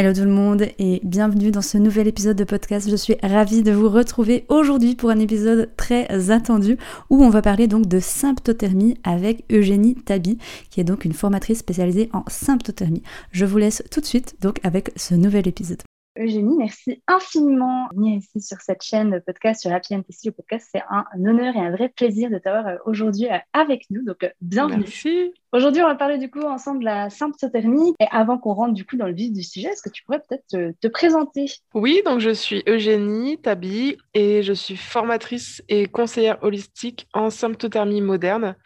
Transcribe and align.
Hello 0.00 0.14
tout 0.14 0.24
le 0.24 0.30
monde 0.30 0.62
et 0.78 0.98
bienvenue 1.04 1.50
dans 1.50 1.60
ce 1.60 1.76
nouvel 1.76 2.08
épisode 2.08 2.38
de 2.38 2.44
podcast. 2.44 2.88
Je 2.88 2.96
suis 2.96 3.18
ravie 3.22 3.62
de 3.62 3.70
vous 3.70 3.90
retrouver 3.90 4.46
aujourd'hui 4.48 4.94
pour 4.94 5.10
un 5.10 5.18
épisode 5.18 5.68
très 5.76 6.30
attendu 6.30 6.78
où 7.10 7.22
on 7.22 7.28
va 7.28 7.42
parler 7.42 7.66
donc 7.66 7.84
de 7.84 8.00
symptothermie 8.00 8.96
avec 9.04 9.44
Eugénie 9.52 9.96
Tabi 9.96 10.38
qui 10.70 10.80
est 10.80 10.84
donc 10.84 11.04
une 11.04 11.12
formatrice 11.12 11.58
spécialisée 11.58 12.08
en 12.14 12.24
symptothermie. 12.28 13.02
Je 13.30 13.44
vous 13.44 13.58
laisse 13.58 13.82
tout 13.90 14.00
de 14.00 14.06
suite 14.06 14.36
donc 14.40 14.58
avec 14.62 14.90
ce 14.96 15.14
nouvel 15.14 15.46
épisode. 15.46 15.82
Eugénie, 16.18 16.56
merci 16.56 17.02
infiniment 17.06 17.88
venir 17.94 18.18
ici 18.18 18.40
sur 18.40 18.60
cette 18.60 18.82
chaîne 18.82 19.12
de 19.12 19.20
podcast 19.20 19.60
sur 19.60 19.72
Happy. 19.72 19.94
Le 19.94 20.30
podcast, 20.32 20.68
c'est 20.72 20.82
un 20.90 21.04
honneur 21.14 21.54
et 21.54 21.60
un 21.60 21.70
vrai 21.70 21.88
plaisir 21.88 22.30
de 22.30 22.38
t'avoir 22.38 22.66
euh, 22.66 22.76
aujourd'hui 22.84 23.28
euh, 23.28 23.38
avec 23.52 23.84
nous. 23.90 24.04
Donc, 24.04 24.24
euh, 24.24 24.28
bienvenue. 24.40 24.80
Merci. 24.80 25.32
Aujourd'hui, 25.52 25.82
on 25.82 25.86
va 25.86 25.94
parler 25.94 26.18
du 26.18 26.28
coup 26.28 26.40
ensemble 26.40 26.80
de 26.80 26.86
la 26.86 27.10
symptothermie. 27.10 27.94
Et 28.00 28.06
avant 28.10 28.38
qu'on 28.38 28.54
rentre 28.54 28.74
du 28.74 28.84
coup 28.84 28.96
dans 28.96 29.06
le 29.06 29.14
vif 29.14 29.32
du 29.32 29.44
sujet, 29.44 29.68
est-ce 29.68 29.82
que 29.82 29.88
tu 29.88 30.02
pourrais 30.02 30.18
peut-être 30.18 30.46
te, 30.48 30.72
te, 30.80 30.88
présenter? 30.88 31.46
Oui, 31.74 32.02
donc 32.04 32.18
je 32.18 32.30
suis 32.30 32.64
Eugénie 32.66 33.38
Tabi 33.38 33.96
et 34.12 34.42
je 34.42 34.52
suis 34.52 34.76
formatrice 34.76 35.62
et 35.68 35.86
conseillère 35.86 36.42
holistique 36.42 37.06
en 37.14 37.30
symptothermie 37.30 38.00
moderne 38.00 38.56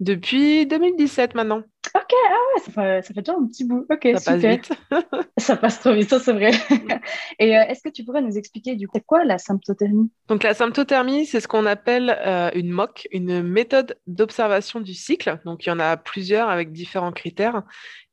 depuis 0.00 0.66
2017 0.66 1.34
maintenant. 1.34 1.62
Ok, 1.94 2.12
ah 2.12 2.32
ouais, 2.32 2.62
ça 2.62 2.72
fait, 2.72 3.02
ça 3.02 3.14
fait, 3.14 3.20
déjà 3.20 3.34
un 3.34 3.46
petit 3.46 3.64
bout. 3.64 3.86
Ok, 3.90 4.08
ça 4.18 4.34
super. 4.34 4.60
passe 4.60 4.68
vite. 4.68 4.72
ça 5.38 5.56
passe 5.56 5.80
trop 5.80 5.92
vite, 5.92 6.08
ça 6.08 6.18
c'est 6.18 6.32
vrai. 6.32 6.50
Et 7.38 7.56
euh, 7.56 7.62
est-ce 7.68 7.82
que 7.82 7.88
tu 7.90 8.04
pourrais 8.04 8.22
nous 8.22 8.36
expliquer 8.38 8.76
du 8.76 8.88
coup, 8.88 8.96
c'est 8.96 9.04
quoi 9.04 9.24
la 9.24 9.38
symptothermie? 9.38 10.10
Donc 10.28 10.42
la 10.42 10.54
symptothermie, 10.54 11.26
c'est 11.26 11.40
ce 11.40 11.48
qu'on 11.48 11.66
appelle 11.66 12.16
euh, 12.26 12.50
une 12.54 12.70
MOC, 12.70 13.08
une 13.12 13.42
méthode 13.42 13.98
d'observation 14.06 14.80
du 14.80 14.94
cycle. 14.94 15.38
Donc 15.44 15.66
il 15.66 15.68
y 15.68 15.72
en 15.72 15.80
a 15.80 15.96
plusieurs 15.96 16.48
avec 16.48 16.72
différents 16.72 17.12
critères. 17.12 17.62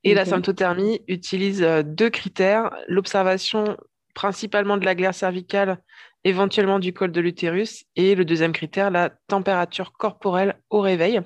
Et 0.04 0.10
okay. 0.10 0.16
la 0.16 0.26
symptothermie 0.26 1.02
utilise 1.08 1.64
euh, 1.64 1.84
deux 1.84 2.10
critères, 2.10 2.76
l'observation 2.88 3.78
principalement 4.14 4.78
de 4.78 4.86
la 4.86 4.96
glaire 4.96 5.14
cervicale 5.14 5.80
éventuellement 6.23 6.80
du 6.80 6.94
col 6.94 7.12
de 7.12 7.22
l'utérus. 7.22 7.86
Et 7.96 8.16
le 8.16 8.26
deuxième 8.26 8.52
critère, 8.52 8.92
la 8.92 9.10
température 9.28 9.94
corporelle 9.94 10.56
au 10.70 10.82
réveil. 10.82 11.22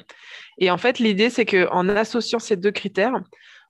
Et 0.57 0.71
en 0.71 0.77
fait, 0.77 0.99
l'idée, 0.99 1.29
c'est 1.29 1.45
qu'en 1.45 1.89
associant 1.89 2.39
ces 2.39 2.55
deux 2.55 2.71
critères, 2.71 3.13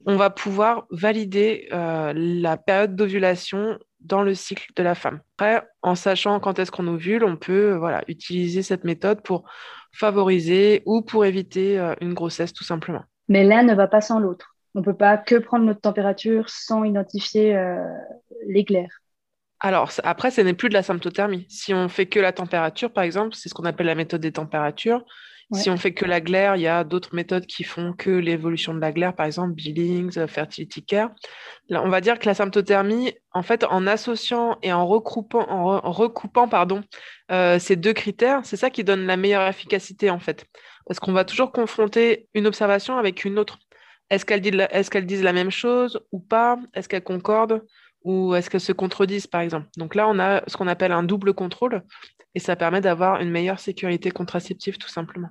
on 0.05 0.15
va 0.15 0.29
pouvoir 0.29 0.85
valider 0.89 1.67
euh, 1.71 2.13
la 2.15 2.57
période 2.57 2.95
d'ovulation 2.95 3.77
dans 3.99 4.23
le 4.23 4.33
cycle 4.33 4.71
de 4.75 4.83
la 4.83 4.95
femme. 4.95 5.21
Après, 5.37 5.63
en 5.83 5.95
sachant 5.95 6.39
quand 6.39 6.57
est-ce 6.57 6.71
qu'on 6.71 6.87
ovule, 6.87 7.23
on 7.23 7.37
peut 7.37 7.73
voilà, 7.73 8.03
utiliser 8.07 8.63
cette 8.63 8.83
méthode 8.83 9.21
pour 9.21 9.43
favoriser 9.93 10.81
ou 10.85 11.01
pour 11.01 11.25
éviter 11.25 11.79
euh, 11.79 11.93
une 12.01 12.13
grossesse 12.13 12.53
tout 12.53 12.63
simplement. 12.63 13.03
Mais 13.27 13.43
l'un 13.43 13.63
ne 13.63 13.75
va 13.75 13.87
pas 13.87 14.01
sans 14.01 14.19
l'autre. 14.19 14.55
On 14.73 14.79
ne 14.79 14.85
peut 14.85 14.95
pas 14.95 15.17
que 15.17 15.35
prendre 15.35 15.65
notre 15.65 15.81
température 15.81 16.49
sans 16.49 16.83
identifier 16.83 17.55
euh. 17.55 17.83
Alors, 19.63 19.91
après, 20.03 20.31
ce 20.31 20.41
n'est 20.41 20.55
plus 20.55 20.69
de 20.69 20.73
la 20.73 20.81
symptothermie. 20.81 21.45
Si 21.47 21.71
on 21.71 21.87
fait 21.87 22.07
que 22.07 22.19
la 22.19 22.33
température, 22.33 22.91
par 22.91 23.03
exemple, 23.03 23.35
c'est 23.35 23.47
ce 23.47 23.53
qu'on 23.53 23.65
appelle 23.65 23.85
la 23.85 23.95
méthode 23.95 24.21
des 24.21 24.31
températures. 24.31 25.05
Ouais. 25.51 25.59
Si 25.59 25.69
on 25.69 25.77
fait 25.77 25.93
que 25.93 26.03
la 26.03 26.19
glaire, 26.19 26.55
il 26.55 26.63
y 26.63 26.67
a 26.67 26.83
d'autres 26.83 27.13
méthodes 27.13 27.45
qui 27.45 27.63
font 27.63 27.93
que 27.93 28.09
l'évolution 28.09 28.73
de 28.73 28.79
la 28.79 28.91
glaire, 28.91 29.13
par 29.13 29.27
exemple, 29.27 29.53
Billings, 29.53 30.25
Fertility 30.27 30.83
Care. 30.83 31.11
Là, 31.69 31.83
on 31.83 31.89
va 31.89 32.01
dire 32.01 32.17
que 32.17 32.25
la 32.25 32.33
symptothermie, 32.33 33.13
en 33.33 33.43
fait, 33.43 33.63
en 33.65 33.85
associant 33.85 34.57
et 34.63 34.73
en 34.73 34.87
recoupant, 34.87 35.47
en, 35.47 35.65
re 35.65 35.85
en 35.85 35.91
recoupant 35.91 36.47
pardon, 36.47 36.81
euh, 37.31 37.59
ces 37.59 37.75
deux 37.75 37.93
critères, 37.93 38.41
c'est 38.43 38.57
ça 38.57 38.71
qui 38.71 38.83
donne 38.83 39.05
la 39.05 39.17
meilleure 39.17 39.47
efficacité, 39.47 40.09
en 40.09 40.19
fait. 40.19 40.45
Parce 40.87 40.99
qu'on 40.99 41.13
va 41.13 41.23
toujours 41.23 41.51
confronter 41.51 42.27
une 42.33 42.47
observation 42.47 42.97
avec 42.97 43.25
une 43.25 43.37
autre. 43.37 43.59
Est-ce 44.09 44.25
qu'elles 44.25 44.41
disent, 44.41 44.67
est 44.71 44.89
qu 44.89 45.01
disent 45.03 45.23
la 45.23 45.33
même 45.33 45.51
chose 45.51 46.01
ou 46.11 46.19
pas? 46.19 46.57
Est-ce 46.73 46.89
qu'elles 46.89 47.03
concordent 47.03 47.61
ou 48.03 48.35
est-ce 48.35 48.49
qu'elles 48.49 48.61
se 48.61 48.71
contredisent, 48.71 49.27
par 49.27 49.41
exemple? 49.41 49.67
Donc 49.77 49.95
là, 49.95 50.07
on 50.07 50.19
a 50.19 50.41
ce 50.47 50.57
qu'on 50.57 50.67
appelle 50.67 50.91
un 50.91 51.03
double 51.03 51.33
contrôle 51.33 51.83
et 52.35 52.39
ça 52.39 52.55
permet 52.55 52.81
d'avoir 52.81 53.21
une 53.21 53.29
meilleure 53.29 53.59
sécurité 53.59 54.11
contraceptive, 54.11 54.77
tout 54.77 54.89
simplement. 54.89 55.29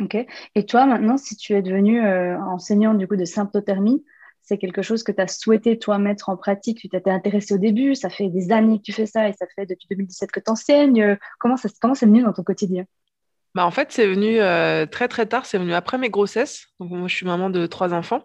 Ok. 0.00 0.16
Et 0.54 0.66
toi, 0.66 0.86
maintenant, 0.86 1.16
si 1.16 1.36
tu 1.36 1.54
es 1.54 1.62
devenu 1.62 2.04
euh, 2.04 2.38
enseignant 2.38 2.94
du 2.94 3.08
coup 3.08 3.16
de 3.16 3.24
symptothermie, 3.24 4.04
c'est 4.42 4.56
quelque 4.56 4.80
chose 4.80 5.02
que 5.02 5.12
tu 5.12 5.20
as 5.20 5.28
souhaité, 5.28 5.78
toi, 5.78 5.98
mettre 5.98 6.28
en 6.30 6.36
pratique? 6.36 6.78
Tu 6.78 6.88
t'étais 6.88 7.10
intéressé 7.10 7.54
au 7.54 7.58
début, 7.58 7.94
ça 7.94 8.08
fait 8.08 8.28
des 8.28 8.50
années 8.52 8.78
que 8.78 8.84
tu 8.84 8.92
fais 8.92 9.06
ça 9.06 9.28
et 9.28 9.32
ça 9.32 9.46
fait 9.54 9.66
depuis 9.66 9.86
2017 9.90 10.30
que 10.30 10.40
tu 10.40 10.50
enseignes. 10.50 11.18
Comment 11.38 11.56
ça, 11.56 11.68
comment 11.80 11.94
c'est 11.94 12.06
venu 12.06 12.22
dans 12.22 12.32
ton 12.32 12.44
quotidien? 12.44 12.84
Bah, 13.54 13.66
En 13.66 13.70
fait, 13.70 13.90
c'est 13.90 14.06
venu 14.06 14.40
euh, 14.40 14.86
très, 14.86 15.08
très 15.08 15.26
tard. 15.26 15.44
C'est 15.44 15.58
venu 15.58 15.74
après 15.74 15.98
mes 15.98 16.08
grossesses. 16.08 16.68
Donc, 16.80 16.90
moi, 16.90 17.08
je 17.08 17.14
suis 17.14 17.26
maman 17.26 17.50
de 17.50 17.66
trois 17.66 17.92
enfants. 17.92 18.22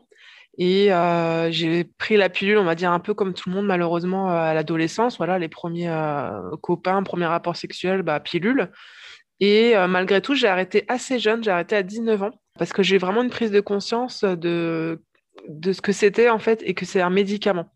Et 0.57 0.93
euh, 0.93 1.49
j'ai 1.51 1.83
pris 1.83 2.15
la 2.15 2.29
pilule, 2.29 2.57
on 2.57 2.63
va 2.63 2.75
dire 2.75 2.91
un 2.91 2.99
peu 2.99 3.13
comme 3.13 3.33
tout 3.33 3.49
le 3.49 3.55
monde 3.55 3.65
malheureusement 3.65 4.29
à 4.29 4.53
l'adolescence. 4.53 5.17
Voilà, 5.17 5.39
les 5.39 5.47
premiers 5.47 5.89
euh, 5.89 6.55
copains, 6.61 7.01
premier 7.03 7.25
rapport 7.25 7.55
sexuel, 7.55 8.03
bah, 8.03 8.19
pilule. 8.19 8.71
Et 9.39 9.75
euh, 9.75 9.87
malgré 9.87 10.21
tout, 10.21 10.35
j'ai 10.35 10.47
arrêté 10.47 10.85
assez 10.87 11.17
jeune, 11.17 11.43
j'ai 11.43 11.51
arrêté 11.51 11.75
à 11.75 11.83
19 11.83 12.21
ans 12.21 12.31
parce 12.57 12.71
que 12.71 12.83
j'ai 12.83 12.99
vraiment 12.99 13.23
une 13.23 13.31
prise 13.31 13.49
de 13.49 13.61
conscience 13.61 14.23
de, 14.23 15.01
de 15.47 15.73
ce 15.73 15.81
que 15.81 15.91
c'était 15.91 16.29
en 16.29 16.39
fait 16.39 16.61
et 16.63 16.75
que 16.75 16.85
c'est 16.85 17.01
un 17.01 17.09
médicament. 17.09 17.73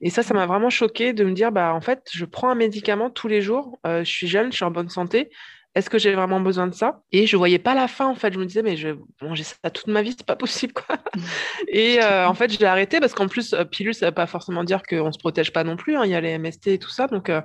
Et 0.00 0.08
ça, 0.08 0.22
ça 0.22 0.32
m'a 0.32 0.46
vraiment 0.46 0.70
choqué 0.70 1.12
de 1.12 1.24
me 1.24 1.32
dire, 1.32 1.52
bah 1.52 1.74
en 1.74 1.80
fait, 1.80 2.08
je 2.12 2.24
prends 2.24 2.48
un 2.48 2.54
médicament 2.54 3.10
tous 3.10 3.28
les 3.28 3.42
jours, 3.42 3.78
je 3.84 4.02
suis 4.04 4.28
jeune, 4.28 4.50
je 4.50 4.56
suis 4.56 4.64
en 4.64 4.70
bonne 4.70 4.88
santé, 4.88 5.28
est-ce 5.74 5.88
que 5.88 5.98
j'ai 5.98 6.14
vraiment 6.14 6.40
besoin 6.40 6.66
de 6.66 6.74
ça? 6.74 7.00
Et 7.12 7.26
je 7.26 7.36
voyais 7.36 7.60
pas 7.60 7.74
la 7.74 7.86
fin 7.86 8.06
en 8.06 8.14
fait. 8.14 8.32
Je 8.32 8.38
me 8.38 8.46
disais 8.46 8.62
mais 8.62 8.76
je 8.76 8.88
vais 8.88 8.98
manger 9.22 9.44
ça 9.44 9.70
toute 9.70 9.86
ma 9.86 10.02
vie, 10.02 10.14
c'est 10.16 10.26
pas 10.26 10.36
possible 10.36 10.72
quoi. 10.72 10.96
et 11.68 12.02
euh, 12.02 12.26
en 12.26 12.34
fait 12.34 12.50
j'ai 12.50 12.66
arrêté 12.66 12.98
parce 12.98 13.14
qu'en 13.14 13.28
plus 13.28 13.54
pilule 13.70 13.94
ça 13.94 14.06
veut 14.06 14.14
pas 14.14 14.26
forcément 14.26 14.64
dire 14.64 14.82
qu'on 14.82 15.12
se 15.12 15.18
protège 15.18 15.52
pas 15.52 15.62
non 15.62 15.76
plus. 15.76 15.96
Hein. 15.96 16.02
Il 16.04 16.10
y 16.10 16.14
a 16.14 16.20
les 16.20 16.36
MST 16.38 16.68
et 16.68 16.78
tout 16.78 16.90
ça 16.90 17.06
donc 17.06 17.28
euh, 17.28 17.40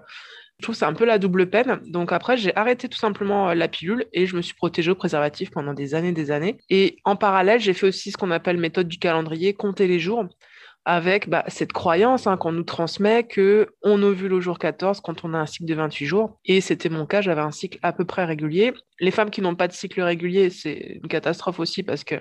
je 0.60 0.64
trouve 0.64 0.76
c'est 0.76 0.86
un 0.86 0.94
peu 0.94 1.06
la 1.06 1.20
double 1.20 1.50
peine. 1.50 1.80
Donc 1.86 2.12
après 2.12 2.36
j'ai 2.36 2.56
arrêté 2.56 2.90
tout 2.90 2.98
simplement 2.98 3.54
la 3.54 3.68
pilule 3.68 4.06
et 4.12 4.26
je 4.26 4.36
me 4.36 4.42
suis 4.42 4.56
protégée 4.56 4.90
au 4.90 4.96
préservatif 4.96 5.52
pendant 5.52 5.74
des 5.74 5.94
années 5.94 6.14
des 6.14 6.32
années. 6.32 6.58
Et 6.70 6.98
en 7.06 7.16
parallèle 7.16 7.60
j'ai 7.60 7.74
fait 7.74 7.88
aussi 7.88 8.12
ce 8.12 8.18
qu'on 8.18 8.32
appelle 8.32 8.58
méthode 8.58 8.88
du 8.88 8.98
calendrier, 8.98 9.54
compter 9.54 9.88
les 9.88 10.00
jours 10.00 10.26
avec 10.86 11.30
bah, 11.30 11.44
cette 11.48 11.74
croyance 11.74 12.28
hein, 12.28 12.38
qu'on 12.38 12.52
nous 12.52 12.64
transmet 12.64 13.24
que 13.24 13.68
on 13.82 14.02
ovule 14.04 14.34
au 14.34 14.42
jour 14.42 14.60
14 14.60 15.02
quand 15.02 15.26
on 15.26 15.34
a 15.34 15.38
un 15.38 15.46
cycle 15.46 15.66
de 15.66 15.74
28 15.74 16.06
jours. 16.06 16.40
Et 16.46 16.62
c'était 16.62 16.90
mon 16.90 17.06
cas, 17.06 17.22
j'avais 17.22 17.42
un 17.42 17.52
cycle 17.52 17.80
à 17.82 17.92
peu 17.92 18.06
près 18.06 18.24
régulier. 18.24 18.74
Les 19.00 19.12
femmes 19.12 19.30
qui 19.30 19.42
n'ont 19.42 19.56
pas 19.56 19.68
de 19.68 19.74
cycle 19.74 20.02
régulier, 20.02 20.50
c'est 20.50 21.00
une 21.02 21.10
catastrophe 21.10 21.60
aussi 21.60 21.84
parce 21.84 22.04
que 22.04 22.16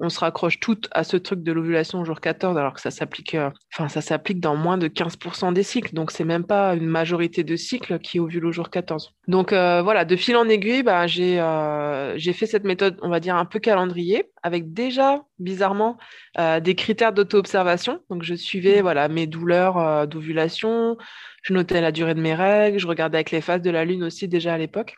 on 0.00 0.08
se 0.08 0.18
raccroche 0.18 0.60
toutes 0.60 0.88
à 0.92 1.04
ce 1.04 1.16
truc 1.16 1.42
de 1.42 1.52
l'ovulation 1.52 2.00
au 2.00 2.04
jour 2.04 2.20
14 2.20 2.56
alors 2.56 2.72
que 2.72 2.80
ça 2.80 2.90
s'applique 2.90 3.34
euh, 3.34 3.50
enfin 3.72 3.88
ça 3.88 4.00
s'applique 4.00 4.40
dans 4.40 4.56
moins 4.56 4.78
de 4.78 4.88
15% 4.88 5.52
des 5.52 5.62
cycles. 5.62 5.94
Donc 5.94 6.10
c'est 6.10 6.24
même 6.24 6.44
pas 6.44 6.74
une 6.74 6.86
majorité 6.86 7.44
de 7.44 7.54
cycles 7.54 7.98
qui 8.00 8.18
ovulent 8.18 8.46
au 8.46 8.52
jour 8.52 8.70
14. 8.70 9.12
Donc 9.28 9.52
euh, 9.52 9.82
voilà, 9.82 10.04
de 10.04 10.16
fil 10.16 10.36
en 10.36 10.48
aiguille, 10.48 10.82
bah, 10.82 11.06
j'ai 11.06 11.40
euh, 11.40 12.16
j'ai 12.18 12.32
fait 12.32 12.46
cette 12.46 12.64
méthode, 12.64 12.98
on 13.02 13.08
va 13.08 13.20
dire 13.20 13.36
un 13.36 13.44
peu 13.44 13.58
calendrier 13.60 14.24
avec 14.42 14.72
déjà 14.72 15.22
bizarrement 15.38 15.98
euh, 16.38 16.60
des 16.60 16.74
critères 16.74 17.12
d'auto-observation. 17.12 18.00
Donc 18.10 18.22
je 18.22 18.34
suivais 18.34 18.80
voilà 18.80 19.08
mes 19.08 19.26
douleurs 19.26 19.78
euh, 19.78 20.06
d'ovulation, 20.06 20.96
je 21.42 21.52
notais 21.52 21.80
la 21.80 21.92
durée 21.92 22.14
de 22.14 22.20
mes 22.20 22.34
règles, 22.34 22.78
je 22.78 22.86
regardais 22.86 23.18
avec 23.18 23.30
les 23.30 23.40
phases 23.40 23.62
de 23.62 23.70
la 23.70 23.84
lune 23.84 24.04
aussi 24.04 24.28
déjà 24.28 24.54
à 24.54 24.58
l'époque. 24.58 24.96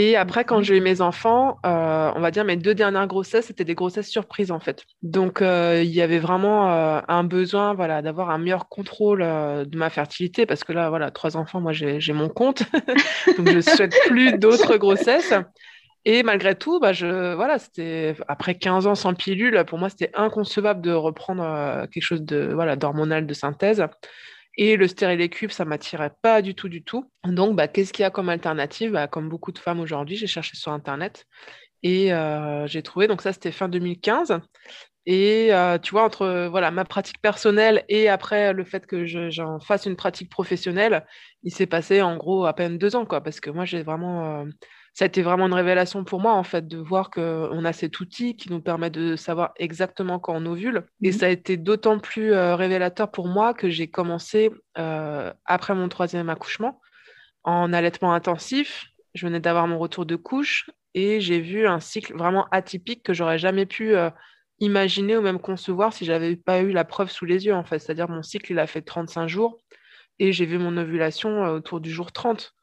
Et 0.00 0.14
après, 0.14 0.44
quand 0.44 0.62
j'ai 0.62 0.76
eu 0.76 0.80
mes 0.80 1.00
enfants, 1.00 1.58
euh, 1.66 2.12
on 2.14 2.20
va 2.20 2.30
dire 2.30 2.44
mes 2.44 2.54
deux 2.54 2.72
dernières 2.72 3.08
grossesses, 3.08 3.46
c'était 3.46 3.64
des 3.64 3.74
grossesses 3.74 4.08
surprises 4.08 4.52
en 4.52 4.60
fait. 4.60 4.84
Donc 5.02 5.42
euh, 5.42 5.82
il 5.84 5.90
y 5.90 6.00
avait 6.02 6.20
vraiment 6.20 6.70
euh, 6.70 7.00
un 7.08 7.24
besoin, 7.24 7.74
voilà, 7.74 8.00
d'avoir 8.00 8.30
un 8.30 8.38
meilleur 8.38 8.68
contrôle 8.68 9.22
de 9.22 9.76
ma 9.76 9.90
fertilité 9.90 10.46
parce 10.46 10.62
que 10.62 10.72
là, 10.72 10.88
voilà, 10.88 11.10
trois 11.10 11.36
enfants, 11.36 11.60
moi 11.60 11.72
j'ai 11.72 12.12
mon 12.12 12.28
compte, 12.28 12.62
donc 13.38 13.50
je 13.50 13.60
souhaite 13.60 13.96
plus 14.06 14.38
d'autres 14.38 14.76
grossesses. 14.76 15.34
Et 16.10 16.22
malgré 16.22 16.54
tout, 16.54 16.80
bah, 16.80 16.94
je, 16.94 17.34
voilà, 17.34 17.58
après 18.28 18.54
15 18.54 18.86
ans 18.86 18.94
sans 18.94 19.12
pilule, 19.12 19.62
pour 19.66 19.76
moi, 19.76 19.90
c'était 19.90 20.10
inconcevable 20.14 20.80
de 20.80 20.90
reprendre 20.90 21.42
euh, 21.42 21.86
quelque 21.86 22.02
chose 22.02 22.22
de 22.22 22.50
voilà 22.54 22.76
d'hormonal 22.76 23.26
de 23.26 23.34
synthèse. 23.34 23.84
Et 24.56 24.78
le 24.78 24.88
stérilet 24.88 25.28
cuivre, 25.28 25.52
ça 25.52 25.66
m'attirait 25.66 26.12
pas 26.22 26.40
du 26.40 26.54
tout, 26.54 26.70
du 26.70 26.82
tout. 26.82 27.12
Donc, 27.26 27.56
bah, 27.56 27.68
qu'est-ce 27.68 27.92
qu'il 27.92 28.04
y 28.04 28.06
a 28.06 28.10
comme 28.10 28.30
alternative? 28.30 28.92
Bah, 28.92 29.06
Comme 29.06 29.28
beaucoup 29.28 29.52
de 29.52 29.58
femmes 29.58 29.80
aujourd'hui, 29.80 30.16
j'ai 30.16 30.26
cherché 30.26 30.56
sur 30.56 30.72
Internet 30.72 31.26
et 31.82 32.10
euh, 32.14 32.66
j'ai 32.66 32.82
trouvé, 32.82 33.06
donc 33.06 33.20
ça, 33.20 33.34
c'était 33.34 33.52
fin 33.52 33.68
2015. 33.68 34.40
Et 35.04 35.52
euh, 35.52 35.76
tu 35.76 35.90
vois, 35.90 36.04
entre 36.04 36.48
voilà, 36.50 36.70
ma 36.70 36.86
pratique 36.86 37.20
personnelle 37.20 37.84
et 37.90 38.08
après 38.08 38.54
le 38.54 38.64
fait 38.64 38.86
que 38.86 39.04
j'en 39.04 39.60
fasse 39.60 39.84
une 39.84 39.96
pratique 39.96 40.30
professionnelle, 40.30 41.04
il 41.42 41.52
s'est 41.52 41.66
passé 41.66 42.00
en 42.00 42.16
gros 42.16 42.46
à 42.46 42.54
peine 42.54 42.78
deux 42.78 42.96
ans, 42.96 43.04
quoi, 43.04 43.20
parce 43.20 43.40
que 43.40 43.50
moi, 43.50 43.66
j'ai 43.66 43.82
vraiment, 43.82 44.46
ça 44.94 45.04
a 45.04 45.06
été 45.06 45.22
vraiment 45.22 45.46
une 45.46 45.54
révélation 45.54 46.04
pour 46.04 46.20
moi, 46.20 46.34
en 46.34 46.42
fait, 46.42 46.66
de 46.66 46.78
voir 46.78 47.10
qu'on 47.10 47.64
a 47.64 47.72
cet 47.72 48.00
outil 48.00 48.36
qui 48.36 48.50
nous 48.50 48.60
permet 48.60 48.90
de 48.90 49.16
savoir 49.16 49.52
exactement 49.56 50.18
quand 50.18 50.34
on 50.34 50.46
ovule. 50.46 50.86
Et 51.02 51.10
mmh 51.10 51.12
ça 51.12 51.26
a 51.26 51.28
été 51.28 51.56
d'autant 51.56 51.98
plus 51.98 52.32
euh, 52.32 52.56
révélateur 52.56 53.10
pour 53.10 53.28
moi 53.28 53.54
que 53.54 53.68
j'ai 53.68 53.88
commencé 53.88 54.50
après 55.44 55.74
mon 55.74 55.88
troisième 55.88 56.30
accouchement 56.30 56.80
en 57.42 57.72
allaitement 57.72 58.12
intensif. 58.12 58.86
Je 59.14 59.26
venais 59.26 59.40
d'avoir 59.40 59.66
mon 59.66 59.78
retour 59.78 60.06
de 60.06 60.14
couche 60.14 60.70
et 60.94 61.20
j'ai 61.20 61.40
vu 61.40 61.66
un 61.66 61.80
cycle 61.80 62.16
vraiment 62.16 62.46
atypique 62.52 63.02
que 63.02 63.12
j'aurais 63.12 63.38
jamais 63.38 63.66
pu 63.66 63.96
imaginer 64.60 65.16
ou 65.16 65.22
même 65.22 65.40
concevoir 65.40 65.92
si 65.92 66.04
j'avais 66.04 66.36
pas 66.36 66.60
eu 66.60 66.72
la 66.72 66.84
preuve 66.84 67.10
sous 67.10 67.24
les 67.24 67.46
yeux, 67.46 67.54
en 67.54 67.64
fait. 67.64 67.78
C'est-à-dire, 67.78 68.08
mon 68.08 68.22
cycle, 68.22 68.52
il 68.52 68.58
a 68.58 68.66
fait 68.66 68.82
35 68.82 69.28
jours 69.28 69.58
et 70.18 70.32
j'ai 70.32 70.46
vu 70.46 70.58
mon 70.58 70.76
ovulation 70.76 71.44
euh, 71.44 71.56
autour 71.56 71.80
du 71.80 71.90
jour 71.90 72.12
30. 72.12 72.54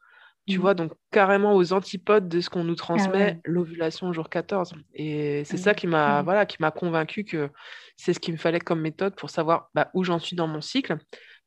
Tu 0.46 0.58
mmh. 0.58 0.60
vois, 0.60 0.74
donc 0.74 0.92
carrément 1.10 1.54
aux 1.56 1.72
antipodes 1.72 2.28
de 2.28 2.40
ce 2.40 2.48
qu'on 2.48 2.62
nous 2.62 2.74
ah 2.74 2.76
transmet, 2.76 3.40
l'ovulation 3.44 4.08
au 4.08 4.12
jour 4.12 4.28
14. 4.28 4.74
Et 4.94 5.42
c'est 5.44 5.56
ça 5.56 5.74
qui 5.74 5.86
m'a 5.86 6.22
mmh. 6.22 6.24
voilà, 6.24 6.46
qui 6.46 6.56
m'a 6.60 6.70
convaincu 6.70 7.24
que 7.24 7.50
c'est 7.96 8.12
ce 8.12 8.20
qu'il 8.20 8.34
me 8.34 8.38
fallait 8.38 8.60
comme 8.60 8.80
méthode 8.80 9.16
pour 9.16 9.30
savoir 9.30 9.70
bah, 9.74 9.90
où 9.94 10.04
j'en 10.04 10.18
suis 10.18 10.36
dans 10.36 10.46
mon 10.46 10.60
cycle 10.60 10.98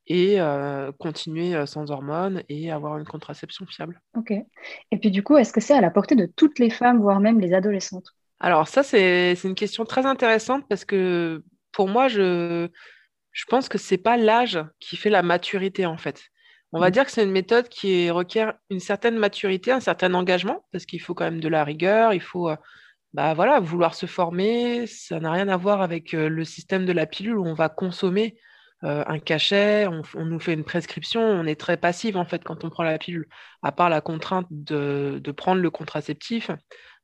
et 0.08 0.42
euh, 0.42 0.92
continuer 0.98 1.56
euh, 1.56 1.66
sans 1.66 1.92
hormones 1.92 2.44
et 2.50 2.72
avoir 2.72 2.98
une 2.98 3.06
contraception 3.06 3.66
fiable. 3.68 4.02
Ok. 4.18 4.32
Et 4.32 4.98
puis 4.98 5.12
du 5.12 5.24
coup, 5.24 5.38
est-ce 5.38 5.54
que 5.54 5.62
c'est 5.62 5.76
à 5.76 5.82
la 5.82 5.92
portée 5.92 6.16
de 6.16 6.26
toutes 6.26 6.60
les 6.60 6.72
femmes, 6.72 7.00
voire 7.00 7.20
même 7.20 7.40
les 7.40 7.54
adolescentes? 7.54 8.08
Alors 8.40 8.68
ça, 8.68 8.84
c'est 8.84 9.38
une 9.44 9.56
question 9.56 9.86
très 9.86 10.06
intéressante 10.06 10.66
parce 10.68 10.84
que 10.84 11.44
pour 11.72 11.88
moi, 11.88 12.08
je, 12.08 12.68
je 13.32 13.46
pense 13.46 13.70
que 13.70 13.78
ce 13.78 13.94
n'est 13.94 14.00
pas 14.00 14.18
l'âge 14.18 14.60
qui 14.80 14.98
fait 14.98 15.10
la 15.10 15.22
maturité 15.22 15.86
en 15.86 15.98
fait. 15.98 16.24
On 16.72 16.80
va 16.80 16.92
dire 16.92 17.06
que 17.06 17.12
c'est 17.12 17.24
une 17.24 17.32
méthode 17.32 17.68
qui 17.68 18.12
requiert 18.12 18.54
une 18.70 18.80
certaine 18.80 19.18
maturité, 19.18 19.72
un 19.72 19.80
certain 19.80 20.14
engagement, 20.14 20.66
parce 20.72 20.86
qu'il 20.86 21.02
faut 21.02 21.16
quand 21.16 21.26
même 21.26 21.40
de 21.40 21.48
la 21.48 21.64
rigueur, 21.64 22.14
il 22.14 22.22
faut 22.22 22.50
euh, 22.50 22.56
bah, 23.14 23.34
voilà, 23.34 23.60
vouloir 23.60 23.96
se 23.96 24.06
former. 24.06 24.86
Ça 24.86 25.20
n'a 25.20 25.32
rien 25.32 25.48
à 25.48 25.58
voir 25.58 25.82
avec 25.82 26.14
euh, 26.14 26.30
le 26.30 26.46
système 26.46 26.86
de 26.86 26.92
la 26.92 27.08
pilule 27.08 27.38
où 27.38 27.46
on 27.46 27.56
va 27.56 27.70
consommer 27.70 28.38
euh, 28.84 29.04
un 29.08 29.20
cachet, 29.20 29.88
on, 29.88 30.26
nous 30.26 30.40
fait 30.40 30.54
une 30.54 30.64
prescription, 30.64 31.22
on 31.22 31.46
est 31.46 31.60
très 31.60 31.76
passif 31.76 32.16
en 32.16 32.24
fait 32.24 32.44
quand 32.44 32.64
on 32.64 32.70
prend 32.70 32.84
la 32.84 32.98
pilule, 32.98 33.28
à 33.62 33.72
part 33.72 33.90
la 33.90 34.00
contrainte 34.00 34.48
de, 34.52 35.20
de 35.22 35.32
prendre 35.32 35.62
le 35.62 35.70
contraceptif 35.70 36.52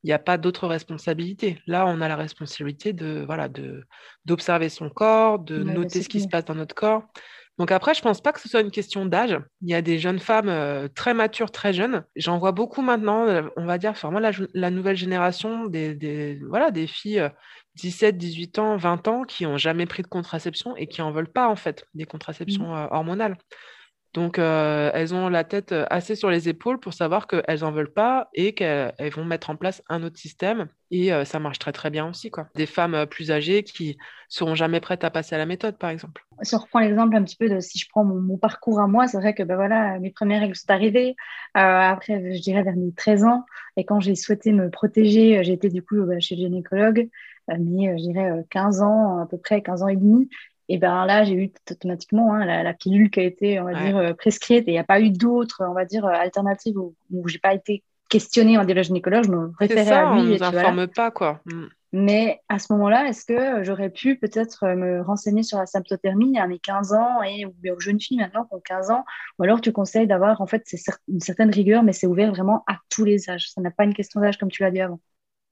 il 0.06 0.10
n'y 0.10 0.14
a 0.14 0.20
pas 0.20 0.38
d'autre 0.38 0.68
responsabilité. 0.68 1.64
Là, 1.66 1.88
on 1.88 2.00
a 2.00 2.08
la 2.08 2.16
responsabilité 2.16 2.94
de 2.94 3.24
voilà 3.26 3.50
d'observer 4.24 4.70
son 4.70 4.92
corps, 4.92 5.40
de 5.40 5.64
noter 5.64 6.04
ce 6.04 6.10
qui 6.10 6.22
se 6.22 6.28
passe 6.28 6.46
dans 6.46 6.54
notre 6.54 6.76
corps. 6.76 7.08
Donc 7.58 7.72
après, 7.72 7.94
je 7.94 8.00
ne 8.00 8.04
pense 8.04 8.22
pas 8.22 8.34
que 8.34 8.42
ce 8.42 8.50
soit 8.50 8.62
une 8.62 8.72
question 8.72 9.06
d'âge. 9.06 9.40
Il 9.62 9.70
y 9.70 9.74
a 9.74 9.82
des 9.82 9.98
jeunes 9.98 10.20
femmes 10.20 10.50
euh, 10.50 10.90
très 10.94 11.14
matures, 11.14 11.52
très 11.52 11.72
jeunes. 11.72 12.04
J'en 12.16 12.38
vois 12.38 12.52
beaucoup 12.52 12.82
maintenant, 12.82 13.28
euh, 13.28 13.44
on 13.56 13.66
va 13.66 13.78
dire, 13.78 13.94
vraiment 13.94 14.20
la, 14.20 14.72
nouvelle 14.72 14.98
génération 14.98 15.66
des, 15.66 16.40
voilà, 16.50 16.72
des 16.72 16.86
filles 16.86 17.30
17, 17.76 18.16
euh, 18.16 18.18
18 18.18 18.60
ans, 18.60 18.78
20 18.78 19.08
ans 19.08 19.24
qui 19.24 19.46
n'ont 19.46 19.58
jamais 19.58 19.86
pris 19.86 20.04
de 20.04 20.08
contraception 20.08 20.76
et 20.76 20.88
qui 20.88 21.00
n'en 21.00 21.12
veulent 21.12 21.32
pas, 21.32 21.48
en 21.48 21.56
fait, 21.56 21.86
des 21.94 22.06
contraceptions 22.06 22.76
mmh. 22.76 22.88
hormonales. 22.92 23.38
Donc, 24.16 24.40
euh, 24.40 24.92
elles 24.94 25.14
ont 25.14 25.28
la 25.28 25.44
tête 25.44 25.74
euh, 25.74 25.86
assez 25.90 26.16
sur 26.16 26.30
les 26.30 26.48
épaules 26.48 26.80
pour 26.80 26.94
savoir 26.94 27.28
qu'elles 27.28 27.60
n'en 27.60 27.72
veulent 27.72 27.92
pas 27.92 28.30
et 28.34 28.54
qu'elles 28.54 29.12
vont 29.12 29.26
mettre 29.26 29.50
en 29.50 29.58
place 29.58 29.84
un 29.90 30.04
autre 30.04 30.18
système. 30.18 30.70
Et 30.90 31.12
euh, 31.12 31.26
ça 31.26 31.38
marche 31.38 31.60
très, 31.60 31.74
très 31.74 31.90
bien 31.90 32.08
aussi. 32.08 32.32
Quoi. 32.32 32.48
Des 32.56 32.66
femmes 32.66 33.08
plus 33.08 33.30
âgées 33.30 33.64
qui 33.64 33.98
seront 34.30 34.56
jamais 34.56 34.80
prêtes 34.80 35.04
à 35.04 35.10
passer 35.10 35.36
à 35.36 35.38
la 35.38 35.46
méthode, 35.46 35.78
par 35.78 35.90
exemple. 35.90 36.26
Si 36.44 36.56
on 36.56 36.60
reprend 36.60 36.80
l'exemple 36.80 37.14
un 37.18 37.24
petit 37.26 37.36
peu 37.36 37.50
de 37.50 37.60
si 37.60 37.78
je 37.78 37.90
prends 37.90 38.06
mon, 38.06 38.38
parcours 38.38 38.80
à 38.80 38.88
moi, 38.88 39.06
c'est 39.10 39.18
vrai 39.18 39.34
que 39.34 39.44
ben 39.44 39.58
voilà, 39.58 40.00
mes 40.00 40.12
premières 40.12 40.40
règles 40.40 40.56
sont 40.56 40.70
arrivées. 40.70 41.18
après, 41.54 42.34
je 42.34 42.42
dirais 42.42 42.64
vers 42.64 42.78
mes 42.78 42.94
13 42.94 43.26
ans. 43.26 43.44
Et 43.76 43.84
quand 43.84 44.00
j'ai 44.00 44.16
souhaité 44.16 44.54
me 44.54 44.70
protéger, 44.70 45.44
j'étais 45.44 45.70
du 45.70 45.82
coup 45.82 46.06
bah, 46.06 46.22
chez 46.22 46.36
le 46.36 46.44
gynécologue 46.44 47.10
mais 47.48 47.96
je 47.96 48.02
dirais 48.02 48.44
15 48.50 48.82
ans, 48.82 49.20
à 49.20 49.28
peu 49.28 49.38
près 49.38 49.62
15 49.62 49.84
ans 49.84 49.88
et 49.88 49.96
demi 49.96 50.28
et 50.68 50.78
ben 50.78 51.06
là, 51.06 51.24
j'ai 51.24 51.34
eu 51.34 51.52
automatiquement 51.70 52.34
hein, 52.34 52.64
la, 52.64 52.74
pilule 52.74 53.10
qui 53.10 53.20
a 53.20 53.24
été, 53.24 53.60
on 53.60 53.66
va 53.66 53.74
dire, 53.74 53.98
euh, 53.98 54.14
prescrite 54.14 54.68
et 54.68 54.72
il 54.72 54.74
n'y 54.74 54.80
a 54.80 54.84
pas 54.84 55.00
eu 55.00 55.12
d'autres, 55.12 55.64
on 55.68 55.74
va 55.74 55.86
dire, 55.86 56.06
euh, 56.06 56.12
alternatives 56.12 56.78
où, 56.78 56.96
où 57.12 57.28
j'ai 57.28 57.40
pas 57.40 57.54
été 57.54 57.84
questionnée 58.10 58.58
en 58.58 58.66
dire 58.66 58.82
gynécologue, 58.82 59.26
je 59.26 59.32
me 59.32 59.52
référais 59.60 59.92
à 59.92 60.14
lui. 60.14 60.22
On 60.22 60.24
ne 60.24 60.44
informe 60.44 60.88
pas, 60.88 61.12
quoi. 61.12 61.42
Mm. 61.46 61.66
Mais 61.98 62.42
à 62.50 62.60
ce 62.60 62.74
moment-là, 62.74 63.08
est-ce 63.08 63.26
que 63.26 63.64
j'aurais 63.64 63.90
pu 63.90 64.18
peut-être 64.18 64.66
euh, 64.66 64.76
me 64.76 65.02
renseigner 65.02 65.44
sur 65.44 65.58
la 65.60 65.66
symptothermie 65.66 66.38
à 66.38 66.46
mes 66.46 66.60
15 66.60 66.94
ans 66.94 67.24
et 67.24 67.46
aux 67.46 67.80
jeunes 67.80 68.02
filles 68.02 68.18
maintenant 68.18 68.44
qui 68.44 68.54
ont 68.54 68.60
15 68.60 68.92
ans? 68.92 69.06
Ou 69.40 69.44
alors 69.44 69.62
tu 69.62 69.72
conseilles 69.72 70.08
d'avoir 70.08 70.42
en 70.42 70.48
fait 70.48 70.64
une 71.08 71.22
certaine 71.22 71.52
rigueur, 71.52 71.84
mais 71.84 71.94
c'est 71.94 72.08
ouvert 72.08 72.32
vraiment 72.32 72.64
à 72.68 72.80
tous 72.90 73.06
les 73.06 73.30
âges. 73.30 73.50
Ça 73.50 73.62
n'a 73.62 73.72
pas 73.72 73.86
une 73.86 73.94
question 73.94 74.20
d'âge 74.20 74.38
comme 74.38 74.52
tu 74.52 74.62
l'as 74.64 74.72
dit 74.72 74.82
avant. 74.82 75.00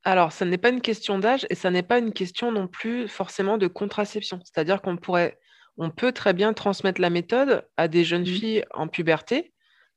Alors, 0.04 0.32
ce 0.34 0.44
n'est 0.44 0.58
pas 0.58 0.70
une 0.70 0.82
question 0.82 1.18
d'âge 1.18 1.46
et 1.50 1.56
ça 1.56 1.72
n'est 1.72 1.84
pas 1.84 2.00
une 2.00 2.12
question 2.12 2.52
non 2.52 2.68
plus 2.68 3.08
forcément 3.08 3.58
de 3.58 3.68
contraception. 3.68 4.40
C'est-à-dire 4.44 4.82
qu'on 4.82 4.98
pourrait, 4.98 5.40
on 5.78 5.90
peut 5.90 6.12
très 6.12 6.34
bien 6.34 6.54
transmettre 6.54 7.00
la 7.00 7.10
méthode 7.10 7.66
à 7.78 7.88
des 7.88 8.04
jeunes 8.04 8.24
mmh. 8.24 8.26
filles 8.26 8.66
en 8.74 8.88
puberté 8.88 9.54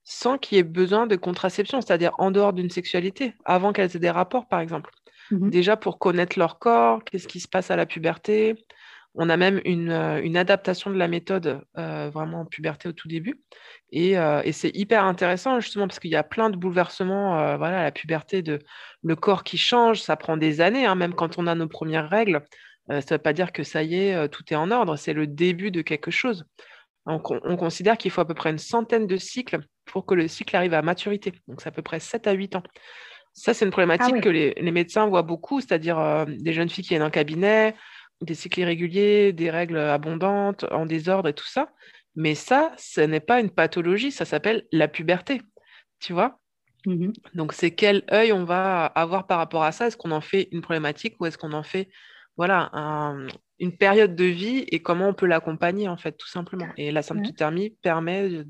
sans 0.09 0.39
qu'il 0.39 0.57
y 0.57 0.59
ait 0.61 0.63
besoin 0.63 1.09
de 1.09 1.17
contraception, 1.17 1.81
c'est-à-dire 1.81 2.13
en 2.19 2.31
dehors 2.31 2.53
d'une 2.53 2.71
sexualité, 2.71 3.35
avant 3.45 3.73
qu'elles 3.73 3.97
aient 3.97 4.01
des 4.01 4.11
rapports, 4.11 4.47
par 4.47 4.61
exemple. 4.61 4.93
Mmh 5.33 5.51
Déjà 5.51 5.77
pour 5.77 5.99
connaître 5.99 6.39
leur 6.39 6.61
corps, 6.61 7.03
qu'est-ce 7.03 7.27
qui 7.27 7.41
se 7.41 7.49
passe 7.49 7.73
à 7.73 7.77
la 7.77 7.87
puberté, 7.87 8.55
on 9.17 9.31
a 9.31 9.37
même 9.37 9.61
une, 9.65 9.91
euh, 9.91 10.35
adaptation 10.35 10.91
de 10.91 10.97
la 10.97 11.09
méthode 11.09 11.63
euh, 11.79 12.11
vraiment 12.13 12.41
en 12.41 12.45
puberté 12.45 12.89
au 12.89 12.93
tout 12.93 13.09
début. 13.09 13.41
Euh, 13.95 14.43
et, 14.45 14.53
c'est 14.53 14.71
hyper 14.77 15.05
intéressant 15.05 15.59
justement 15.61 15.89
parce 15.89 15.99
qu'il 15.99 16.11
y 16.11 16.17
a 16.17 16.23
plein 16.23 16.51
de 16.51 16.57
bouleversements. 16.57 17.57
voilà, 17.57 17.83
la 17.83 17.93
puberté, 17.93 18.43
de, 18.43 18.59
le 19.03 19.17
corps 19.17 19.43
qui 19.43 19.57
change, 19.57 20.03
ça 20.03 20.17
prend 20.17 20.37
des 20.37 20.61
années, 20.61 20.87
hein, 20.87 20.95
même 20.95 21.15
quand 21.15 21.39
on 21.39 21.47
a 21.47 21.55
nos 21.55 21.69
premières 21.69 22.11
règles. 22.11 22.43
ça 22.89 22.97
ne 22.97 23.11
veut 23.11 23.19
pas 23.19 23.33
dire 23.33 23.53
que 23.53 23.63
ça 23.63 23.83
y 23.83 23.97
est, 23.97 24.29
tout 24.29 24.45
est 24.51 24.57
en 24.57 24.71
ordre, 24.71 24.97
c'est 24.97 25.15
le 25.15 25.27
début 25.27 25.71
de 25.71 25.83
quelque 25.83 26.11
chose. 26.11 26.45
On, 27.07 27.21
considère 27.21 27.97
qu'il 27.97 28.11
faut 28.11 28.21
à 28.21 28.27
peu 28.27 28.35
près 28.35 28.51
une 28.51 28.59
centaine 28.59 29.07
de 29.07 29.17
cycles 29.17 29.61
pour 29.85 30.07
que 30.07 30.15
le 30.15 30.27
cycle 30.27 30.57
arrive 30.57 30.75
à 30.75 30.83
maturité. 30.83 31.33
Donc, 31.47 31.61
c'est 31.61 31.69
à 31.69 31.73
peu 31.73 31.83
près 31.83 32.01
7 32.01 32.27
à 32.27 32.33
8 32.33 32.57
ans. 32.57 32.65
Ça, 33.33 33.55
c'est 33.55 33.65
une 33.65 33.71
problématique 33.71 34.17
ah 34.19 34.21
que 34.21 34.29
les, 34.29 34.55
les, 34.55 34.73
médecins 34.73 35.07
voient 35.07 35.23
beaucoup, 35.23 35.61
c'est-à-dire 35.61 36.27
des 36.27 36.53
jeunes 36.53 36.69
filles 36.69 36.83
qui 36.83 36.91
viennent 36.91 37.05
en 37.05 37.11
cabinet, 37.11 37.77
des 38.21 38.35
cycles 38.35 38.61
irréguliers, 38.61 39.33
des 39.33 39.51
règles 39.51 39.79
abondantes, 39.79 40.65
en 40.71 40.87
désordre 40.87 41.29
et 41.29 41.35
tout 41.35 41.47
ça. 41.47 41.73
Mais 42.15 42.35
ça, 42.35 42.73
ce 42.79 43.01
n'est 43.01 43.21
pas 43.21 43.41
une 43.41 43.51
pathologie, 43.51 44.11
ça 44.11 44.25
s'appelle 44.25 44.67
la 44.73 44.89
puberté. 44.89 45.43
Tu 46.01 46.13
vois 46.13 46.39
mmh 46.87 47.13
Donc, 47.35 47.53
c'est 47.53 47.73
quel 47.73 48.05
œil 48.11 48.33
on 48.33 48.45
va 48.45 48.87
avoir 48.87 49.27
par 49.27 49.39
rapport 49.39 49.65
à 49.65 49.73
ça? 49.73 49.87
Est-ce 49.87 49.97
qu'on 49.97 50.13
en 50.13 50.21
fait 50.21 50.49
une 50.53 50.63
problématique 50.63 51.17
ou 51.21 51.27
est-ce 51.27 51.37
qu'on 51.39 51.53
en 51.53 51.63
fait 51.63 51.89
voilà, 52.37 52.71
une 53.59 53.77
période 53.77 54.15
de 54.15 54.25
vie 54.25 54.65
et 54.69 54.83
comment 54.83 55.09
on 55.09 55.15
peut 55.15 55.27
l'accompagner, 55.27 55.89
en 55.89 55.97
fait, 55.97 56.13
tout 56.13 56.29
simplement. 56.29 56.69
Et 56.77 56.93
la 56.93 57.03
symptothermie 57.03 57.71
permet 57.83 58.45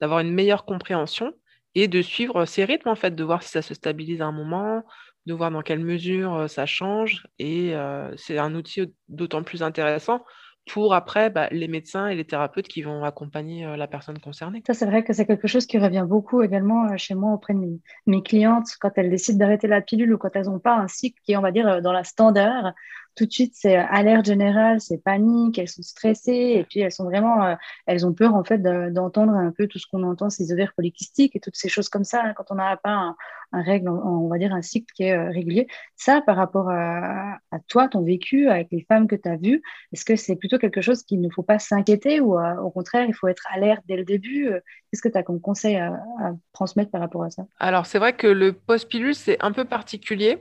d'avoir 0.00 0.20
une 0.20 0.32
meilleure 0.32 0.64
compréhension 0.64 1.32
et 1.74 1.86
de 1.86 2.02
suivre 2.02 2.46
ces 2.46 2.64
rythmes, 2.64 2.88
en 2.88 2.96
fait, 2.96 3.14
de 3.14 3.24
voir 3.24 3.42
si 3.42 3.50
ça 3.50 3.62
se 3.62 3.74
stabilise 3.74 4.22
à 4.22 4.26
un 4.26 4.32
moment, 4.32 4.84
de 5.30 5.36
voir 5.36 5.50
dans 5.50 5.62
quelle 5.62 5.80
mesure 5.80 6.48
ça 6.48 6.66
change. 6.66 7.26
Et 7.38 7.74
c'est 8.16 8.38
un 8.38 8.54
outil 8.54 8.92
d'autant 9.08 9.42
plus 9.42 9.62
intéressant 9.62 10.24
pour 10.70 10.94
après 10.94 11.30
bah, 11.30 11.48
les 11.50 11.68
médecins 11.68 12.08
et 12.08 12.14
les 12.14 12.24
thérapeutes 12.24 12.68
qui 12.68 12.82
vont 12.82 13.02
accompagner 13.02 13.76
la 13.76 13.86
personne 13.88 14.18
concernée. 14.18 14.62
Ça, 14.66 14.74
c'est 14.74 14.86
vrai 14.86 15.02
que 15.02 15.12
c'est 15.12 15.26
quelque 15.26 15.48
chose 15.48 15.66
qui 15.66 15.78
revient 15.78 16.04
beaucoup 16.06 16.42
également 16.42 16.96
chez 16.96 17.14
moi 17.14 17.32
auprès 17.32 17.54
de 17.54 17.80
mes, 18.06 18.22
clientes 18.22 18.68
quand 18.80 18.90
elles 18.96 19.10
décident 19.10 19.38
d'arrêter 19.38 19.68
la 19.68 19.80
pilule 19.80 20.12
ou 20.12 20.18
quand 20.18 20.30
elles 20.34 20.46
n'ont 20.46 20.58
pas 20.58 20.76
un 20.76 20.86
cycle 20.86 21.20
qui 21.24 21.32
est, 21.32 21.36
on 21.36 21.42
va 21.42 21.50
dire, 21.50 21.80
dans 21.82 21.92
la 21.92 22.04
standard 22.04 22.74
tout 23.16 23.26
de 23.26 23.32
suite, 23.32 23.52
c'est 23.54 23.76
alerte 23.76 24.26
générale, 24.26 24.80
c'est 24.80 24.98
panique, 24.98 25.58
elles 25.58 25.68
sont 25.68 25.82
stressées 25.82 26.54
et 26.56 26.64
puis 26.68 26.80
elles 26.80 26.92
sont 26.92 27.04
vraiment, 27.04 27.44
euh, 27.44 27.54
elles 27.86 28.06
ont 28.06 28.12
peur 28.12 28.34
en 28.34 28.44
fait 28.44 28.58
d'entendre 28.58 29.32
un 29.32 29.50
peu 29.50 29.66
tout 29.66 29.78
ce 29.78 29.86
qu'on 29.86 30.02
entend, 30.04 30.30
ces 30.30 30.52
ovaires 30.52 30.72
polykystiques 30.74 31.36
et 31.36 31.40
toutes 31.40 31.56
ces 31.56 31.68
choses 31.68 31.88
comme 31.88 32.04
ça, 32.04 32.22
hein, 32.24 32.32
quand 32.34 32.44
on 32.50 32.54
n'a 32.54 32.76
pas 32.76 33.14
un, 33.52 33.62
règle, 33.62 33.88
on 33.88 34.28
va 34.28 34.38
dire 34.38 34.54
un 34.54 34.62
cycle 34.62 34.92
qui 34.94 35.02
est 35.02 35.16
euh, 35.16 35.28
régulier. 35.30 35.66
Ça, 35.96 36.22
par 36.24 36.36
rapport 36.36 36.70
à, 36.70 37.38
toi, 37.66 37.88
ton 37.88 38.02
vécu 38.02 38.48
avec 38.48 38.68
les 38.70 38.86
femmes 38.88 39.08
que 39.08 39.16
tu 39.16 39.28
as 39.28 39.36
vues, 39.36 39.60
est-ce 39.92 40.04
que 40.04 40.14
c'est 40.14 40.36
plutôt 40.36 40.56
quelque 40.56 40.80
chose 40.80 41.02
qu'il 41.02 41.20
ne 41.20 41.28
faut 41.30 41.42
pas 41.42 41.58
s'inquiéter 41.58 42.20
ou 42.20 42.38
euh, 42.38 42.56
au 42.58 42.70
contraire, 42.70 43.06
il 43.08 43.14
faut 43.14 43.26
être 43.26 43.44
alerte 43.52 43.82
dès 43.88 43.96
le 43.96 44.04
début 44.04 44.50
Qu'est-ce 44.90 45.02
que 45.02 45.08
tu 45.08 45.18
as 45.18 45.22
comme 45.22 45.40
conseil 45.40 45.76
à, 45.76 45.94
à 46.20 46.32
transmettre 46.52 46.90
par 46.90 47.00
rapport 47.00 47.24
à 47.24 47.30
ça? 47.30 47.44
Alors, 47.58 47.86
c'est 47.86 47.98
vrai 47.98 48.12
que 48.12 48.28
le 48.28 48.52
post-pilule, 48.52 49.14
c'est 49.14 49.36
un 49.42 49.52
peu 49.52 49.64
particulier 49.64 50.38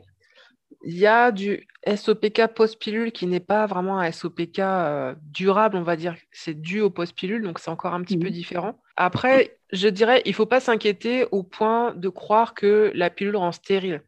il 0.84 0.98
y 0.98 1.08
a 1.08 1.32
du 1.32 1.68
SOPK 1.86 2.48
post-pilule 2.56 3.12
qui 3.12 3.28
n'est 3.28 3.40
pas 3.40 3.66
vraiment 3.66 4.00
un 4.00 4.12
SOPK 4.12 4.60
euh, 4.60 5.16
durable, 5.24 5.78
on 5.78 5.84
va 5.84 5.96
dire. 5.96 6.16
C'est 6.32 6.60
dû 6.60 6.80
au 6.82 6.90
post-pilule, 6.90 7.42
donc 7.42 7.60
c'est 7.60 7.70
encore 7.70 7.94
un 7.94 8.02
petit 8.02 8.18
peu 8.18 8.28
mmh. 8.28 8.32
différent. 8.32 8.82
Après, 8.96 9.58
je 9.72 9.88
dirais, 9.88 10.22
il 10.26 10.30
ne 10.30 10.36
faut 10.36 10.46
pas 10.46 10.60
s'inquiéter 10.60 11.26
au 11.32 11.44
point 11.44 11.94
de 11.96 12.10
croire 12.10 12.54
que 12.54 12.92
la 12.96 13.10
pilule 13.10 13.36
rend 13.36 13.52
stérile. 13.52 14.04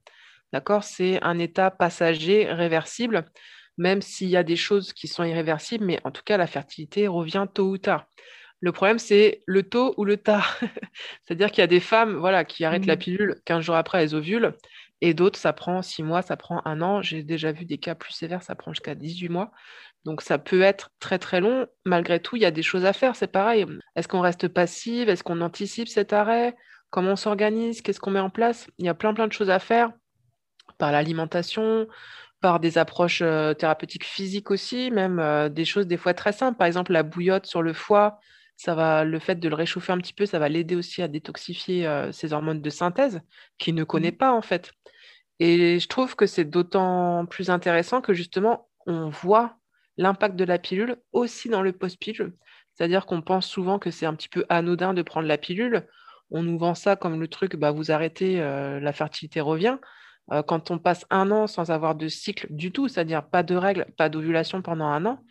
D'accord? 0.53 0.83
C'est 0.83 1.21
un 1.23 1.39
état 1.39 1.71
passager 1.71 2.51
réversible. 2.51 3.25
même 3.77 4.01
s'il 4.01 4.29
y 4.29 4.37
a 4.37 4.43
des 4.43 4.57
choses 4.57 4.93
qui 4.93 5.07
sont 5.07 5.23
irréversibles, 5.23 5.85
mais 5.85 5.99
en 6.03 6.11
tout 6.11 6.23
cas, 6.23 6.37
la 6.37 6.47
fertilité 6.47 7.07
revient 7.07 7.47
tôt 7.51 7.69
ou 7.69 7.77
tard. 7.77 8.05
Le 8.59 8.71
problème, 8.71 8.99
c'est 8.99 9.41
le 9.47 9.63
tôt 9.63 9.95
ou 9.97 10.05
le 10.05 10.17
tard. 10.17 10.59
C'est-à-dire 11.23 11.49
qu'il 11.51 11.61
y 11.61 11.63
a 11.63 11.67
des 11.67 11.79
femmes 11.79 12.15
voilà, 12.17 12.45
qui 12.45 12.63
arrêtent 12.63 12.85
la 12.85 12.95
mmh. 12.95 12.99
pilule 12.99 13.41
15 13.45 13.63
jours 13.63 13.75
après, 13.75 14.03
elles 14.03 14.15
ovulent, 14.15 14.53
et 15.01 15.13
d'autres, 15.13 15.39
ça 15.39 15.51
prend 15.51 15.81
6 15.81 16.03
mois, 16.03 16.21
ça 16.21 16.37
prend 16.37 16.61
un 16.65 16.81
an. 16.81 17.01
J'ai 17.01 17.23
déjà 17.23 17.51
vu 17.51 17.65
des 17.65 17.79
cas 17.79 17.95
plus 17.95 18.13
sévères, 18.13 18.43
ça 18.43 18.55
prend 18.55 18.71
jusqu'à 18.71 18.95
18 18.95 19.29
mois. 19.29 19.51
Donc 20.05 20.21
ça 20.21 20.37
peut 20.37 20.61
être 20.61 20.91
très 20.99 21.19
très 21.19 21.41
long. 21.41 21.67
Malgré 21.85 22.19
tout, 22.19 22.35
il 22.35 22.41
y 22.43 22.45
a 22.45 22.51
des 22.51 22.63
choses 22.63 22.85
à 22.85 22.93
faire, 22.93 23.15
c'est 23.15 23.27
pareil. 23.31 23.65
Est-ce 23.95 24.07
qu'on 24.07 24.21
reste 24.21 24.47
passive? 24.47 25.09
Est-ce 25.09 25.23
qu'on 25.23 25.41
anticipe 25.41 25.87
cet 25.87 26.13
arrêt? 26.13 26.55
Comment 26.91 27.11
on 27.11 27.15
s'organise? 27.15 27.81
Qu'est-ce 27.81 27.99
qu'on 27.99 28.11
met 28.11 28.19
en 28.19 28.29
place? 28.29 28.69
Il 28.77 28.85
y 28.85 28.89
a 28.89 28.93
plein 28.93 29.13
plein 29.13 29.27
de 29.27 29.33
choses 29.33 29.49
à 29.49 29.59
faire 29.59 29.91
par 30.77 30.91
l'alimentation, 30.91 31.87
par 32.41 32.59
des 32.59 32.77
approches 32.77 33.21
euh, 33.21 33.53
thérapeutiques 33.53 34.05
physiques 34.05 34.51
aussi, 34.51 34.91
même 34.91 35.19
euh, 35.19 35.49
des 35.49 35.65
choses 35.65 35.87
des 35.87 35.97
fois 35.97 36.13
très 36.13 36.33
simples. 36.33 36.57
Par 36.57 36.67
exemple, 36.67 36.91
la 36.91 37.03
bouillotte 37.03 37.45
sur 37.45 37.61
le 37.61 37.73
foie, 37.73 38.19
ça 38.61 38.75
va, 38.75 39.03
le 39.05 39.17
fait 39.17 39.39
de 39.39 39.49
le 39.49 39.55
réchauffer 39.55 39.91
un 39.91 39.97
petit 39.97 40.13
peu, 40.13 40.27
ça 40.27 40.37
va 40.37 40.47
l'aider 40.47 40.75
aussi 40.75 41.01
à 41.01 41.07
détoxifier 41.07 41.87
euh, 41.87 42.11
ses 42.11 42.31
hormones 42.31 42.61
de 42.61 42.69
synthèse 42.69 43.21
qu'il 43.57 43.73
ne 43.73 43.83
connaît 43.83 44.11
mmh. 44.11 44.17
pas 44.17 44.33
en 44.33 44.43
fait. 44.43 44.71
Et 45.39 45.79
je 45.79 45.87
trouve 45.87 46.15
que 46.15 46.27
c'est 46.27 46.45
d'autant 46.45 47.25
plus 47.25 47.49
intéressant 47.49 48.01
que 48.01 48.13
justement, 48.13 48.69
on 48.85 49.09
voit 49.09 49.57
l'impact 49.97 50.35
de 50.35 50.43
la 50.43 50.59
pilule 50.59 50.97
aussi 51.11 51.49
dans 51.49 51.63
le 51.63 51.71
post-pilule. 51.71 52.35
C'est-à-dire 52.75 53.07
qu'on 53.07 53.23
pense 53.23 53.47
souvent 53.47 53.79
que 53.79 53.89
c'est 53.89 54.05
un 54.05 54.13
petit 54.13 54.29
peu 54.29 54.45
anodin 54.47 54.93
de 54.93 55.01
prendre 55.01 55.27
la 55.27 55.39
pilule. 55.39 55.87
On 56.29 56.43
nous 56.43 56.59
vend 56.59 56.75
ça 56.75 56.95
comme 56.95 57.19
le 57.19 57.27
truc, 57.27 57.55
bah, 57.55 57.71
vous 57.71 57.89
arrêtez, 57.89 58.39
euh, 58.41 58.79
la 58.79 58.93
fertilité 58.93 59.41
revient. 59.41 59.79
Euh, 60.31 60.43
quand 60.43 60.69
on 60.69 60.77
passe 60.77 61.07
un 61.09 61.31
an 61.31 61.47
sans 61.47 61.71
avoir 61.71 61.95
de 61.95 62.07
cycle 62.07 62.45
du 62.51 62.71
tout, 62.71 62.87
c'est-à-dire 62.87 63.27
pas 63.27 63.41
de 63.41 63.55
règles, 63.55 63.87
pas 63.97 64.07
d'ovulation 64.09 64.61
pendant 64.61 64.85
un 64.85 65.03
an, 65.07 65.23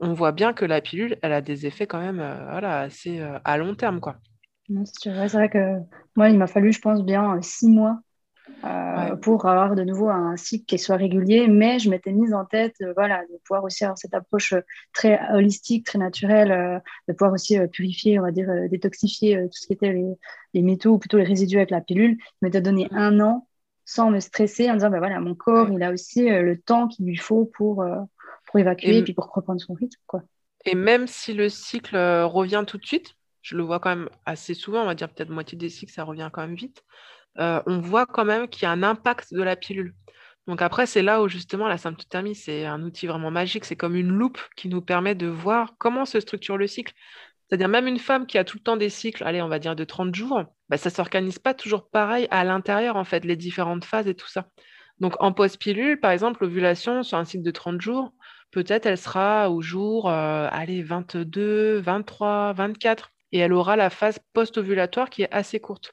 on 0.00 0.12
voit 0.12 0.32
bien 0.32 0.52
que 0.52 0.64
la 0.64 0.80
pilule, 0.80 1.16
elle 1.22 1.32
a 1.32 1.40
des 1.40 1.66
effets 1.66 1.86
quand 1.86 2.00
même 2.00 2.20
euh, 2.20 2.50
voilà, 2.50 2.80
assez 2.80 3.20
euh, 3.20 3.38
à 3.44 3.56
long 3.56 3.74
terme. 3.74 4.00
Quoi. 4.00 4.16
C'est 4.84 5.10
vrai, 5.10 5.48
que 5.48 5.78
moi, 6.16 6.30
il 6.30 6.38
m'a 6.38 6.46
fallu, 6.46 6.72
je 6.72 6.80
pense, 6.80 7.04
bien 7.04 7.40
six 7.42 7.68
mois 7.68 7.98
euh, 8.64 9.16
pour 9.16 9.46
avoir 9.46 9.74
de 9.74 9.82
nouveau 9.82 10.08
un 10.08 10.36
cycle 10.36 10.64
qui 10.64 10.78
soit 10.78 10.96
régulier, 10.96 11.48
mais 11.48 11.78
je 11.78 11.90
m'étais 11.90 12.12
mise 12.12 12.32
en 12.32 12.44
tête 12.44 12.76
voilà, 12.94 13.22
de 13.22 13.38
pouvoir 13.44 13.64
aussi 13.64 13.84
avoir 13.84 13.98
cette 13.98 14.14
approche 14.14 14.54
très 14.92 15.20
holistique, 15.32 15.84
très 15.86 15.98
naturelle, 15.98 16.82
de 17.08 17.12
pouvoir 17.12 17.32
aussi 17.34 17.58
purifier, 17.72 18.18
on 18.18 18.22
va 18.22 18.30
dire, 18.30 18.48
détoxifier 18.70 19.42
tout 19.44 19.52
ce 19.58 19.66
qui 19.66 19.72
était 19.74 19.94
les, 20.54 20.62
métaux 20.62 20.92
ou 20.92 20.98
plutôt 20.98 21.18
les 21.18 21.24
résidus 21.24 21.56
avec 21.56 21.70
la 21.70 21.82
pilule. 21.82 22.16
Je 22.20 22.46
m'étais 22.46 22.62
donné 22.62 22.88
un 22.90 23.20
an 23.20 23.46
sans 23.84 24.10
me 24.10 24.20
stresser 24.20 24.70
en 24.70 24.74
disant, 24.74 24.88
ben 24.88 24.98
voilà, 24.98 25.20
mon 25.20 25.34
corps, 25.34 25.68
il 25.70 25.82
a 25.82 25.92
aussi 25.92 26.26
le 26.26 26.58
temps 26.58 26.88
qu'il 26.88 27.04
lui 27.04 27.16
faut 27.16 27.44
pour 27.44 27.84
pour 28.54 28.60
évacuer 28.60 28.98
et, 28.98 29.02
puis 29.02 29.14
pour 29.14 29.32
reprendre 29.32 29.60
son 29.60 29.74
rythme. 29.74 30.00
Quoi. 30.06 30.22
Et 30.64 30.76
même 30.76 31.08
si 31.08 31.34
le 31.34 31.48
cycle 31.48 31.96
euh, 31.96 32.24
revient 32.24 32.62
tout 32.64 32.78
de 32.78 32.86
suite, 32.86 33.16
je 33.42 33.56
le 33.56 33.64
vois 33.64 33.80
quand 33.80 33.90
même 33.90 34.08
assez 34.26 34.54
souvent, 34.54 34.82
on 34.82 34.86
va 34.86 34.94
dire 34.94 35.08
peut-être 35.08 35.30
moitié 35.30 35.58
des 35.58 35.68
cycles, 35.68 35.92
ça 35.92 36.04
revient 36.04 36.30
quand 36.32 36.42
même 36.42 36.54
vite, 36.54 36.84
euh, 37.38 37.60
on 37.66 37.80
voit 37.80 38.06
quand 38.06 38.24
même 38.24 38.46
qu'il 38.46 38.62
y 38.62 38.66
a 38.66 38.70
un 38.70 38.84
impact 38.84 39.34
de 39.34 39.42
la 39.42 39.56
pilule. 39.56 39.92
Donc 40.46 40.62
après, 40.62 40.86
c'est 40.86 41.02
là 41.02 41.20
où 41.20 41.28
justement 41.28 41.66
la 41.66 41.78
symptothermie, 41.78 42.36
c'est 42.36 42.64
un 42.64 42.80
outil 42.84 43.08
vraiment 43.08 43.32
magique, 43.32 43.64
c'est 43.64 43.74
comme 43.74 43.96
une 43.96 44.10
loupe 44.10 44.40
qui 44.56 44.68
nous 44.68 44.80
permet 44.80 45.16
de 45.16 45.26
voir 45.26 45.74
comment 45.78 46.04
se 46.04 46.20
structure 46.20 46.56
le 46.56 46.68
cycle. 46.68 46.94
C'est-à-dire 47.48 47.68
même 47.68 47.88
une 47.88 47.98
femme 47.98 48.26
qui 48.26 48.38
a 48.38 48.44
tout 48.44 48.58
le 48.58 48.62
temps 48.62 48.76
des 48.76 48.88
cycles, 48.88 49.24
allez, 49.24 49.42
on 49.42 49.48
va 49.48 49.58
dire 49.58 49.74
de 49.74 49.84
30 49.84 50.14
jours, 50.14 50.44
bah, 50.68 50.76
ça 50.76 50.90
ne 50.90 50.94
s'organise 50.94 51.40
pas 51.40 51.54
toujours 51.54 51.90
pareil 51.90 52.28
à 52.30 52.44
l'intérieur, 52.44 52.94
en 52.94 53.04
fait, 53.04 53.24
les 53.24 53.36
différentes 53.36 53.84
phases 53.84 54.06
et 54.06 54.14
tout 54.14 54.28
ça. 54.28 54.46
Donc 55.00 55.20
en 55.20 55.32
post-pilule, 55.32 55.98
par 55.98 56.12
exemple, 56.12 56.44
l'ovulation 56.44 57.02
sur 57.02 57.18
un 57.18 57.24
cycle 57.24 57.42
de 57.42 57.50
30 57.50 57.80
jours, 57.80 58.12
peut-être 58.50 58.86
elle 58.86 58.98
sera 58.98 59.50
au 59.50 59.60
jour 59.60 60.08
euh, 60.08 60.48
allez, 60.50 60.82
22, 60.82 61.78
23, 61.78 62.52
24, 62.52 63.10
et 63.32 63.38
elle 63.38 63.52
aura 63.52 63.76
la 63.76 63.90
phase 63.90 64.18
post-ovulatoire 64.32 65.10
qui 65.10 65.22
est 65.22 65.32
assez 65.32 65.60
courte. 65.60 65.92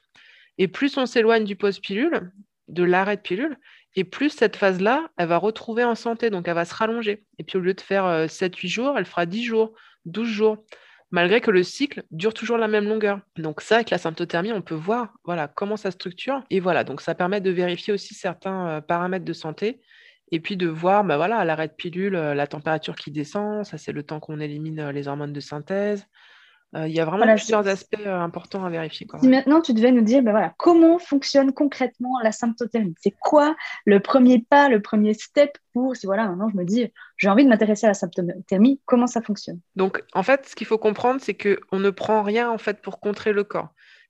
Et 0.58 0.68
plus 0.68 0.96
on 0.96 1.06
s'éloigne 1.06 1.44
du 1.44 1.56
post-pilule, 1.56 2.32
de 2.68 2.84
l'arrêt 2.84 3.16
de 3.16 3.22
pilule, 3.22 3.58
et 3.94 4.04
plus 4.04 4.30
cette 4.30 4.56
phase-là, 4.56 5.08
elle 5.18 5.28
va 5.28 5.36
retrouver 5.36 5.84
en 5.84 5.94
santé, 5.94 6.30
donc 6.30 6.48
elle 6.48 6.54
va 6.54 6.64
se 6.64 6.74
rallonger. 6.74 7.24
Et 7.38 7.44
puis 7.44 7.58
au 7.58 7.60
lieu 7.60 7.74
de 7.74 7.80
faire 7.80 8.04
7-8 8.26 8.66
euh, 8.66 8.68
jours, 8.68 8.98
elle 8.98 9.04
fera 9.04 9.26
10 9.26 9.44
jours, 9.44 9.74
12 10.06 10.28
jours, 10.28 10.64
malgré 11.10 11.40
que 11.40 11.50
le 11.50 11.62
cycle 11.62 12.02
dure 12.10 12.32
toujours 12.32 12.56
la 12.56 12.68
même 12.68 12.88
longueur. 12.88 13.20
Donc 13.36 13.60
ça, 13.60 13.76
avec 13.76 13.90
la 13.90 13.98
symptothermie, 13.98 14.52
on 14.52 14.62
peut 14.62 14.74
voir 14.74 15.12
voilà, 15.24 15.46
comment 15.46 15.76
ça 15.76 15.90
structure. 15.90 16.42
Et 16.50 16.58
voilà, 16.58 16.84
donc 16.84 17.00
ça 17.00 17.14
permet 17.14 17.40
de 17.40 17.50
vérifier 17.50 17.92
aussi 17.92 18.14
certains 18.14 18.68
euh, 18.68 18.80
paramètres 18.80 19.26
de 19.26 19.32
santé 19.32 19.80
et 20.32 20.40
puis 20.40 20.56
de 20.56 20.66
voir, 20.66 21.04
bah 21.04 21.18
voilà, 21.18 21.36
à 21.36 21.44
l'arrêt 21.44 21.68
de 21.68 21.74
pilule, 21.74 22.16
euh, 22.16 22.34
la 22.34 22.46
température 22.46 22.96
qui 22.96 23.10
descend, 23.10 23.64
ça 23.64 23.76
c'est 23.76 23.92
le 23.92 24.02
temps 24.02 24.18
qu'on 24.18 24.40
élimine 24.40 24.80
euh, 24.80 24.92
les 24.92 25.06
hormones 25.06 25.34
de 25.34 25.40
synthèse. 25.40 26.06
Euh, 26.74 26.88
il 26.88 26.94
y 26.94 27.00
a 27.00 27.04
vraiment 27.04 27.26
plusieurs 27.34 27.68
aspects 27.68 28.06
importants 28.06 28.64
à 28.64 28.70
vérifier. 28.70 29.06
Si 29.20 29.28
maintenant 29.28 29.60
tu 29.60 29.74
devais 29.74 29.92
nous 29.92 30.00
dire, 30.00 30.22
bah 30.22 30.30
voilà, 30.30 30.54
comment 30.56 30.98
fonctionne 30.98 31.52
concrètement 31.52 32.18
la 32.22 32.32
symptothermie? 32.32 32.94
C'est 32.98 33.14
quoi 33.20 33.54
le 33.84 34.00
premier 34.00 34.38
pas, 34.38 34.70
le 34.70 34.80
premier 34.80 35.12
step 35.12 35.50
pour, 35.74 35.94
si 35.96 36.06
voilà, 36.06 36.26
maintenant 36.28 36.48
je 36.48 36.56
me 36.56 36.64
dis, 36.64 36.90
j'ai 37.18 37.28
envie 37.28 37.44
de 37.44 37.50
m'intéresser 37.50 37.84
à 37.84 37.90
la 37.90 37.94
symptothermie, 37.94 38.80
comment 38.86 39.06
ça 39.06 39.20
fonctionne? 39.20 39.60
Donc 39.76 40.02
en 40.14 40.22
fait, 40.22 40.48
ce 40.48 40.56
qu'il 40.56 40.66
faut 40.66 40.78
comprendre, 40.78 41.20
c'est 41.20 41.34
qu'on 41.34 41.78
ne 41.78 41.90
prend 41.90 42.22
rien 42.22 42.50
en 42.50 42.56
fait 42.56 42.80
pour 42.80 43.00
contrer 43.00 43.34
le 43.34 43.44
corps. 43.44 43.68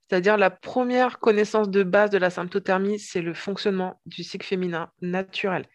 C'est-à-dire 0.08 0.36
la 0.36 0.50
première 0.50 1.18
connaissance 1.18 1.68
de 1.68 1.82
base 1.82 2.10
de 2.10 2.18
la 2.18 2.30
symptothermie, 2.30 3.00
c'est 3.00 3.22
le 3.22 3.34
fonctionnement 3.34 4.00
du 4.06 4.22
cycle 4.22 4.46
féminin 4.46 4.90
naturel. 5.00 5.66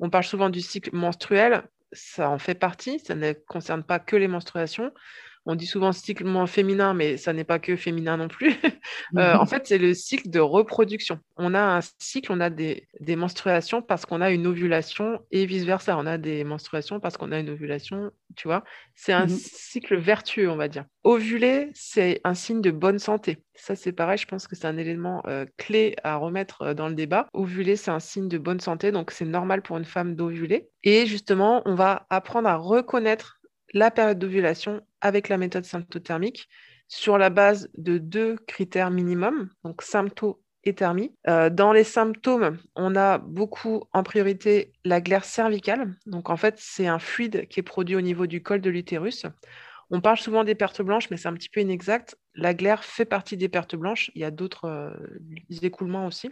On 0.00 0.10
parle 0.10 0.24
souvent 0.24 0.50
du 0.50 0.60
cycle 0.60 0.90
menstruel, 0.94 1.62
ça 1.92 2.30
en 2.30 2.38
fait 2.38 2.54
partie, 2.54 2.98
ça 3.00 3.14
ne 3.14 3.32
concerne 3.32 3.82
pas 3.82 3.98
que 3.98 4.16
les 4.16 4.28
menstruations. 4.28 4.92
On 5.46 5.54
dit 5.54 5.66
souvent 5.66 5.92
cycle 5.92 6.26
féminin, 6.46 6.92
mais 6.92 7.16
ça 7.16 7.32
n'est 7.32 7.44
pas 7.44 7.60
que 7.60 7.76
féminin 7.76 8.16
non 8.16 8.28
plus. 8.28 8.52
Euh, 9.16 9.34
en 9.36 9.46
fait, 9.46 9.66
c'est 9.66 9.78
le 9.78 9.94
cycle 9.94 10.30
de 10.30 10.40
reproduction. 10.40 11.20
On 11.36 11.54
a 11.54 11.60
un 11.60 11.80
cycle, 11.98 12.32
on 12.32 12.40
a 12.40 12.50
des, 12.50 12.86
menstruations 13.16 13.82
parce 13.82 14.04
qu'on 14.04 14.20
a 14.20 14.30
une 14.30 14.46
ovulation 14.46 15.20
et 15.30 15.46
vice-versa. 15.46 15.96
On 15.96 16.06
a 16.06 16.18
des 16.18 16.44
menstruations 16.44 16.98
parce 16.98 17.16
qu'on 17.16 17.30
a 17.30 17.38
une 17.38 17.50
ovulation, 17.50 18.10
tu 18.36 18.48
vois. 18.48 18.64
C'est 18.94 19.12
un 19.12 19.26
mmh 19.26 19.30
cycle 19.30 19.96
vertueux, 19.96 20.50
on 20.50 20.56
va 20.56 20.68
dire. 20.68 20.84
Ovuler, 21.04 21.70
c'est 21.74 22.20
un 22.24 22.34
signe 22.34 22.60
de 22.60 22.70
bonne 22.70 22.98
santé. 22.98 23.38
Ça, 23.54 23.76
c'est 23.76 23.92
pareil, 23.92 24.18
je 24.18 24.26
pense 24.26 24.46
que 24.46 24.56
c'est 24.56 24.66
un 24.66 24.76
élément 24.76 25.22
euh, 25.26 25.46
clé 25.56 25.94
à 26.02 26.16
remettre 26.16 26.62
euh, 26.62 26.74
dans 26.74 26.88
le 26.88 26.94
débat. 26.94 27.28
Ovuler, 27.32 27.76
c'est 27.76 27.90
un 27.90 28.00
signe 28.00 28.28
de 28.28 28.38
bonne 28.38 28.60
santé, 28.60 28.92
donc 28.92 29.10
c'est 29.10 29.24
normal 29.24 29.62
pour 29.62 29.78
une 29.78 29.84
femme 29.84 30.14
d'ovuler. 30.14 30.68
Et 30.82 31.06
justement, 31.06 31.62
on 31.64 31.74
va 31.74 32.06
apprendre 32.10 32.48
à 32.48 32.56
reconnaître 32.56 33.40
la 33.72 33.90
période 33.90 34.18
d'ovulation 34.18 34.82
avec 35.00 35.28
la 35.28 35.38
méthode 35.38 35.64
symptothermique 35.64 36.48
sur 36.88 37.18
la 37.18 37.30
base 37.30 37.68
de 37.76 37.98
deux 37.98 38.36
critères 38.46 38.90
minimum, 38.90 39.50
donc 39.64 39.82
sympto 39.82 40.42
et 40.64 40.74
thermie. 40.74 41.14
Euh, 41.28 41.50
dans 41.50 41.72
les 41.72 41.84
symptômes, 41.84 42.58
on 42.74 42.96
a 42.96 43.18
beaucoup 43.18 43.84
en 43.92 44.02
priorité 44.02 44.72
la 44.84 45.00
glaire 45.00 45.24
cervicale. 45.24 45.94
Donc 46.06 46.30
en 46.30 46.36
fait, 46.36 46.56
c'est 46.58 46.86
un 46.86 46.98
fluide 46.98 47.46
qui 47.48 47.60
est 47.60 47.64
produit 47.64 47.96
au 47.96 48.00
niveau 48.00 48.26
du 48.26 48.42
col 48.42 48.60
de 48.60 48.70
l'utérus. 48.70 49.26
On 49.90 50.00
parle 50.00 50.18
souvent 50.18 50.42
des 50.42 50.56
pertes 50.56 50.82
blanches, 50.82 51.10
mais 51.10 51.16
c'est 51.16 51.28
un 51.28 51.34
petit 51.34 51.48
peu 51.48 51.60
inexact. 51.60 52.18
La 52.34 52.54
glaire 52.54 52.82
fait 52.84 53.04
partie 53.04 53.36
des 53.36 53.48
pertes 53.48 53.76
blanches. 53.76 54.10
Il 54.14 54.20
y 54.20 54.24
a 54.24 54.32
d'autres 54.32 54.64
euh, 54.64 54.90
écoulements 55.62 56.06
aussi 56.06 56.30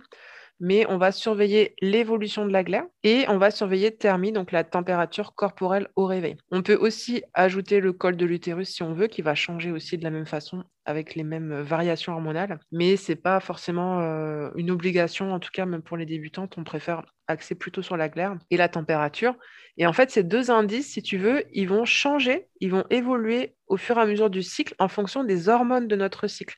mais 0.61 0.87
on 0.89 0.99
va 0.99 1.13
surveiller 1.13 1.75
l'évolution 1.81 2.47
de 2.47 2.53
la 2.53 2.65
glaire 2.65 2.85
et 3.03 3.25
on 3.29 3.39
va 3.39 3.51
surveiller 3.51 3.97
thermie, 3.97 4.33
donc 4.33 4.53
la 4.53 4.65
température 4.65 5.35
corporelle 5.35 5.89
au 5.97 6.07
réveil. 6.07 6.37
On 6.51 6.63
peut 6.63 6.77
aussi 6.77 7.23
ajouter 7.35 7.81
le 7.81 7.93
col 7.93 8.17
de 8.17 8.27
l'utérus 8.27 8.69
si 8.69 8.83
on 8.83 8.95
veut, 8.95 9.07
qui 9.07 9.23
va 9.23 9.35
changer 9.35 9.71
aussi 9.73 9.99
de 9.99 10.05
la 10.05 10.11
même 10.11 10.27
façon 10.27 10.65
avec 10.85 11.15
les 11.15 11.25
mêmes 11.25 11.63
variations 11.63 12.13
hormonales, 12.13 12.61
mais 12.71 12.97
ce 12.97 13.13
n'est 13.13 13.17
pas 13.17 13.41
forcément 13.41 14.01
euh, 14.01 14.51
une 14.57 14.71
obligation, 14.71 15.33
en 15.33 15.41
tout 15.41 15.51
cas 15.53 15.65
même 15.65 15.83
pour 15.83 15.97
les 15.97 16.07
débutantes, 16.07 16.55
on 16.59 16.65
préfère 16.65 17.05
axer 17.27 17.55
plutôt 17.55 17.83
sur 17.83 17.97
la 17.97 18.09
glaire 18.09 18.37
et 18.51 18.57
la 18.57 18.69
température. 18.69 19.35
Et 19.77 19.87
en 19.87 19.93
fait, 19.93 20.11
ces 20.11 20.23
deux 20.23 20.51
indices, 20.51 20.93
si 20.93 21.03
tu 21.03 21.17
veux, 21.17 21.45
ils 21.53 21.69
vont 21.69 21.85
changer, 21.85 22.47
ils 22.61 22.71
vont 22.71 22.85
évoluer 22.91 23.57
au 23.67 23.77
fur 23.77 23.99
et 23.99 24.03
à 24.03 24.07
mesure 24.07 24.31
du 24.31 24.43
cycle 24.43 24.75
en 24.79 24.89
fonction 24.89 25.25
des 25.25 25.49
hormones 25.49 25.89
de 25.89 25.97
notre 25.97 26.27
cycle. 26.29 26.57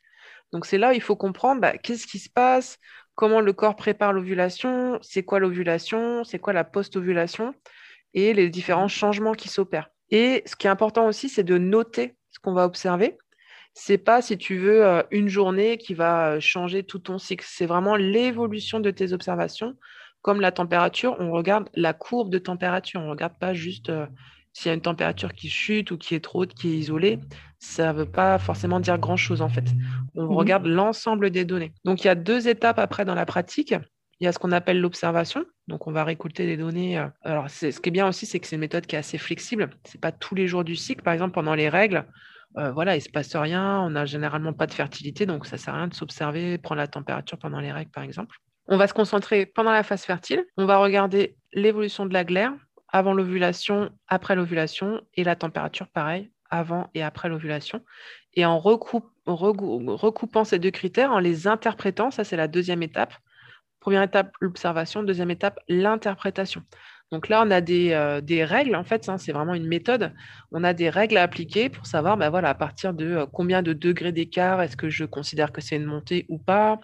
Donc 0.52 0.66
c'est 0.66 0.78
là 0.78 0.90
où 0.90 0.92
il 0.92 1.00
faut 1.00 1.16
comprendre 1.16 1.60
bah, 1.60 1.76
qu'est-ce 1.78 2.06
qui 2.06 2.18
se 2.18 2.30
passe, 2.30 2.78
comment 3.16 3.40
le 3.40 3.52
corps 3.52 3.74
prépare 3.74 4.12
l'ovulation, 4.12 4.98
c'est 5.02 5.24
quoi 5.24 5.40
l'ovulation, 5.40 6.22
c'est 6.22 6.38
quoi 6.38 6.52
la 6.52 6.64
post-ovulation 6.64 7.54
et 8.14 8.32
les 8.32 8.48
différents 8.50 8.88
changements 8.88 9.32
qui 9.32 9.48
s'opèrent. 9.48 9.90
Et 10.10 10.42
ce 10.46 10.54
qui 10.54 10.68
est 10.68 10.70
important 10.70 11.08
aussi, 11.08 11.28
c'est 11.28 11.42
de 11.42 11.58
noter 11.58 12.14
ce 12.30 12.38
qu'on 12.38 12.52
va 12.52 12.64
observer. 12.64 13.18
C'est 13.74 13.98
pas, 13.98 14.22
si 14.22 14.38
tu 14.38 14.56
veux, 14.56 14.86
euh, 14.86 15.02
une 15.10 15.28
journée 15.28 15.76
qui 15.76 15.94
va 15.94 16.30
euh, 16.30 16.40
changer 16.40 16.82
tout 16.82 16.98
ton 16.98 17.18
cycle. 17.18 17.44
C'est 17.46 17.66
vraiment 17.66 17.96
l'évolution 17.96 18.80
de 18.80 18.90
tes 18.90 19.12
observations. 19.12 19.74
Comme 20.22 20.40
la 20.40 20.52
température, 20.52 21.16
on 21.18 21.30
regarde 21.30 21.68
la 21.74 21.92
courbe 21.92 22.30
de 22.30 22.38
température. 22.38 23.00
On 23.00 23.06
ne 23.06 23.10
regarde 23.10 23.38
pas 23.38 23.52
juste 23.52 23.90
euh, 23.90 24.06
s'il 24.56 24.70
y 24.70 24.72
a 24.72 24.74
une 24.74 24.80
température 24.80 25.34
qui 25.34 25.50
chute 25.50 25.90
ou 25.90 25.98
qui 25.98 26.14
est 26.14 26.20
trop 26.20 26.40
haute, 26.40 26.54
qui 26.54 26.68
est 26.68 26.78
isolée, 26.78 27.18
ça 27.58 27.92
ne 27.92 27.98
veut 27.98 28.10
pas 28.10 28.38
forcément 28.38 28.80
dire 28.80 28.96
grand-chose 28.96 29.42
en 29.42 29.50
fait. 29.50 29.66
On 30.14 30.24
mmh 30.24 30.34
regarde 30.34 30.66
l'ensemble 30.66 31.28
des 31.28 31.44
données. 31.44 31.74
Donc 31.84 32.02
il 32.02 32.06
y 32.06 32.10
a 32.10 32.14
deux 32.14 32.48
étapes 32.48 32.78
après 32.78 33.04
dans 33.04 33.14
la 33.14 33.26
pratique. 33.26 33.74
Il 34.18 34.24
y 34.24 34.26
a 34.26 34.32
ce 34.32 34.38
qu'on 34.38 34.52
appelle 34.52 34.80
l'observation. 34.80 35.44
Donc, 35.68 35.86
on 35.86 35.92
va 35.92 36.02
récolter 36.02 36.46
des 36.46 36.56
données. 36.56 36.98
Euh, 36.98 37.06
alors, 37.20 37.50
ce 37.50 37.66
qui 37.66 37.90
est 37.90 37.92
bien 37.92 38.08
aussi, 38.08 38.24
c'est 38.24 38.40
que 38.40 38.46
c'est 38.46 38.56
une 38.56 38.60
méthode 38.60 38.86
qui 38.86 38.96
est 38.96 38.98
assez 38.98 39.18
flexible. 39.18 39.68
Ce 39.84 39.94
n'est 39.94 40.00
pas 40.00 40.10
tous 40.10 40.34
les 40.34 40.46
jours 40.46 40.64
du 40.64 40.74
cycle. 40.74 41.02
Par 41.02 41.12
exemple, 41.12 41.34
pendant 41.34 41.54
les 41.54 41.68
règles, 41.68 42.06
euh, 42.56 42.72
voilà, 42.72 42.94
il 42.94 43.00
ne 43.00 43.04
se 43.04 43.10
passe 43.10 43.36
rien. 43.36 43.82
On 43.82 43.90
n'a 43.90 44.06
généralement 44.06 44.54
pas 44.54 44.66
de 44.66 44.72
fertilité. 44.72 45.26
Donc, 45.26 45.44
ça 45.44 45.56
ne 45.56 45.60
sert 45.60 45.74
à 45.74 45.76
rien 45.76 45.88
de 45.88 45.94
s'observer, 45.94 46.56
prendre 46.56 46.78
la 46.78 46.86
température 46.86 47.36
pendant 47.36 47.60
les 47.60 47.72
règles, 47.72 47.90
par 47.90 48.04
exemple. 48.04 48.38
On 48.68 48.78
va 48.78 48.86
se 48.86 48.94
concentrer 48.94 49.44
pendant 49.44 49.70
la 49.70 49.82
phase 49.82 50.04
fertile. 50.04 50.46
On 50.56 50.64
va 50.64 50.78
regarder 50.78 51.36
l'évolution 51.52 52.06
de 52.06 52.14
la 52.14 52.24
glaire 52.24 52.54
avant 52.88 53.12
l'ovulation, 53.12 53.90
après 54.08 54.34
l'ovulation 54.36 55.00
et 55.14 55.24
la 55.24 55.36
température, 55.36 55.88
pareil, 55.88 56.30
avant 56.50 56.88
et 56.94 57.02
après 57.02 57.28
l'ovulation. 57.28 57.82
Et 58.34 58.44
en 58.44 58.58
recoupant 58.58 60.44
ces 60.44 60.58
deux 60.58 60.70
critères, 60.70 61.12
en 61.12 61.18
les 61.18 61.46
interprétant, 61.46 62.10
ça 62.10 62.24
c'est 62.24 62.36
la 62.36 62.48
deuxième 62.48 62.82
étape, 62.82 63.14
Première 63.86 64.02
étape, 64.02 64.32
l'observation. 64.40 65.04
Deuxième 65.04 65.30
étape, 65.30 65.60
l'interprétation. 65.68 66.64
Donc 67.12 67.28
là, 67.28 67.44
on 67.46 67.52
a 67.52 67.60
des, 67.60 67.92
euh, 67.92 68.20
règles, 68.44 68.74
en 68.74 68.82
fait, 68.82 69.08
hein, 69.08 69.16
c'est 69.16 69.30
vraiment 69.30 69.54
une 69.54 69.68
méthode. 69.68 70.12
On 70.50 70.64
a 70.64 70.72
des 70.72 70.90
règles 70.90 71.16
à 71.18 71.22
appliquer 71.22 71.68
pour 71.68 71.86
savoir, 71.86 72.16
ben 72.16 72.28
voilà, 72.28 72.48
à 72.48 72.54
partir 72.54 72.94
de 72.94 73.06
euh, 73.06 73.26
combien 73.32 73.62
de 73.62 73.72
degrés 73.72 74.10
d'écart 74.10 74.60
est-ce 74.60 74.76
que 74.76 74.88
je 74.88 75.04
considère 75.04 75.52
que 75.52 75.60
c'est 75.60 75.76
une 75.76 75.84
montée 75.84 76.26
ou 76.28 76.38
pas. 76.38 76.80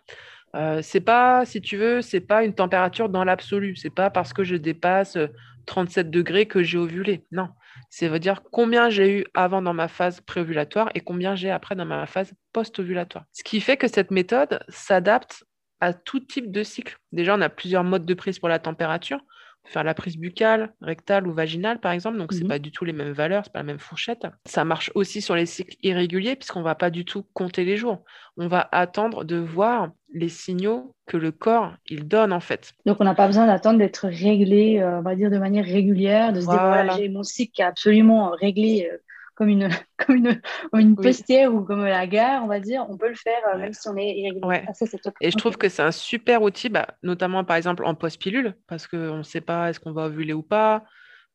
Euh, 0.55 0.81
c'est 0.81 1.01
pas, 1.01 1.45
si 1.45 1.61
tu 1.61 1.77
veux, 1.77 2.03
c'est 2.03 2.21
pas 2.21 2.45
une 2.45 2.55
température 2.55 3.09
dans 3.09 3.25
l'absolu. 3.25 3.75
C'est 3.75 3.91
pas 3.91 4.09
parce 4.09 4.33
que 4.33 4.45
je 4.45 4.55
dépasse 4.55 5.19
37 5.67 6.11
degrés 6.11 6.47
que 6.47 6.63
j'ai 6.63 6.79
ovulé. 6.79 7.25
Non, 7.33 7.49
c'est 7.91 8.09
veut 8.09 8.19
dire 8.19 8.43
combien 8.51 8.91
j'ai 8.91 9.19
eu 9.19 9.25
avant 9.35 9.63
dans 9.63 9.75
ma 9.75 9.89
phase 9.89 10.21
préovulatoire 10.21 10.91
et 10.95 11.01
combien 11.01 11.35
j'ai 11.35 11.51
après 11.51 11.75
dans 11.75 11.85
ma 11.85 12.07
phase 12.07 12.33
post-ovulatoire. 12.53 13.25
Ce 13.33 13.43
qui 13.43 13.61
fait 13.61 13.77
que 13.77 13.89
cette 13.89 14.11
méthode 14.11 14.61
s'adapte 14.69 15.45
à 15.81 15.93
tout 15.93 16.21
type 16.21 16.53
de 16.53 16.63
cycle. 16.63 16.97
Déjà, 17.11 17.35
on 17.37 17.41
a 17.41 17.49
plusieurs 17.49 17.83
modes 17.83 18.07
de 18.07 18.15
prise 18.15 18.39
pour 18.39 18.49
la 18.49 18.61
température. 18.61 19.21
Faire 19.65 19.85
la 19.85 19.95
prise 19.95 20.19
buccale, 20.19 20.75
rectale 20.81 21.27
ou 21.27 21.33
vaginale, 21.33 21.79
par 21.79 21.93
exemple. 21.93 22.19
Donc, 22.19 22.33
ce 22.33 22.39
n'est 22.39 22.45
mhm. 22.45 22.49
pas 22.49 22.59
du 22.59 22.73
tout 22.73 22.85
les 22.85 22.93
mêmes 22.93 23.13
valeurs, 23.13 23.45
ce 23.45 23.49
n'est 23.49 23.53
pas 23.53 23.59
la 23.61 23.65
même 23.65 23.79
fourchette. 23.79 24.27
Ça 24.45 24.65
marche 24.65 24.91
aussi 24.95 25.23
sur 25.23 25.37
les 25.37 25.47
cycles 25.47 25.77
irréguliers, 25.83 26.37
puisqu'on 26.37 26.61
ne 26.61 26.65
va 26.65 26.75
pas 26.75 26.91
du 26.91 27.05
tout 27.05 27.25
compter 27.33 27.65
les 27.65 27.77
jours. 27.77 28.05
On 28.37 28.49
va 28.49 28.69
attendre 28.73 29.25
de 29.25 29.37
voir 29.37 29.91
les 30.15 30.29
signaux 30.29 30.95
que 31.07 31.17
le 31.17 31.33
corps 31.33 31.75
il 31.89 32.07
donne 32.07 32.33
en 32.33 32.41
fait. 32.41 32.73
Donc 32.87 32.99
on 33.01 33.05
n'a 33.05 33.15
pas 33.15 33.27
besoin 33.27 33.47
d'attendre 33.47 33.79
d'être 33.79 34.09
réglé, 34.09 34.81
euh, 34.81 34.99
on 34.99 35.03
va 35.03 35.17
dire 35.17 35.31
de 35.31 35.39
manière 35.39 35.65
régulière, 35.65 36.33
de 36.33 36.41
se 36.41 36.47
dire 36.47 36.61
voilà 36.61 36.97
j'ai 36.97 37.09
mon 37.09 37.23
cycle 37.23 37.53
qui 37.53 37.63
est 37.63 37.65
absolument 37.65 38.31
réglé 38.31 38.89
euh, 38.93 38.97
comme 39.35 39.49
une, 39.49 39.69
comme 39.99 40.17
une, 40.17 40.41
une 40.75 40.97
postière 40.97 41.55
ou 41.55 41.63
comme 41.63 41.85
la 41.85 42.07
gare, 42.07 42.45
on 42.45 42.49
va 42.49 42.61
dire, 42.61 42.87
on 42.89 42.97
peut 42.97 43.09
le 43.09 43.15
faire 43.15 43.41
euh, 43.55 43.59
même 43.59 43.73
si 43.73 43.89
on 43.89 43.97
est 43.97 44.17
irrégulier. 44.17 44.65
Ah, 44.67 45.13
et 45.21 45.31
je 45.31 45.37
trouve 45.37 45.57
que 45.57 45.69
c'est 45.69 45.83
un 45.83 45.93
super 45.93 46.43
outil, 46.43 46.69
bah, 46.69 46.87
notamment 47.03 47.45
par 47.45 47.57
exemple 47.57 47.85
en 47.85 47.95
post-pilule, 47.95 48.55
parce 48.67 48.87
qu'on 48.87 49.19
ne 49.19 49.23
sait 49.23 49.41
pas 49.41 49.71
est-ce 49.71 49.81
qu'on 49.81 49.93
va 49.93 50.07
ovuler 50.07 50.33
ou 50.33 50.43
pas. 50.43 50.85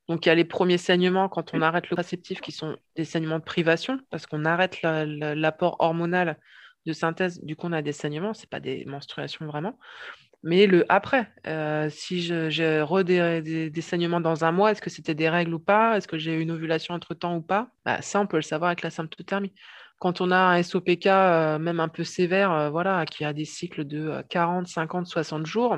Donc 0.07 0.25
il 0.25 0.29
y 0.29 0.31
a 0.31 0.35
les 0.35 0.45
premiers 0.45 0.77
saignements 0.77 1.27
quand 1.27 1.53
on 1.53 1.61
arrête 1.61 1.85
le 1.85 1.89
contraceptif 1.89 2.39
qui 2.39 2.51
sont 2.51 2.77
des 2.95 3.03
saignements 3.03 3.39
de 3.39 3.43
privation, 3.43 3.99
parce 4.09 4.25
qu'on 4.25 4.45
arrête 4.45 4.81
l'apport 4.81 5.77
hormonal 5.79 6.37
de 6.85 6.93
synthèse, 6.93 7.43
du 7.43 7.55
coup 7.55 7.67
on 7.67 7.73
a 7.73 7.81
des 7.81 7.91
saignements, 7.91 8.33
ce 8.33 8.47
pas 8.47 8.61
des 8.61 8.85
menstruations 8.85 9.45
vraiment. 9.45 9.77
Mais 10.43 10.67
le 10.67 10.85
après, 10.89 11.31
euh, 11.47 11.89
si 11.89 12.21
j'ai 12.21 12.83
des, 13.05 13.69
des, 13.69 13.81
saignements 13.81 14.21
dans 14.21 14.45
un 14.45 14.51
mois, 14.51 14.71
est-ce 14.71 14.81
que 14.81 14.89
c'était 14.89 15.15
des 15.15 15.29
règles 15.29 15.53
ou 15.53 15.59
pas? 15.59 15.97
Est-ce 15.97 16.07
que 16.07 16.17
j'ai 16.17 16.33
eu 16.35 16.41
une 16.41 16.51
ovulation 16.51 16.93
entre-temps 16.93 17.35
ou 17.35 17.41
pas? 17.41 17.69
Bah, 17.85 18.01
Ça, 18.01 18.19
on 18.19 18.27
peut 18.27 18.37
le 18.37 18.43
savoir 18.43 18.69
avec 18.69 18.83
la 18.83 18.89
symptothermie. 18.89 19.53
Quand 19.99 20.21
on 20.21 20.29
a 20.29 20.37
un 20.37 20.61
SOPK 20.61 21.07
euh, 21.07 21.57
même 21.57 21.79
un 21.79 21.87
peu 21.87 22.03
sévère, 22.03 22.51
euh, 22.51 22.69
voilà, 22.69 23.05
qui 23.05 23.25
a 23.25 23.33
des 23.33 23.45
cycles 23.45 23.85
de 23.85 24.23
40, 24.29 24.67
50, 24.67 25.07
60 25.07 25.45
jours, 25.45 25.77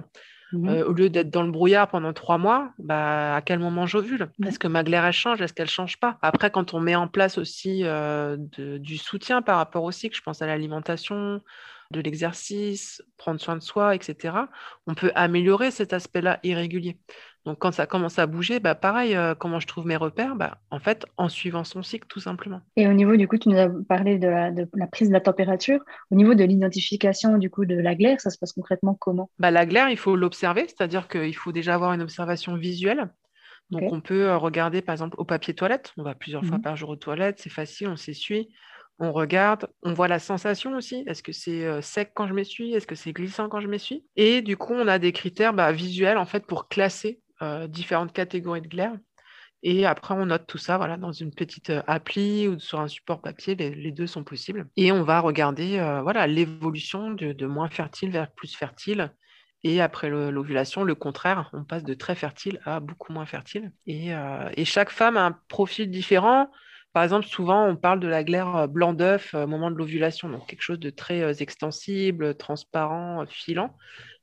mmh 0.51 0.81
au 0.87 0.93
lieu 0.93 1.11
d'être 1.11 1.29
dans 1.29 1.43
le 1.43 1.51
brouillard 1.51 1.87
pendant 1.87 2.11
trois 2.11 2.39
mois, 2.39 2.71
bah, 2.79 3.35
à 3.35 3.41
quel 3.41 3.59
moment 3.59 3.85
j'ovule? 3.85 4.29
Mmh. 4.39 4.47
Est-ce 4.47 4.59
que 4.59 4.67
ma 4.67 4.83
glaire, 4.83 5.05
elle 5.05 5.13
change? 5.13 5.41
Est-ce 5.41 5.53
qu'elle 5.53 5.69
change 5.69 5.99
pas? 5.99 6.17
Après, 6.23 6.49
quand 6.49 6.73
on 6.73 6.79
met 6.79 6.95
en 6.95 7.07
place 7.07 7.37
aussi 7.37 7.83
du 8.57 8.97
soutien 8.97 9.41
par 9.41 9.57
rapport 9.57 9.83
au 9.83 9.91
cycle, 9.91 10.17
je 10.17 10.23
pense 10.23 10.41
à 10.41 10.47
l'alimentation, 10.47 11.41
de 11.91 12.01
l'exercice, 12.01 13.01
prendre 13.17 13.39
soin 13.39 13.55
de 13.55 13.61
soi, 13.61 13.95
etc., 13.95 14.35
on 14.85 14.93
peut 14.93 15.11
améliorer 15.15 15.71
cet 15.71 15.93
aspect-là 15.93 16.39
irrégulier. 16.43 16.97
Donc 17.45 17.57
quand 17.57 17.71
ça 17.71 17.87
commence 17.87 18.19
à 18.19 18.27
bouger, 18.27 18.59
bah 18.59 18.75
pareil, 18.75 19.15
euh, 19.15 19.33
comment 19.33 19.59
je 19.59 19.65
trouve 19.65 19.87
mes 19.87 19.95
repères 19.95 20.35
bah, 20.35 20.59
En 20.69 20.79
fait, 20.79 21.05
en 21.17 21.29
suivant 21.29 21.63
son 21.63 21.81
cycle, 21.81 22.07
tout 22.07 22.19
simplement. 22.19 22.61
Et 22.75 22.87
au 22.87 22.93
niveau, 22.93 23.15
du 23.15 23.27
coup, 23.27 23.37
tu 23.37 23.49
nous 23.49 23.57
as 23.57 23.69
parlé 23.87 24.19
de 24.19 24.27
la, 24.27 24.87
prise 24.87 25.07
de 25.07 25.13
la 25.13 25.21
température. 25.21 25.79
Au 26.11 26.15
niveau 26.15 26.35
de 26.35 26.43
l'identification 26.43 27.37
du 27.37 27.49
coup 27.49 27.65
de 27.65 27.75
la 27.75 27.95
glaire, 27.95 28.21
ça 28.21 28.29
se 28.29 28.37
passe 28.37 28.53
concrètement 28.53 28.93
comment? 28.93 29.31
Bah, 29.39 29.49
La 29.49 29.65
glaire, 29.65 29.89
il 29.89 29.97
faut 29.97 30.15
l'observer, 30.15 30.67
c'est-à-dire 30.67 31.07
qu'il 31.07 31.35
faut 31.35 31.51
déjà 31.51 31.73
avoir 31.73 31.93
une 31.93 32.01
observation 32.01 32.55
visuelle. 32.55 33.09
Donc 33.71 33.91
on 33.91 34.01
peut 34.01 34.23
euh, 34.23 34.37
regarder 34.37 34.81
par 34.81 34.93
exemple 34.93 35.15
au 35.19 35.25
papier 35.25 35.53
toilette, 35.53 35.93
on 35.97 36.03
va 36.03 36.15
plusieurs 36.15 36.43
fois 36.43 36.57
mmh 36.57 36.61
par 36.61 36.75
jour 36.75 36.89
aux 36.89 36.95
toilettes, 36.95 37.39
c'est 37.39 37.51
facile, 37.51 37.87
on 37.87 37.95
s'essuie 37.95 38.49
on 38.99 39.11
regarde, 39.11 39.67
on 39.83 39.93
voit 39.93 40.07
la 40.07 40.19
sensation 40.19 40.73
aussi. 40.75 41.03
Est-ce 41.07 41.23
que 41.23 41.31
c'est 41.31 41.81
sec 41.81 42.11
quand 42.13 42.27
je 42.27 42.33
m'essuie 42.33 42.73
Est-ce 42.73 42.87
que 42.87 42.95
c'est 42.95 43.13
glissant 43.13 43.49
quand 43.49 43.61
je 43.61 43.67
m'essuie? 43.67 44.05
Et 44.15 44.41
du 44.41 44.57
coup, 44.57 44.73
on 44.73 44.87
a 44.87 44.99
des 44.99 45.13
critères 45.13 45.53
bah, 45.53 45.71
visuels 45.71 46.17
en 46.17 46.25
fait 46.25 46.45
pour 46.45 46.67
classer 46.67 47.21
différentes 47.69 48.11
catégories 48.11 48.61
de 48.61 48.67
glaire. 48.67 48.93
Et 49.61 49.85
après, 49.85 50.13
on 50.13 50.27
note 50.27 50.47
tout 50.47 50.57
ça 50.57 50.77
voilà, 50.77 50.97
dans 50.97 51.11
une 51.11 51.33
petite 51.33 51.71
appli 51.87 52.47
ou 52.47 52.59
sur 52.59 52.79
un 52.79 52.87
support 52.87 53.21
papier. 53.21 53.55
Les, 53.55 53.91
deux 53.91 54.07
sont 54.07 54.23
possibles. 54.23 54.67
Et 54.77 54.91
on 54.91 55.03
va 55.03 55.19
regarder 55.19 55.79
voilà 56.03 56.27
l'évolution 56.27 57.11
de, 57.11 57.45
moins 57.45 57.69
fertile 57.69 58.11
vers 58.11 58.31
plus 58.31 58.55
fertile. 58.55 59.13
Et 59.63 59.81
après 59.81 60.09
l'ovulation, 60.09 60.83
le 60.83 60.95
contraire, 60.95 61.49
on 61.51 61.65
passe 61.65 61.83
de 61.83 61.93
très 61.93 62.15
fertile 62.15 62.61
à 62.65 62.79
beaucoup 62.79 63.11
moins 63.11 63.25
fertile. 63.25 63.71
et 63.85 64.65
chaque 64.65 64.89
femme 64.89 65.17
a 65.17 65.25
un 65.25 65.37
profil 65.49 65.91
différent. 65.91 66.49
Par 66.93 67.03
exemple, 67.03 67.27
souvent, 67.27 67.67
on 67.67 67.75
parle 67.75 67.99
de 67.99 68.07
la 68.07 68.23
glaire 68.23 68.55
euh, 68.55 68.67
blanc 68.67 68.93
d'œuf 68.93 69.33
euh, 69.35 69.43
au 69.43 69.47
moment 69.47 69.69
de 69.69 69.75
l'ovulation, 69.75 70.27
donc 70.29 70.47
quelque 70.47 70.61
chose 70.61 70.79
de 70.79 70.89
très 70.89 71.21
euh, 71.21 71.33
extensible, 71.33 72.35
transparent, 72.35 73.25
filant. 73.27 73.75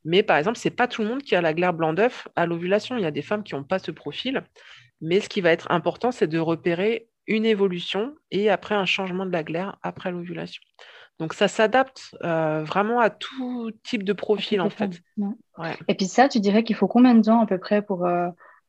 Mais 0.04 0.22
par 0.22 0.36
exemple, 0.36 0.58
ce 0.58 0.68
n'est 0.68 0.74
pas 0.74 0.88
tout 0.88 1.02
le 1.02 1.08
monde 1.08 1.22
qui 1.22 1.36
a 1.36 1.40
la 1.40 1.54
glaire 1.54 1.72
blanc 1.72 1.92
d'œuf 1.92 2.28
à 2.34 2.46
l'ovulation. 2.46 2.96
Il 2.96 3.02
y 3.02 3.06
a 3.06 3.10
des 3.10 3.22
femmes 3.22 3.44
qui 3.44 3.54
n'ont 3.54 3.64
pas 3.64 3.78
ce 3.78 3.90
profil. 3.90 4.44
Mais 5.00 5.20
ce 5.20 5.28
qui 5.28 5.40
va 5.40 5.50
être 5.50 5.70
important, 5.70 6.10
c'est 6.10 6.26
de 6.26 6.38
repérer 6.38 7.08
une 7.26 7.44
évolution 7.44 8.14
et 8.30 8.50
après 8.50 8.74
un 8.74 8.86
changement 8.86 9.26
de 9.26 9.32
la 9.32 9.42
glaire 9.42 9.76
après 9.82 10.10
l'ovulation. 10.10 10.62
Donc 11.18 11.34
ça 11.34 11.48
s'adapte 11.48 12.14
vraiment 12.22 13.00
à 13.00 13.10
tout 13.10 13.72
type 13.82 14.04
de 14.04 14.12
profil 14.12 14.60
en 14.60 14.70
fait. 14.70 15.02
Et 15.88 15.94
puis 15.94 16.06
ça, 16.06 16.28
tu 16.28 16.40
dirais 16.40 16.62
qu'il 16.62 16.76
faut 16.76 16.86
combien 16.86 17.14
de 17.14 17.22
temps 17.22 17.40
à 17.40 17.46
peu 17.46 17.58
près 17.58 17.82
pour, 17.82 18.06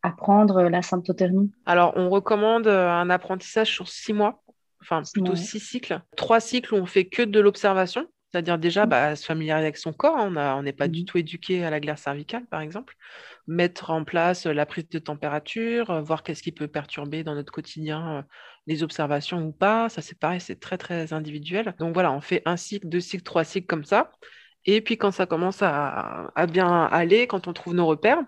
apprendre 0.07 0.63
la 0.63 0.81
symptothermie 0.81 1.51
Alors, 1.65 1.93
on 1.95 2.09
recommande 2.09 2.67
euh, 2.67 2.89
un 2.89 3.09
apprentissage 3.09 3.71
sur 3.71 3.87
six 3.87 4.13
mois, 4.13 4.43
enfin 4.81 5.01
plutôt 5.13 5.35
six 5.35 5.59
cycles. 5.59 6.01
Trois 6.15 6.39
cycles 6.39 6.73
où 6.73 6.77
on 6.77 6.85
fait 6.85 7.05
que 7.05 7.21
de 7.21 7.39
l'observation, 7.39 8.07
c'est-à-dire 8.31 8.57
déjà 8.57 8.85
mmh. 8.85 8.89
bah, 8.89 9.15
se 9.15 9.25
familiariser 9.25 9.65
avec 9.65 9.77
son 9.77 9.93
corps. 9.93 10.17
Hein. 10.17 10.55
On 10.57 10.63
n'est 10.63 10.73
pas 10.73 10.87
du 10.87 11.01
mmh. 11.01 11.05
tout 11.05 11.17
éduqué 11.17 11.63
à 11.63 11.69
la 11.69 11.79
glaire 11.79 11.97
cervicale, 11.97 12.45
par 12.47 12.61
exemple. 12.61 12.95
Mettre 13.47 13.91
en 13.91 14.03
place 14.03 14.45
la 14.45 14.65
prise 14.65 14.89
de 14.89 14.99
température, 14.99 15.89
euh, 15.91 16.01
voir 16.01 16.23
qu'est-ce 16.23 16.43
qui 16.43 16.51
peut 16.51 16.67
perturber 16.67 17.23
dans 17.23 17.35
notre 17.35 17.53
quotidien 17.53 18.17
euh, 18.17 18.21
les 18.65 18.83
observations 18.83 19.45
ou 19.45 19.51
pas. 19.51 19.89
Ça, 19.89 20.01
c'est 20.01 20.19
pareil, 20.19 20.41
c'est 20.41 20.59
très, 20.59 20.77
très 20.77 21.13
individuel. 21.13 21.73
Donc 21.79 21.93
voilà, 21.93 22.11
on 22.11 22.21
fait 22.21 22.41
un 22.45 22.57
cycle, 22.57 22.87
deux 22.87 22.99
cycles, 22.99 23.23
trois 23.23 23.43
cycles 23.43 23.67
comme 23.67 23.85
ça. 23.85 24.11
Et 24.67 24.81
puis 24.81 24.97
quand 24.97 25.11
ça 25.11 25.25
commence 25.25 25.61
à, 25.61 26.31
bien 26.49 26.85
aller, 26.85 27.25
quand 27.25 27.47
on 27.47 27.53
trouve 27.53 27.73
nos 27.73 27.87
repères, 27.87 28.19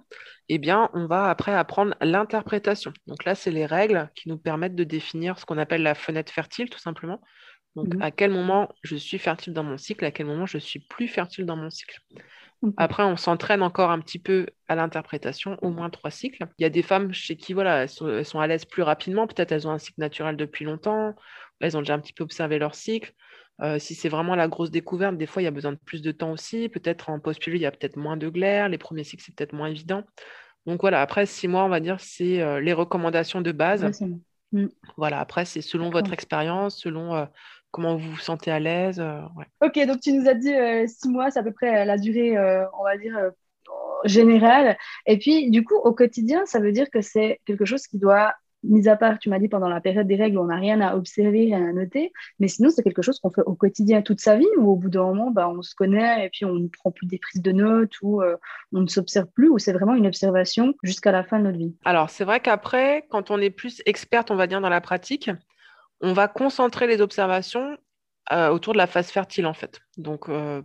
eh 0.48 0.58
bien, 0.58 0.90
on 0.94 1.06
va 1.06 1.30
après 1.30 1.54
apprendre 1.54 1.94
l'interprétation. 2.02 2.92
Donc 3.06 3.26
là, 3.26 3.36
c'est 3.36 3.52
les 3.52 3.66
règles 3.66 4.10
qui 4.16 4.30
nous 4.30 4.38
permettent 4.38 4.76
de 4.76 4.86
définir 4.86 5.38
ce 5.38 5.46
qu'on 5.46 5.58
appelle 5.58 5.84
la 5.84 5.96
fenêtre 5.96 6.32
fertile, 6.32 6.70
tout 6.70 6.80
simplement. 6.80 7.22
Donc, 7.76 7.94
mmh 7.94 8.02
à 8.02 8.10
quel 8.10 8.32
moment 8.32 8.70
je 8.82 8.96
suis 8.96 9.20
fertile 9.20 9.54
dans 9.54 9.64
mon 9.64 9.78
cycle, 9.78 10.04
à 10.04 10.12
quel 10.12 10.26
moment 10.26 10.48
je 10.48 10.58
suis 10.58 10.80
plus 10.80 11.08
fertile 11.08 11.46
dans 11.46 11.56
mon 11.56 11.70
cycle. 11.70 12.00
Après, 12.78 13.04
on 13.04 13.16
s'entraîne 13.16 13.62
encore 13.62 13.92
un 13.92 14.00
petit 14.00 14.20
peu 14.20 14.48
à 14.68 14.76
l'interprétation, 14.76 15.58
au 15.62 15.70
moins 15.70 15.90
trois 15.90 16.12
cycles. 16.12 16.46
Il 16.58 16.64
y 16.64 16.66
a 16.66 16.70
des 16.70 16.82
femmes 16.82 17.14
chez 17.14 17.38
qui 17.38 17.54
voilà, 17.54 17.84
elles 17.84 17.90
sont, 17.90 18.10
elles 18.10 18.26
sont 18.26 18.40
à 18.40 18.48
l'aise 18.48 18.66
plus 18.66 18.82
rapidement. 18.82 19.28
Peut-être 19.28 19.52
elles 19.52 19.68
ont 19.68 19.72
un 19.72 19.78
cycle 19.78 20.00
naturel 20.00 20.36
depuis 20.36 20.66
longtemps. 20.66 21.16
Elles 21.62 21.78
ont 21.78 21.82
déjà 21.82 21.94
un 21.94 22.00
petit 22.00 22.14
peu 22.14 22.24
observé 22.24 22.60
leur 22.60 22.76
cycle. 22.76 23.14
Euh, 23.62 23.78
si 23.80 23.94
c'est 23.96 24.10
vraiment 24.10 24.36
la 24.36 24.48
grosse 24.48 24.72
découverte, 24.72 25.18
des 25.18 25.26
fois, 25.26 25.42
il 25.42 25.46
y 25.46 25.48
a 25.48 25.52
besoin 25.52 25.74
de 25.74 25.80
plus 25.84 26.02
de 26.02 26.12
temps 26.12 26.32
aussi. 26.32 26.70
Peut-être 26.70 27.10
en 27.10 27.20
post 27.20 27.46
il 27.48 27.58
y 27.58 27.66
a 27.66 27.72
peut-être 27.72 27.98
moins 27.98 28.18
de 28.18 28.30
glaire. 28.30 28.70
Les 28.70 28.78
premiers 28.78 29.04
cycles, 29.04 29.24
c'est 29.26 29.36
peut-être 29.36 29.54
moins 29.54 29.68
évident. 29.68 30.04
Donc 30.66 30.82
voilà, 30.82 31.02
après 31.02 31.26
six 31.26 31.48
mois, 31.48 31.64
on 31.66 31.70
va 31.70 31.80
dire, 31.80 32.00
c'est 32.00 32.42
euh, 32.42 32.60
les 32.60 32.74
recommandations 32.74 33.42
de 33.42 33.52
base. 33.52 34.02
Mm. 34.52 34.68
Voilà, 34.98 35.20
après, 35.20 35.46
c'est 35.46 35.62
selon 35.62 35.90
votre 35.90 36.14
expérience, 36.14 36.78
selon 36.78 37.16
euh, 37.16 37.26
comment 37.72 37.96
vous 37.96 38.12
vous 38.12 38.20
sentez 38.20 38.52
à 38.52 38.60
l'aise. 38.60 39.04
Ok, 39.62 39.80
donc 39.86 40.00
tu 40.00 40.14
nous 40.14 40.28
as 40.28 40.34
dit 40.34 40.54
six 40.88 41.10
mois, 41.10 41.30
c'est 41.32 41.40
à 41.40 41.44
peu 41.44 41.52
près 41.52 41.86
la 41.86 41.98
durée, 41.98 42.38
on 42.80 42.84
va 42.84 42.98
dire, 42.98 43.16
générale. 44.06 44.78
Et 45.06 45.18
puis, 45.18 45.50
du 45.50 45.64
coup, 45.64 45.76
au 45.76 45.94
quotidien, 45.94 46.46
ça 46.46 46.60
veut 46.60 46.72
dire 46.72 46.90
que 46.90 47.02
c'est 47.02 47.42
quelque 47.46 47.66
chose 47.66 47.86
qui 47.86 47.98
doit 47.98 48.34
mis 48.64 48.88
à 48.88 48.96
part, 48.96 49.20
tu 49.20 49.30
m'as 49.30 49.40
dit, 49.40 49.48
pendant 49.48 49.70
la 49.70 49.82
période 49.82 50.08
des 50.08 50.16
règles, 50.16 50.38
on 50.38 50.46
n'a 50.46 50.58
rien 50.58 50.82
à 50.82 50.96
observer, 50.96 51.46
rien 51.46 51.68
à 51.68 51.74
noter, 51.74 52.12
mais 52.40 52.48
sinon, 52.48 52.70
c'est 52.70 52.84
quelque 52.84 53.02
chose 53.02 53.20
qu'on 53.20 53.30
fait 53.30 53.44
au 53.46 53.56
quotidien 53.56 54.02
toute 54.02 54.20
sa 54.20 54.38
vie, 54.38 54.48
ou 54.58 54.70
au 54.70 54.76
bout 54.76 54.90
d'un 54.90 55.04
moment, 55.04 55.32
bah, 55.32 55.50
on 55.50 55.62
se 55.62 55.76
connaît 55.76 56.26
et 56.26 56.30
puis 56.30 56.46
on 56.46 56.54
ne 56.54 56.68
prend 56.68 56.92
plus 56.92 57.08
des 57.08 57.20
prises 57.20 57.42
de 57.42 57.52
notes, 57.52 57.94
ou 58.02 58.22
euh, 58.22 58.36
on 58.74 58.82
ne 58.82 58.88
s'observe 58.88 59.28
plus, 59.34 59.50
ou 59.50 59.58
c'est 59.60 59.74
vraiment 59.74 59.96
une 59.96 60.08
observation 60.08 60.74
jusqu'à 60.84 61.12
la 61.12 61.24
fin 61.24 61.40
de 61.40 61.46
notre 61.46 61.58
vie 61.58 61.76
Alors, 61.86 62.10
c'est 62.10 62.26
vrai 62.26 62.40
qu'après, 62.40 63.06
quand 63.10 63.32
on 63.32 63.40
est 63.40 63.50
plus 63.50 63.82
experte, 63.86 64.32
on 64.32 64.36
va 64.36 64.48
dire, 64.48 64.62
dans 64.62 64.70
la 64.70 64.82
pratique, 64.82 65.30
on 66.02 66.14
va 66.14 66.28
concentrer 66.28 66.88
les 66.88 67.02
observations 67.02 67.78
euh, 68.32 68.50
autour 68.50 68.74
de 68.74 68.78
la 68.78 68.88
phase 68.88 69.10
fertile, 69.10 69.46
en 69.46 69.54
fait. 69.54 69.80
Donc, 69.98 70.30
euh, 70.30 70.62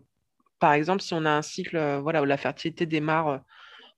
par 0.58 0.72
exemple, 0.72 1.02
si 1.02 1.14
on 1.14 1.24
a 1.24 1.30
un 1.30 1.42
cycle 1.42 1.98
voilà, 2.02 2.22
où 2.22 2.24
la 2.24 2.36
fertilité 2.36 2.86
démarre 2.86 3.40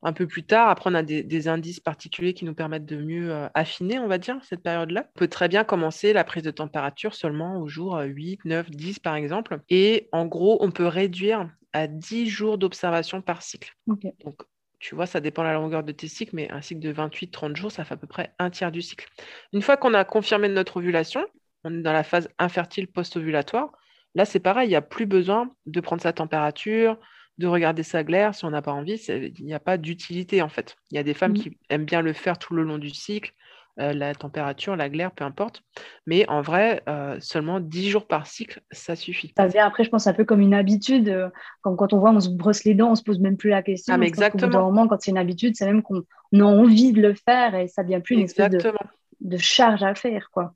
un 0.03 0.13
peu 0.13 0.27
plus 0.27 0.45
tard. 0.45 0.69
Après, 0.69 0.91
on 0.91 0.95
a 0.95 1.03
des, 1.03 1.49
indices 1.49 1.81
particuliers 1.81 2.35
qui 2.35 2.45
nous 2.45 2.55
permettent 2.55 2.87
de 2.87 2.97
mieux 2.97 3.33
euh, 3.33 3.49
affiner, 3.55 3.99
on 3.99 4.09
va 4.09 4.19
dire, 4.19 4.39
cette 4.43 4.63
période-là. 4.63 5.09
On 5.17 5.19
peut 5.19 5.29
très 5.29 5.49
bien 5.49 5.65
commencer 5.65 6.13
la 6.13 6.25
prise 6.25 6.43
de 6.43 6.51
température 6.51 7.15
seulement 7.15 7.61
au 7.61 7.69
jour 7.69 7.99
8, 7.99 8.45
9, 8.45 8.71
10 8.71 8.99
par 8.99 9.15
exemple. 9.15 9.61
Et 9.69 10.09
en 10.13 10.27
gros, 10.27 10.59
on 10.61 10.71
peut 10.71 10.87
réduire 10.87 11.49
à 11.73 11.87
10 11.87 12.29
jours 12.29 12.59
d'observation 12.59 13.21
par 13.21 13.43
cycle. 13.43 13.75
Donc, 13.87 14.43
tu 14.79 14.95
vois, 14.95 15.07
ça 15.07 15.21
dépend 15.21 15.43
de 15.43 15.49
la 15.49 15.55
longueur 15.55 15.83
de 15.83 15.93
tes 15.93 16.09
cycles, 16.09 16.37
mais 16.37 16.51
un 16.51 16.61
cycle 16.61 16.81
de 16.81 16.93
28-30 16.93 17.57
jours, 17.57 17.73
ça 17.73 17.85
fait 17.85 17.95
à 17.95 17.97
peu 17.97 18.07
près 18.07 18.33
un 18.39 18.51
tiers 18.51 18.71
du 18.71 18.83
cycle. 18.83 19.07
Une 19.53 19.63
fois 19.63 19.77
qu'on 19.77 19.95
a 19.95 20.05
confirmé 20.05 20.49
notre 20.49 20.77
ovulation, 20.79 21.25
on 21.65 21.79
est 21.79 21.83
dans 21.83 21.93
la 21.93 22.05
phase 22.05 22.29
infertile 22.39 22.87
post-ovulatoire. 22.87 23.73
Là, 24.15 24.25
c'est 24.25 24.41
pareil, 24.41 24.67
il 24.69 24.71
n'y 24.71 24.77
a 24.77 24.83
plus 24.83 25.07
besoin 25.07 25.51
de 25.67 25.81
prendre 25.81 26.03
sa 26.03 26.13
température, 26.13 26.99
de 27.39 27.47
regarder 27.47 27.83
sa 27.83 28.03
glaire 28.03 28.35
si 28.35 28.45
on 28.45 28.51
n'a 28.51 28.63
pas 28.63 28.73
envie. 28.73 28.95
Il 29.09 29.45
n'y 29.45 29.55
a 29.55 29.61
pas 29.61 29.77
d'utilité 29.77 30.43
en 30.43 30.49
fait. 30.49 30.77
Il 30.91 30.97
y 30.97 30.99
a 30.99 31.03
des 31.03 31.15
femmes 31.15 31.33
mmh. 31.33 31.39
qui 31.39 31.59
aiment 31.69 31.85
bien 31.85 32.03
le 32.03 32.13
faire 32.13 32.39
tout 32.39 32.55
le 32.55 32.63
long 32.63 32.79
du 32.79 32.91
cycle, 32.91 33.33
euh, 33.79 33.93
la 33.93 34.15
température, 34.15 34.75
la 34.75 34.89
glaire, 34.89 35.13
peu 35.13 35.25
importe. 35.25 35.63
Mais 36.07 36.27
en 36.31 36.41
vrai, 36.41 36.83
euh, 36.89 37.19
seulement 37.21 37.61
10 37.61 37.91
jours 37.91 38.07
par 38.07 38.27
cycle, 38.27 38.63
ça 38.71 38.97
suffit. 38.97 39.35
Ça 39.37 39.49
vient 39.49 39.67
après, 39.67 39.85
je 39.85 39.91
pense, 39.91 40.07
un 40.07 40.15
peu 40.15 40.25
comme 40.25 40.41
une 40.41 40.55
habitude. 40.55 41.11
Euh, 41.11 41.29
comme 41.61 41.77
quand 41.77 41.93
on 41.93 41.99
voit, 41.99 42.11
on 42.11 42.21
se 42.21 42.31
brosse 42.31 42.65
les 42.65 42.75
dents, 42.75 42.93
on 42.93 42.95
se 42.95 43.03
pose 43.03 43.21
même 43.21 43.37
plus 43.37 43.51
la 43.51 43.63
question. 43.63 43.93
Ah, 43.93 43.99
mais 43.99 44.07
exactement. 44.07 44.63
moment, 44.63 44.89
quand 44.89 45.01
c'est 45.03 45.11
une 45.11 45.19
habitude, 45.19 45.57
c'est 45.57 45.67
même 45.67 45.83
qu'on 45.83 46.01
a 46.01 46.43
envie 46.43 46.93
de 46.93 47.03
le 47.03 47.13
faire 47.13 47.55
et 47.55 47.69
ça 47.69 47.83
devient 47.83 48.01
plus 48.03 48.15
une 48.15 48.23
espèce 48.23 48.51
de, 48.51 48.73
de 49.21 49.37
charge 49.37 49.83
à 49.83 49.95
faire. 49.95 50.31
quoi. 50.33 50.55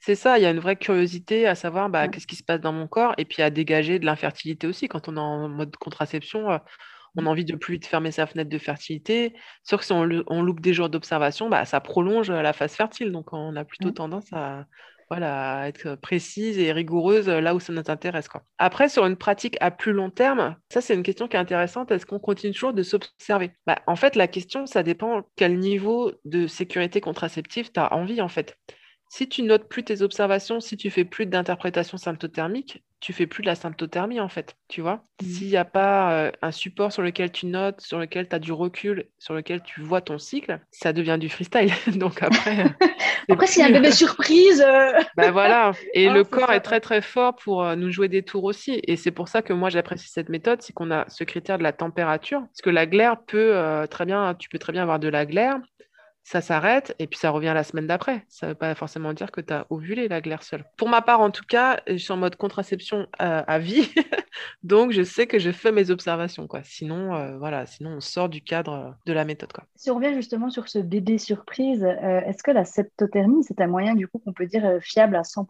C'est 0.00 0.14
ça, 0.14 0.38
il 0.38 0.42
y 0.42 0.46
a 0.46 0.50
une 0.50 0.60
vraie 0.60 0.76
curiosité 0.76 1.46
à 1.46 1.54
savoir 1.54 1.88
bah, 1.90 2.08
qu'est-ce 2.08 2.26
qui 2.26 2.36
se 2.36 2.44
passe 2.44 2.60
dans 2.60 2.72
mon 2.72 2.86
corps 2.86 3.14
et 3.18 3.24
puis 3.24 3.42
à 3.42 3.50
dégager 3.50 3.98
de 3.98 4.06
l'infertilité 4.06 4.66
aussi. 4.66 4.88
Quand 4.88 5.08
on 5.08 5.16
est 5.16 5.20
en 5.20 5.48
mode 5.48 5.76
contraception, 5.76 6.50
euh, 6.50 6.58
on 7.16 7.26
a 7.26 7.28
envie 7.28 7.44
de 7.44 7.56
plus 7.56 7.74
vite 7.74 7.86
fermer 7.86 8.12
sa 8.12 8.26
fenêtre 8.26 8.50
de 8.50 8.58
fertilité. 8.58 9.34
Sauf 9.64 9.80
que 9.80 9.86
si 9.86 9.92
on, 9.92 10.42
loupe 10.42 10.60
des 10.60 10.72
jours 10.72 10.88
d'observation, 10.88 11.48
bah, 11.48 11.64
ça 11.64 11.80
prolonge 11.80 12.30
la 12.30 12.52
phase 12.52 12.74
fertile. 12.74 13.10
Donc 13.10 13.32
on 13.32 13.56
a 13.56 13.64
plutôt 13.64 13.90
tendance 13.90 14.32
à, 14.32 14.66
voilà, 15.10 15.66
être 15.68 15.94
précise 15.96 16.58
et 16.58 16.70
rigoureuse 16.72 17.28
là 17.28 17.54
où 17.54 17.60
ça 17.60 17.72
nous 17.72 17.82
intéresse. 17.88 18.28
Quoi. 18.28 18.42
Après, 18.58 18.88
sur 18.88 19.06
une 19.06 19.16
pratique 19.16 19.56
à 19.60 19.70
plus 19.70 19.92
long 19.92 20.10
terme, 20.10 20.56
ça 20.70 20.80
c'est 20.80 20.94
une 20.94 21.02
question 21.02 21.28
qui 21.28 21.36
est 21.36 21.40
intéressante. 21.40 21.90
Est-ce 21.90 22.06
qu'on 22.06 22.18
continue 22.18 22.52
toujours 22.52 22.74
de 22.74 22.82
s'observer? 22.82 23.52
Bah, 23.66 23.78
En 23.86 23.96
fait, 23.96 24.16
la 24.16 24.28
question, 24.28 24.66
ça 24.66 24.82
dépend 24.82 25.22
quel 25.36 25.58
niveau 25.58 26.12
de 26.24 26.46
sécurité 26.46 27.00
contraceptive 27.00 27.72
tu 27.72 27.80
as 27.80 27.92
envie 27.94 28.20
en 28.20 28.28
fait. 28.28 28.56
Si 29.08 29.28
tu 29.28 29.42
notes 29.42 29.68
plus 29.68 29.84
tes 29.84 30.02
observations, 30.02 30.60
si 30.60 30.76
tu 30.76 30.90
fais 30.90 31.04
plus 31.04 31.26
d'interprétation 31.26 31.96
symptothermique, 31.96 32.82
tu 33.00 33.12
fais 33.12 33.26
plus 33.26 33.42
de 33.42 33.46
la 33.46 33.54
symptothermie 33.54 34.20
en 34.20 34.28
fait, 34.28 34.56
tu 34.68 34.80
vois. 34.80 35.02
Mmh. 35.22 35.26
S'il 35.26 35.48
n'y 35.48 35.56
a 35.56 35.64
pas 35.64 36.12
euh, 36.12 36.32
un 36.42 36.50
support 36.50 36.92
sur 36.92 37.02
lequel 37.02 37.30
tu 37.30 37.46
notes, 37.46 37.80
sur 37.80 37.98
lequel 37.98 38.28
tu 38.28 38.34
as 38.34 38.38
du 38.38 38.52
recul, 38.52 39.06
sur 39.18 39.34
lequel 39.34 39.62
tu 39.62 39.80
vois 39.80 40.00
ton 40.00 40.18
cycle, 40.18 40.60
ça 40.70 40.92
devient 40.92 41.16
du 41.18 41.28
freestyle. 41.28 41.72
Donc 41.96 42.22
après. 42.22 42.66
après, 43.30 43.46
s'il 43.46 43.62
y 43.62 43.64
a 43.64 43.68
un 43.68 43.72
bébé 43.72 43.90
surprise. 43.92 44.64
ben 45.16 45.30
voilà. 45.30 45.72
Et 45.94 46.08
le 46.10 46.24
corps 46.24 46.52
est 46.52 46.60
très 46.60 46.80
très 46.80 47.00
fort 47.00 47.36
pour 47.36 47.64
euh, 47.64 47.76
nous 47.76 47.90
jouer 47.90 48.08
des 48.08 48.22
tours 48.22 48.44
aussi. 48.44 48.80
Et 48.84 48.96
c'est 48.96 49.12
pour 49.12 49.28
ça 49.28 49.42
que 49.42 49.52
moi 49.52 49.70
j'apprécie 49.70 50.08
cette 50.08 50.28
méthode, 50.28 50.60
c'est 50.62 50.72
qu'on 50.72 50.90
a 50.90 51.08
ce 51.08 51.24
critère 51.24 51.58
de 51.58 51.62
la 51.62 51.72
température. 51.72 52.40
Parce 52.40 52.62
que 52.62 52.70
la 52.70 52.86
glaire 52.86 53.16
peut 53.26 53.56
euh, 53.56 53.86
très 53.86 54.06
bien, 54.06 54.34
tu 54.34 54.48
peux 54.48 54.58
très 54.58 54.72
bien 54.72 54.82
avoir 54.82 54.98
de 54.98 55.08
la 55.08 55.24
glaire 55.24 55.58
ça 56.28 56.42
s'arrête 56.42 56.94
et 56.98 57.06
puis 57.06 57.18
ça 57.18 57.30
revient 57.30 57.52
la 57.54 57.64
semaine 57.64 57.86
d'après. 57.86 58.26
Ça 58.28 58.46
ne 58.46 58.52
veut 58.52 58.54
pas 58.54 58.74
forcément 58.74 59.14
dire 59.14 59.30
que 59.30 59.40
tu 59.40 59.50
as 59.50 59.66
ovulé 59.70 60.08
la 60.08 60.20
glaire 60.20 60.42
seule. 60.42 60.62
Pour 60.76 60.90
ma 60.90 61.00
part, 61.00 61.20
en 61.20 61.30
tout 61.30 61.44
cas, 61.48 61.80
je 61.86 61.96
suis 61.96 62.12
en 62.12 62.18
mode 62.18 62.36
contraception 62.36 63.06
euh, 63.22 63.42
à, 63.46 63.58
vie, 63.58 63.90
donc 64.62 64.92
je 64.92 65.02
sais 65.02 65.26
que 65.26 65.38
je 65.38 65.50
fais 65.50 65.72
mes 65.72 65.90
observations. 65.90 66.46
Quoi. 66.46 66.60
Sinon, 66.64 67.14
euh, 67.14 67.38
voilà, 67.38 67.64
sinon 67.64 67.92
on 67.96 68.00
sort 68.00 68.28
du 68.28 68.42
cadre 68.42 68.94
de 69.06 69.12
la 69.14 69.24
méthode. 69.24 69.54
Quoi. 69.54 69.64
Si 69.74 69.90
on 69.90 69.94
revient 69.94 70.12
justement 70.12 70.50
sur 70.50 70.68
ce 70.68 70.78
bébé 70.78 71.16
surprise, 71.16 71.82
euh, 71.82 72.20
est-ce 72.20 72.42
que 72.42 72.50
la 72.50 72.66
septothermie, 72.66 73.42
c'est 73.42 73.62
un 73.62 73.66
moyen 73.66 73.94
du 73.94 74.06
coup 74.06 74.18
qu'on 74.18 74.34
peut 74.34 74.46
dire 74.46 74.78
fiable 74.82 75.16
à 75.16 75.22
100% 75.22 75.46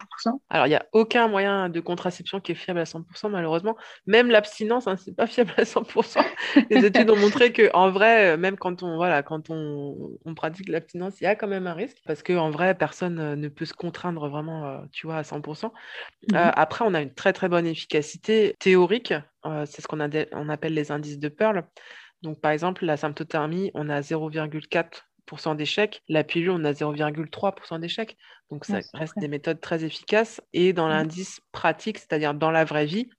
Alors, 0.49 0.65
il 0.65 0.69
n'y 0.69 0.77
a 0.77 0.85
aucun 0.93 1.27
moyen 1.27 1.67
de 1.67 1.81
contraception 1.81 2.39
qui 2.39 2.53
est 2.53 2.55
fiable 2.55 2.79
à 2.79 2.85
100%, 2.85 3.29
malheureusement. 3.29 3.75
Même 4.07 4.29
l'abstinence, 4.29 4.87
hein, 4.87 4.95
c'est 4.95 5.13
pas 5.13 5.27
fiable 5.27 5.51
à 5.57 5.63
100%. 5.63 6.23
Les 6.69 6.85
études 6.85 7.09
ont 7.09 7.17
montré 7.17 7.51
que 7.51 7.69
en 7.73 7.91
vrai, 7.91 8.37
même 8.37 8.55
quand 8.55 8.81
on, 8.81 8.95
voilà, 8.95 9.23
quand 9.23 9.49
on, 9.49 10.17
on 10.23 10.35
pratique 10.35 10.68
l'abstinence, 10.71 11.19
il 11.21 11.25
y 11.25 11.27
a 11.27 11.35
quand 11.35 11.47
même 11.47 11.67
un 11.67 11.73
risque 11.73 11.97
parce 12.05 12.23
qu'en 12.23 12.49
vrai, 12.49 12.75
personne 12.75 13.19
euh, 13.19 13.35
ne 13.35 13.47
peut 13.47 13.65
se 13.65 13.73
contraindre 13.73 14.27
vraiment, 14.29 14.65
euh, 14.65 14.79
tu 14.91 15.07
vois, 15.07 15.17
à 15.17 15.23
100%. 15.23 15.65
Euh, 15.65 15.69
mmh 16.33 16.51
après, 16.55 16.85
on 16.85 16.93
a 16.93 17.01
une 17.01 17.13
très 17.13 17.33
très 17.33 17.49
bonne 17.49 17.65
efficacité 17.65 18.55
théorique. 18.59 19.13
c'est 19.65 19.81
ce 19.81 19.87
qu'on 19.87 19.99
on 19.99 20.49
appelle 20.49 20.73
les 20.73 20.91
indices 20.91 21.19
de 21.19 21.29
Pearl. 21.29 21.63
Donc, 22.21 22.41
par 22.41 22.51
exemple, 22.51 22.85
la 22.85 22.97
symptothermie, 22.97 23.71
on 23.73 23.89
a 23.89 24.01
0,4% 24.01 25.55
d'échecs. 25.55 26.01
La 26.09 26.23
pilule, 26.23 26.51
on 26.51 26.65
a 26.65 26.73
0,3% 26.73 27.79
d'échecs. 27.79 28.17
Donc, 28.49 28.65
ça 28.65 28.79
reste 28.93 29.17
des 29.19 29.27
méthodes 29.27 29.61
très 29.61 29.85
efficaces. 29.85 30.41
Et 30.53 30.73
dans 30.73 30.87
mmh 30.87 30.91
l'indice 30.91 31.41
pratique, 31.51 31.97
c'est-à-dire 31.97 32.33
dans 32.33 32.51
la 32.51 32.65
vraie 32.65 32.85
vie, 32.85 33.09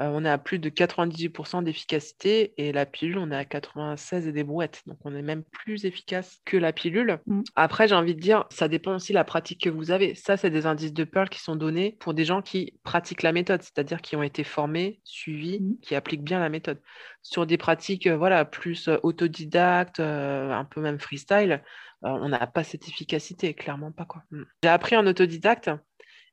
euh, 0.00 0.10
on 0.12 0.24
est 0.24 0.28
à 0.30 0.38
plus 0.38 0.58
de 0.58 0.68
98% 0.70 1.62
d'efficacité 1.62 2.52
et 2.56 2.72
la 2.72 2.84
pilule, 2.84 3.18
on 3.18 3.30
est 3.30 3.36
à 3.36 3.44
96 3.44 4.26
et 4.26 4.32
des 4.32 4.42
brouettes. 4.42 4.82
Donc, 4.86 4.98
on 5.04 5.14
est 5.14 5.22
même 5.22 5.44
plus 5.44 5.84
efficace 5.84 6.40
que 6.44 6.56
la 6.56 6.72
pilule. 6.72 7.20
Mm. 7.26 7.42
Après, 7.54 7.86
j'ai 7.86 7.94
envie 7.94 8.14
de 8.14 8.20
dire, 8.20 8.44
ça 8.50 8.66
dépend 8.66 8.96
aussi 8.96 9.12
de 9.12 9.18
la 9.18 9.24
pratique 9.24 9.62
que 9.62 9.70
vous 9.70 9.92
avez. 9.92 10.16
Ça, 10.16 10.36
c'est 10.36 10.50
des 10.50 10.66
indices 10.66 10.92
de 10.92 11.04
Pearl 11.04 11.28
qui 11.28 11.40
sont 11.40 11.54
donnés 11.54 11.96
pour 12.00 12.12
des 12.12 12.24
gens 12.24 12.42
qui 12.42 12.74
pratiquent 12.82 13.22
la 13.22 13.32
méthode, 13.32 13.62
c'est-à-dire 13.62 14.02
qui 14.02 14.16
ont 14.16 14.22
été 14.22 14.42
formés, 14.42 15.00
suivis, 15.04 15.60
mm. 15.60 15.78
qui 15.80 15.94
appliquent 15.94 16.24
bien 16.24 16.40
la 16.40 16.48
méthode. 16.48 16.80
Sur 17.22 17.46
des 17.46 17.56
pratiques 17.56 18.08
euh, 18.08 18.16
voilà, 18.16 18.44
plus 18.44 18.88
euh, 18.88 18.96
autodidactes, 19.04 20.00
un 20.00 20.64
peu 20.64 20.80
même 20.80 20.98
freestyle, 20.98 21.62
on 22.02 22.28
n'a 22.28 22.46
pas 22.46 22.64
cette 22.64 22.86
efficacité, 22.86 23.54
clairement 23.54 23.92
pas. 23.92 24.04
quoi. 24.04 24.22
Mm. 24.30 24.42
J'ai 24.64 24.68
appris 24.68 24.96
en 24.96 25.06
autodidacte 25.06 25.70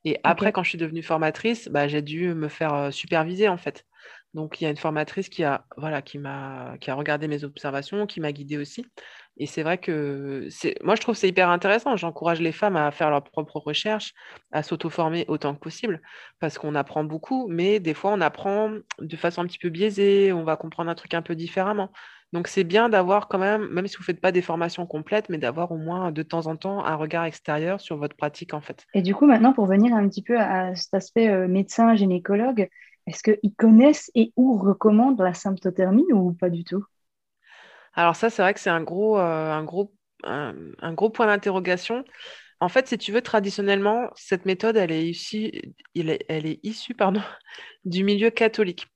et 0.06 0.20
après, 0.24 0.52
quand 0.52 0.64
je 0.64 0.70
suis 0.70 0.78
devenue 0.78 1.04
formatrice, 1.04 1.68
bah, 1.70 1.88
j'ai 1.88 2.02
dû 2.02 2.34
me 2.34 2.48
faire 2.50 2.92
superviser 2.94 3.48
en 3.50 3.58
fait. 3.58 3.86
Donc 4.34 4.62
il 4.62 4.64
y 4.64 4.68
a 4.68 4.70
une 4.70 4.78
formatrice 4.78 5.28
qui 5.30 5.44
a, 5.44 5.66
voilà, 5.78 6.02
qui 6.02 6.18
m'a, 6.18 6.76
qui 6.80 6.90
a 6.90 6.96
regardé 6.96 7.28
mes 7.28 7.44
observations, 7.44 8.08
qui 8.08 8.22
m'a 8.22 8.32
guidée 8.32 8.58
aussi. 8.58 8.86
Et 9.38 9.46
c'est 9.46 9.64
vrai 9.64 9.78
que 9.78 10.48
c'est, 10.50 10.76
moi 10.84 10.96
je 10.96 11.02
trouve 11.02 11.16
c'est 11.16 11.28
hyper 11.28 11.50
intéressant. 11.50 11.98
J'encourage 11.98 12.40
les 12.42 12.52
femmes 12.54 12.78
à 12.78 12.92
faire 12.92 13.10
leurs 13.10 13.24
propres 13.24 13.60
recherches, 13.60 14.14
à 14.52 14.64
s'auto-former 14.64 15.26
autant 15.28 15.54
que 15.54 15.60
possible, 15.60 16.02
parce 16.40 16.58
qu'on 16.58 16.76
apprend 16.76 17.04
beaucoup, 17.04 17.48
mais 17.50 17.80
des 17.80 17.94
fois 17.94 18.12
on 18.14 18.22
apprend 18.22 18.72
de 19.00 19.16
façon 19.18 19.42
un 19.42 19.48
petit 19.48 19.60
peu 19.60 19.70
biaisée, 19.70 20.32
on 20.34 20.44
va 20.44 20.56
comprendre 20.58 20.90
un 20.90 20.96
truc 20.96 21.14
un 21.14 21.22
peu 21.22 21.36
différemment. 21.36 21.92
Donc 22.34 22.48
c'est 22.48 22.64
bien 22.64 22.88
d'avoir 22.88 23.28
quand 23.28 23.40
même, 23.40 23.68
même 23.70 23.88
si 23.88 23.98
vous 23.98 24.04
ne 24.04 24.06
faites 24.06 24.22
pas 24.22 24.32
des 24.32 24.42
formations 24.42 24.86
complètes, 24.86 25.28
mais 25.28 25.38
d'avoir 25.38 25.72
au 25.72 25.78
moins 25.78 26.12
de 26.12 26.24
temps 26.24 26.48
en 26.48 26.56
temps 26.56 26.86
un 26.86 26.96
regard 26.96 27.26
extérieur 27.26 27.82
sur 27.82 27.98
votre 27.98 28.16
pratique 28.16 28.54
en 28.54 28.62
fait. 28.62 28.86
Et 28.94 29.02
du 29.02 29.14
coup, 29.14 29.26
maintenant, 29.26 29.52
pour 29.52 29.66
venir 29.66 29.94
un 29.94 30.08
petit 30.08 30.24
peu 30.24 30.40
à 30.40 30.74
cet 30.76 30.94
aspect 30.94 31.30
euh, 31.30 31.48
médecin, 31.48 31.94
gynécologue, 31.96 32.70
est-ce 33.08 33.24
qu'ils 33.24 33.54
connaissent 33.56 34.12
et 34.16 34.32
ou 34.38 34.58
recommandent 34.58 35.20
la 35.20 35.34
symptothermie 35.34 36.12
ou 36.14 36.32
pas 36.34 36.50
du 36.50 36.64
tout? 36.64 36.86
Alors 37.94 38.16
ça, 38.16 38.30
c'est 38.30 38.42
vrai 38.42 38.54
que 38.54 38.62
c'est 38.62 38.70
un 38.70 38.84
gros, 38.84 39.20
euh, 39.20 39.52
un 39.52 39.64
gros, 39.64 39.94
un, 40.24 40.94
gros 40.94 41.10
point 41.10 41.28
d'interrogation. 41.28 42.06
En 42.62 42.70
fait, 42.70 42.88
si 42.88 42.98
tu 42.98 43.12
veux, 43.12 43.22
traditionnellement, 43.22 44.10
cette 44.16 44.46
méthode, 44.46 44.78
elle 44.78 44.92
est 44.92 45.06
issue, 45.06 45.52
elle 45.96 46.46
est 46.46 46.60
issue 46.64 46.94
pardon, 46.94 47.22
du 47.86 48.06
milieu 48.06 48.30
catholique. 48.30 48.88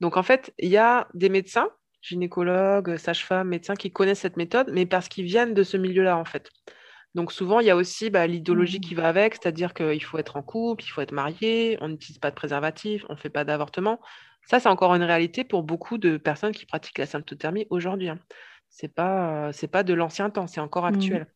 Donc, 0.00 0.18
en 0.18 0.22
fait, 0.22 0.52
il 0.58 0.68
y 0.68 0.76
a 0.76 1.08
des 1.14 1.30
médecins 1.30 1.70
gynécologues, 2.04 2.96
sages-femmes, 2.96 3.48
médecins 3.48 3.74
qui 3.74 3.90
connaissent 3.90 4.20
cette 4.20 4.36
méthode, 4.36 4.68
mais 4.72 4.86
parce 4.86 5.08
qu'ils 5.08 5.24
viennent 5.24 5.54
de 5.54 5.62
ce 5.62 5.76
milieu-là, 5.76 6.16
en 6.16 6.24
fait. 6.24 6.50
Donc 7.14 7.32
souvent, 7.32 7.60
il 7.60 7.66
y 7.66 7.70
a 7.70 7.76
aussi 7.76 8.10
bah, 8.10 8.26
l'idéologie 8.26 8.78
mmh. 8.78 8.82
qui 8.82 8.94
va 8.94 9.08
avec, 9.08 9.34
c'est-à-dire 9.34 9.72
qu'il 9.72 10.02
faut 10.02 10.18
être 10.18 10.36
en 10.36 10.42
couple, 10.42 10.84
il 10.84 10.88
faut 10.88 11.00
être 11.00 11.12
marié, 11.12 11.78
on 11.80 11.88
n'utilise 11.88 12.18
pas 12.18 12.30
de 12.30 12.34
préservatif, 12.34 13.04
on 13.08 13.14
ne 13.14 13.18
fait 13.18 13.30
pas 13.30 13.44
d'avortement. 13.44 14.00
Ça, 14.46 14.60
c'est 14.60 14.68
encore 14.68 14.94
une 14.94 15.02
réalité 15.02 15.44
pour 15.44 15.62
beaucoup 15.62 15.96
de 15.96 16.18
personnes 16.18 16.52
qui 16.52 16.66
pratiquent 16.66 16.98
la 16.98 17.06
symptothermie 17.06 17.66
aujourd'hui. 17.70 18.10
Hein. 18.10 18.18
Ce 18.68 18.84
n'est 18.84 18.92
pas, 18.92 19.52
pas 19.72 19.82
de 19.82 19.94
l'ancien 19.94 20.28
temps, 20.28 20.46
c'est 20.46 20.60
encore 20.60 20.84
mmh. 20.84 20.94
actuel. 20.94 21.26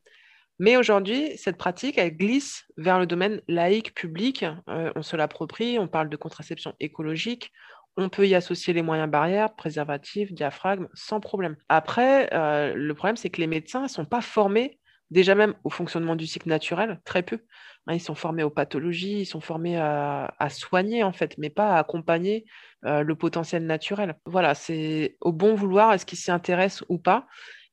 Mais 0.59 0.76
aujourd'hui, 0.76 1.37
cette 1.37 1.57
pratique, 1.57 1.98
elle 1.98 2.16
glisse 2.16 2.66
vers 2.76 2.98
le 2.98 3.07
domaine 3.07 3.40
laïque, 3.46 3.94
public. 3.94 4.44
Euh, 4.68 4.92
on 4.96 5.02
se 5.02 5.16
l'approprie, 5.16 5.78
on 5.78 5.87
parle 5.87 6.09
de 6.09 6.16
contraception 6.16 6.74
écologique, 6.81 7.52
on 7.98 8.08
peut 8.08 8.28
y 8.28 8.34
associer 8.37 8.72
les 8.72 8.82
moyens 8.82 9.11
barrières, 9.11 9.54
préservatifs, 9.54 10.32
diaphragme, 10.32 10.87
sans 10.94 11.18
problème. 11.18 11.56
Après, 11.68 12.32
euh, 12.32 12.72
le 12.74 12.94
problème, 12.94 13.16
c'est 13.16 13.28
que 13.28 13.40
les 13.40 13.48
médecins 13.48 13.82
ne 13.82 13.88
sont 13.88 14.04
pas 14.04 14.20
formés 14.20 14.78
déjà 15.11 15.34
même 15.34 15.54
au 15.64 15.70
fonctionnement 15.70 16.16
du 16.16 16.26
cycle 16.26 16.48
naturel, 16.48 17.00
très 17.04 17.22
peu. 17.22 17.40
Hein, 17.87 17.94
ils 17.94 18.00
sont 18.00 18.14
formés 18.14 18.44
aux 18.44 18.50
pathologies, 18.50 19.20
ils 19.22 19.26
sont 19.26 19.40
formés 19.40 19.76
à, 19.78 20.28
soigner 20.50 21.02
en 21.02 21.12
fait, 21.12 21.37
mais 21.38 21.50
pas 21.50 21.74
à 21.74 21.78
accompagner 21.78 22.44
euh, 22.84 23.02
le 23.02 23.14
potentiel 23.16 23.66
naturel. 23.66 24.16
Voilà, 24.26 24.54
c'est 24.54 25.16
au 25.20 25.32
bon 25.32 25.54
vouloir, 25.54 25.92
est-ce 25.92 26.06
qu'ils 26.06 26.18
s'y 26.18 26.30
intéressent 26.30 26.84
ou 26.88 26.98
pas 26.98 27.26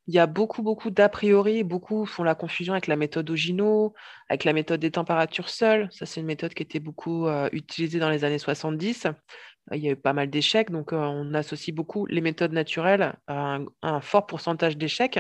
il 0.08 0.14
y 0.14 0.20
a 0.20 0.28
beaucoup, 0.28 0.62
beaucoup 0.62 0.92
d'a 0.92 1.10
priori, 1.10 1.64
beaucoup 1.64 2.06
font 2.06 2.24
la 2.24 2.36
confusion 2.36 2.74
avec 2.74 2.86
la 2.86 2.96
méthode 2.96 3.28
Ogino, 3.28 3.96
avec 4.30 4.44
la 4.44 4.54
méthode 4.54 4.80
des 4.80 4.92
températures 4.92 5.50
seules. 5.50 5.88
Ça, 5.92 6.06
c'est 6.06 6.20
une 6.20 6.28
méthode 6.28 6.54
qui 6.54 6.62
était 6.62 6.80
beaucoup 6.80 7.28
euh, 7.28 7.50
utilisée 7.52 7.98
dans 7.98 8.12
les 8.12 8.24
années 8.24 8.38
70. 8.38 9.08
Il 9.72 9.84
y 9.84 9.88
a 9.88 9.92
eu 9.92 9.96
pas 9.96 10.14
mal 10.14 10.30
d'échecs, 10.30 10.70
donc 10.70 10.92
on 10.92 11.34
associe 11.34 11.76
beaucoup 11.76 12.06
les 12.06 12.22
méthodes 12.22 12.52
naturelles 12.52 13.16
à 13.28 13.60
un, 13.82 14.02
fort 14.02 14.28
pourcentage 14.28 14.78
d'échecs. 14.78 15.20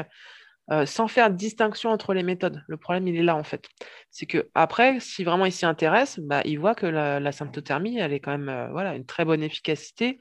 Sans 0.85 1.07
faire 1.07 1.29
distinction 1.29 1.91
entre 1.91 2.15
les 2.15 2.23
méthodes. 2.23 2.63
Le 2.67 2.77
problème, 2.77 3.07
il 3.07 3.15
est 3.15 3.23
là, 3.23 3.35
en 3.35 3.43
fait. 3.43 3.67
C'est 4.09 4.25
que 4.25 4.49
après, 4.55 4.99
si 4.99 5.23
vraiment 5.23 5.45
il 5.45 5.51
s'y 5.51 5.65
intéresse, 5.65 6.19
bah, 6.19 6.41
il 6.43 6.59
voit 6.59 6.73
que 6.73 6.87
la, 6.87 7.31
symptothermie, 7.31 7.99
elle 7.99 8.13
est 8.13 8.19
quand 8.19 8.35
même 8.35 8.69
voilà, 8.71 8.95
une 8.95 9.05
très 9.05 9.25
bonne 9.25 9.43
efficacité. 9.43 10.19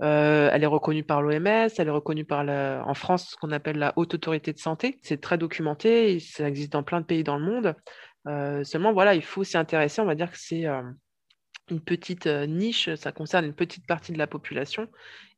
Elle 0.00 0.62
est 0.62 0.66
reconnue 0.66 1.04
par 1.04 1.22
l'OMS, 1.22 1.68
elle 1.78 1.88
est 1.88 1.90
reconnue 1.90 2.24
par 2.24 2.44
en 2.86 2.94
France 2.94 3.30
ce 3.30 3.36
qu'on 3.36 3.52
appelle 3.52 3.78
la 3.78 3.92
haute 3.96 4.14
autorité 4.14 4.52
de 4.52 4.58
santé. 4.58 4.98
C'est 5.02 5.20
très 5.20 5.38
documenté, 5.38 6.18
ça 6.20 6.48
existe 6.48 6.72
dans 6.72 6.82
plein 6.82 7.00
de 7.00 7.06
pays 7.06 7.24
dans 7.24 7.38
le 7.38 7.44
monde. 7.44 7.74
Seulement, 8.64 8.92
voilà, 8.92 9.14
il 9.14 9.22
faut 9.22 9.44
s'y 9.44 9.56
intéresser. 9.56 10.00
On 10.00 10.06
va 10.06 10.14
dire 10.14 10.30
que 10.30 10.38
c'est 10.38 10.66
une 11.70 11.80
petite 11.80 12.26
niche, 12.26 12.94
ça 12.94 13.12
concerne 13.12 13.44
une 13.44 13.54
petite 13.54 13.86
partie 13.86 14.12
de 14.12 14.18
la 14.18 14.26
population. 14.26 14.88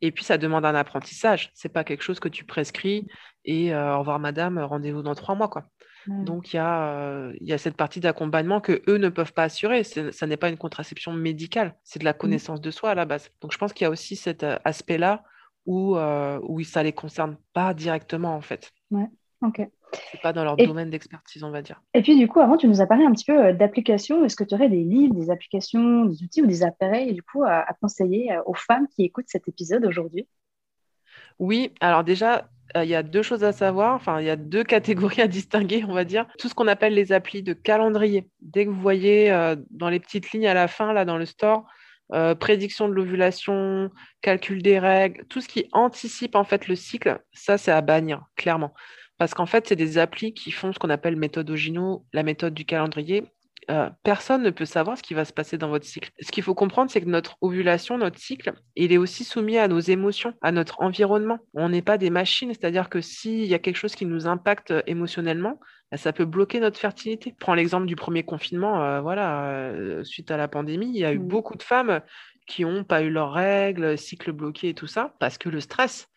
Et 0.01 0.13
puis, 0.13 0.25
ça 0.25 0.39
demande 0.39 0.65
un 0.65 0.75
apprentissage. 0.75 1.51
C'est 1.55 1.69
pas 1.69 1.85
quelque 1.85 2.03
chose 2.03 2.21
que 2.21 2.29
tu 2.29 2.45
prescris 2.45 3.07
et 3.45 3.75
au 3.75 3.99
revoir 3.99 4.19
madame, 4.19 4.59
rendez-vous 4.59 5.03
dans 5.03 5.15
trois 5.15 5.35
mois. 5.35 5.49
Quoi. 5.49 5.65
Mmh. 6.07 6.25
Donc, 6.25 6.53
il 6.53 6.57
y, 6.57 6.61
a, 6.61 7.31
y 7.41 7.53
a 7.53 7.59
cette 7.59 7.77
partie 7.77 8.01
d'accompagnement 8.01 8.61
que 8.61 8.83
eux 8.89 8.99
ne 8.99 9.09
peuvent 9.09 9.33
pas 9.33 9.45
assurer. 9.45 9.85
Ça 9.85 10.27
n'est 10.27 10.37
pas 10.37 10.49
une 10.49 10.59
contraception 10.59 11.13
médicale, 11.13 11.75
c'est 11.83 11.99
de 11.99 12.05
la 12.05 12.13
mmh. 12.13 12.19
connaissance 12.19 12.61
de 12.61 12.71
soi 12.71 12.91
à 12.91 12.95
la 12.95 13.05
base. 13.05 13.31
Donc, 13.41 13.53
je 13.53 13.59
pense 13.59 13.73
qu'il 13.73 13.85
y 13.85 13.89
a 13.89 13.91
aussi 13.91 14.15
cet 14.17 14.45
aspect-là 14.65 15.25
où, 15.67 15.97
où 15.97 16.63
ça 16.63 16.81
ne 16.81 16.85
les 16.85 16.93
concerne 16.93 17.37
pas 17.53 17.75
directement, 17.75 18.35
en 18.35 18.41
fait. 18.41 18.71
Ouais, 18.91 19.09
ok. 19.43 19.69
C'est 20.11 20.21
pas 20.21 20.33
dans 20.33 20.45
leur 20.45 20.57
domaine 20.57 20.91
d'expertise, 20.91 21.43
on 21.45 21.51
va 21.51 21.63
dire. 21.63 21.81
Et 21.95 22.03
puis, 22.03 22.17
du 22.19 22.29
coup, 22.29 22.41
avant, 22.41 22.57
tu 22.57 22.69
nous 22.69 22.81
as 22.81 22.87
parlé 22.87 23.05
un 23.05 23.13
petit 23.13 23.25
peu 23.25 23.53
d'applications. 23.53 24.25
Est-ce 24.25 24.37
que 24.37 24.45
tu 24.45 24.55
aurais 24.55 24.69
des 24.69 24.85
livres, 24.85 25.15
des 25.15 25.31
applications, 25.31 26.05
des 26.05 26.23
outils 26.23 26.43
ou 26.43 26.47
des 26.47 26.63
appareils, 26.63 27.13
du 27.13 27.23
coup, 27.23 27.45
à 27.45 27.67
conseiller 27.81 28.37
aux 28.47 28.55
femmes 28.55 28.87
qui 28.89 29.05
écoutent 29.05 29.29
cet 29.29 29.49
épisode 29.49 29.85
aujourd'hui? 29.85 30.29
Oui, 31.39 31.73
alors 31.81 32.05
déjà, 32.05 32.49
euh, 32.77 32.85
il 32.85 32.91
y 32.91 32.95
a 32.95 33.03
deux 33.03 33.23
choses 33.23 33.45
à 33.45 33.53
savoir, 33.53 33.95
enfin, 33.95 34.21
il 34.21 34.27
y 34.27 34.31
a 34.31 34.37
deux 34.37 34.65
catégories 34.65 35.23
à 35.23 35.29
distinguer, 35.29 35.85
on 35.87 35.93
va 35.93 36.05
dire. 36.05 36.27
Tout 36.39 36.49
ce 36.49 36.55
qu'on 36.55 36.69
appelle 36.69 36.95
les 36.95 37.13
applis 37.13 37.43
de 37.43 37.53
calendrier. 37.53 38.29
Dès 38.41 38.65
que 38.67 38.71
vous 38.71 38.81
voyez 38.81 39.31
euh, 39.31 39.57
dans 39.71 39.89
les 39.89 40.01
petites 40.01 40.33
lignes 40.33 40.49
à 40.49 40.55
la 40.55 40.69
fin, 40.69 40.93
là, 40.93 41.05
dans 41.05 41.17
le 41.17 41.27
store, 41.27 41.67
euh, 42.13 42.35
prédiction 42.35 42.89
de 42.89 42.95
l'ovulation, 42.95 43.91
calcul 44.23 44.63
des 44.63 44.79
règles, 44.79 45.25
tout 45.27 45.41
ce 45.41 45.49
qui 45.49 45.69
anticipe 45.73 46.35
en 46.35 46.45
fait 46.45 46.67
le 46.69 46.75
cycle, 46.75 47.21
ça, 47.33 47.59
c'est 47.59 47.73
à 47.73 47.81
bannir, 47.81 48.25
clairement. 48.37 48.75
Parce 49.19 49.35
qu'en 49.35 49.47
fait, 49.47 49.67
c'est 49.67 49.77
des 49.77 49.99
applis 49.99 50.33
qui 50.33 50.51
font 50.53 50.73
ce 50.73 50.79
qu'on 50.79 50.91
appelle 50.91 51.17
méthode 51.17 51.51
Ogino, 51.51 52.07
la 52.13 52.23
méthode 52.23 52.55
du 52.55 52.65
calendrier, 52.65 53.25
euh, 53.71 53.91
personne 54.03 54.43
ne 54.43 54.51
peut 54.51 54.65
savoir 54.65 54.97
ce 54.97 55.03
qui 55.03 55.13
va 55.13 55.27
se 55.27 55.33
passer 55.33 55.59
dans 55.59 55.69
votre 55.69 55.85
cycle. 55.85 56.11
Ce 56.21 56.33
qu'il 56.33 56.43
faut 56.43 56.55
comprendre, 56.55 56.91
c'est 56.91 57.03
que 57.03 57.09
notre 57.09 57.37
ovulation, 57.43 57.99
notre 57.99 58.19
cycle, 58.19 58.55
il 58.77 58.93
est 58.93 58.97
aussi 58.97 59.25
soumis 59.25 59.59
à 59.59 59.69
nos 59.69 59.81
émotions, 59.81 60.33
à 60.41 60.53
notre 60.53 60.81
environnement. 60.81 61.39
On 61.53 61.69
n'est 61.69 61.83
pas 61.83 61.99
des 61.99 62.09
machines, 62.09 62.49
c'est-à-dire 62.55 62.89
que 62.89 63.03
s'il 63.03 63.45
y 63.45 63.53
a 63.53 63.59
quelque 63.59 63.77
chose 63.77 63.95
qui 63.95 64.07
nous 64.07 64.27
impacte 64.27 64.71
euh, 64.71 64.83
émotionnellement, 64.87 65.61
bah, 65.91 65.99
ça 65.99 66.15
peut 66.15 66.25
bloquer 66.25 66.61
notre 66.61 66.79
fertilité. 66.79 67.35
Prends 67.39 67.55
l'exemple 67.55 67.87
du 67.87 67.97
premier 67.97 68.23
confinement, 68.23 68.83
euh, 68.83 69.01
voilà, 69.03 69.75
suite 70.03 70.31
à 70.31 70.39
la 70.39 70.49
pandémie, 70.49 70.89
il 70.89 70.99
y 70.99 71.05
a 71.05 71.13
eu 71.13 71.19
mmh. 71.19 71.29
beaucoup 71.29 71.57
de 71.57 71.63
femmes 71.63 72.01
qui 72.47 72.65
n'ont 72.65 72.85
pas 72.85 73.03
eu 73.03 73.11
leurs 73.11 73.33
règles, 73.33 73.99
cycle 73.99 74.33
bloqué 74.33 74.71
et 74.71 74.75
tout 74.75 74.87
ça, 74.87 75.15
parce 75.19 75.37
que 75.37 75.51
le 75.51 75.61
stress, 75.61 76.09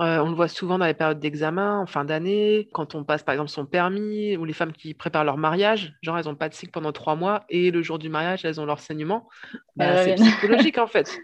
euh, 0.00 0.18
on 0.18 0.30
le 0.30 0.34
voit 0.34 0.48
souvent 0.48 0.78
dans 0.78 0.86
les 0.86 0.94
périodes 0.94 1.20
d'examen, 1.20 1.80
en 1.80 1.86
fin 1.86 2.04
d'année, 2.04 2.68
quand 2.72 2.94
on 2.94 3.04
passe 3.04 3.22
par 3.22 3.34
exemple 3.34 3.50
son 3.50 3.66
permis, 3.66 4.36
ou 4.38 4.46
les 4.46 4.54
femmes 4.54 4.72
qui 4.72 4.94
préparent 4.94 5.24
leur 5.24 5.36
mariage, 5.36 5.94
genre 6.02 6.16
elles 6.18 6.24
n'ont 6.24 6.34
pas 6.34 6.48
de 6.48 6.54
cycle 6.54 6.72
pendant 6.72 6.92
trois 6.92 7.14
mois, 7.14 7.44
et 7.50 7.70
le 7.70 7.82
jour 7.82 7.98
du 7.98 8.08
mariage, 8.08 8.44
elles 8.44 8.58
ont 8.58 8.64
leur 8.64 8.80
saignement. 8.80 9.28
Bah, 9.76 10.02
c'est 10.02 10.14
psychologique 10.16 10.78
en 10.78 10.86
fait. 10.86 11.18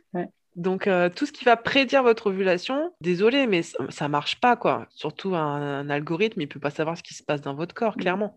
Donc 0.55 0.87
euh, 0.87 1.09
tout 1.09 1.25
ce 1.25 1.33
qui 1.33 1.47
va 1.47 1.57
prédire 1.57 2.03
votre 2.03 2.27
ovulation, 2.27 2.93
désolé, 3.01 3.47
mais 3.47 3.63
ça, 3.63 4.05
ne 4.05 4.09
marche 4.09 4.39
pas 4.39 4.55
quoi. 4.55 4.87
Surtout 4.91 5.35
un, 5.35 5.89
algorithme, 5.89 6.43
il 6.43 6.49
peut 6.49 6.61
pas 6.61 6.71
savoir 6.71 6.99
ce 6.99 7.03
qui 7.03 7.15
se 7.15 7.23
passe 7.23 7.41
dans 7.41 7.55
votre 7.55 7.75
corps, 7.75 7.97
mmh. 7.97 8.01
clairement. 8.01 8.37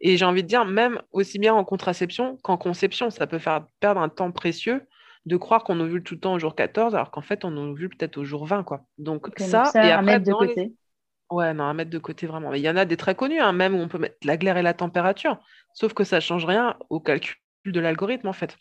Et 0.00 0.16
j'ai 0.16 0.24
envie 0.24 0.42
de 0.42 0.48
dire, 0.48 0.64
même 0.64 1.00
aussi 1.12 1.38
bien 1.38 1.54
en 1.54 1.64
contraception 1.64 2.36
qu'en 2.42 2.56
conception, 2.56 3.10
ça 3.10 3.26
peut 3.26 3.38
faire 3.38 3.64
perdre 3.80 4.00
un 4.00 4.08
temps 4.08 4.30
précieux 4.32 4.82
de 5.28 5.36
croire 5.36 5.62
qu'on 5.62 5.78
ovule 5.78 6.02
tout 6.02 6.14
le 6.14 6.20
temps 6.20 6.34
au 6.34 6.38
jour 6.38 6.56
14, 6.56 6.94
alors 6.94 7.10
qu'en 7.10 7.20
fait, 7.20 7.44
on 7.44 7.56
ovule 7.56 7.90
peut-être 7.90 8.16
au 8.16 8.24
jour 8.24 8.46
20. 8.46 8.64
Quoi. 8.64 8.84
Donc, 8.96 9.28
ça, 9.36 9.70
et 9.74 9.92
après, 9.92 10.02
mettre 10.04 10.26
de 10.26 10.32
côté. 10.32 10.72
Ouais, 11.30 11.52
non, 11.52 11.64
à 11.64 11.74
mettre 11.74 11.90
de 11.90 11.98
côté 11.98 12.26
vraiment. 12.26 12.50
Mais 12.50 12.58
il 12.58 12.62
y 12.62 12.70
en 12.70 12.76
a 12.76 12.86
des 12.86 12.96
très 12.96 13.14
connus, 13.14 13.38
hein, 13.38 13.52
même 13.52 13.74
où 13.74 13.78
on 13.78 13.88
peut 13.88 13.98
mettre 13.98 14.16
la 14.24 14.38
glaire 14.38 14.56
et 14.56 14.62
la 14.62 14.72
température, 14.72 15.38
sauf 15.74 15.92
que 15.92 16.02
ça 16.02 16.16
ne 16.16 16.20
change 16.20 16.46
rien 16.46 16.76
au 16.88 17.00
calcul 17.00 17.36
de 17.66 17.80
l'algorithme, 17.80 18.28
en 18.28 18.32
fait. 18.32 18.56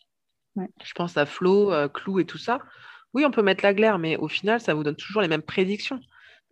Je 0.84 0.94
pense 0.94 1.18
à 1.18 1.26
Flow, 1.26 1.72
euh, 1.72 1.88
Clou 1.88 2.20
et 2.20 2.26
tout 2.26 2.38
ça. 2.38 2.60
Oui, 3.14 3.24
on 3.26 3.32
peut 3.32 3.44
mettre 3.44 3.64
la 3.64 3.74
glaire, 3.74 4.00
mais 4.00 4.18
au 4.18 4.28
final, 4.28 4.60
ça 4.60 4.74
vous 4.74 4.84
donne 4.84 4.96
toujours 4.96 5.22
les 5.22 5.28
mêmes 5.28 5.42
prédictions. 5.42 6.02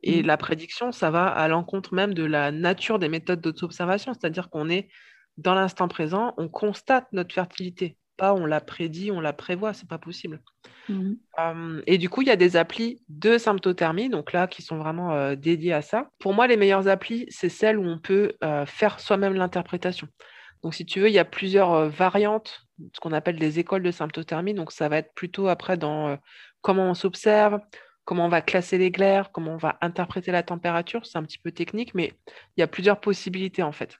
Et 0.03 0.23
mm. 0.23 0.25
la 0.25 0.37
prédiction, 0.37 0.91
ça 0.91 1.11
va 1.11 1.27
à 1.27 1.47
l'encontre 1.47 1.93
même 1.93 2.13
de 2.13 2.23
la 2.23 2.51
nature 2.51 2.99
des 2.99 3.09
méthodes 3.09 3.41
d'auto-observation, 3.41 4.13
c'est-à-dire 4.13 4.49
qu'on 4.49 4.69
est 4.69 4.87
dans 5.37 5.55
l'instant 5.55 5.89
présent, 5.89 6.33
on 6.37 6.47
constate 6.47 7.07
notre 7.11 7.35
fertilité 7.35 7.97
pas 8.17 8.33
on 8.33 8.45
la 8.45 8.61
prédit, 8.61 9.11
on 9.11 9.19
la 9.19 9.33
prévoit, 9.33 9.73
c'est 9.73 9.87
pas 9.87 9.97
possible. 9.97 10.41
Euh, 11.39 11.81
et 11.87 11.97
du 11.97 12.09
coup, 12.09 12.21
il 12.21 12.27
y 12.27 12.31
a 12.31 12.35
des 12.35 12.57
applis 12.57 13.01
de 13.09 13.37
symptothermie, 13.37 14.09
donc 14.09 14.33
là, 14.33 14.47
qui 14.47 14.61
sont 14.61 14.77
vraiment 14.77 15.13
euh, 15.13 15.35
dédiées 15.35 15.73
à 15.73 15.81
ça. 15.81 16.09
Pour 16.19 16.33
moi, 16.33 16.47
les 16.47 16.57
meilleures 16.57 16.87
applis, 16.87 17.25
c'est 17.29 17.49
celles 17.49 17.77
où 17.77 17.85
on 17.85 17.99
peut 17.99 18.33
euh, 18.43 18.65
faire 18.65 18.99
soi-même 18.99 19.33
l'interprétation. 19.33 20.07
Donc, 20.63 20.73
si 20.73 20.85
tu 20.85 20.99
veux, 20.99 21.09
il 21.09 21.13
y 21.13 21.19
a 21.19 21.25
plusieurs 21.25 21.89
variantes, 21.89 22.61
ce 22.93 22.99
qu'on 22.99 23.11
appelle 23.11 23.37
des 23.37 23.59
écoles 23.59 23.83
de 23.83 23.91
symptothermie. 23.91 24.53
Donc, 24.53 24.71
ça 24.71 24.89
va 24.89 24.97
être 24.97 25.13
plutôt 25.13 25.47
après 25.47 25.77
dans 25.77 26.17
comment 26.61 26.89
on 26.89 26.95
s'observe, 26.95 27.59
comment 28.03 28.25
on 28.25 28.29
va 28.29 28.41
classer 28.41 28.77
les 28.77 28.89
glaires, 28.89 29.31
comment 29.31 29.53
on 29.53 29.57
va 29.57 29.77
interpréter 29.81 30.31
la 30.31 30.41
température. 30.41 31.05
C'est 31.05 31.17
un 31.17 31.23
petit 31.23 31.37
peu 31.37 31.51
technique, 31.51 31.93
mais 31.93 32.13
il 32.57 32.61
y 32.61 32.63
a 32.63 32.67
plusieurs 32.67 32.99
possibilités 32.99 33.61
en 33.61 33.71
fait. 33.71 33.99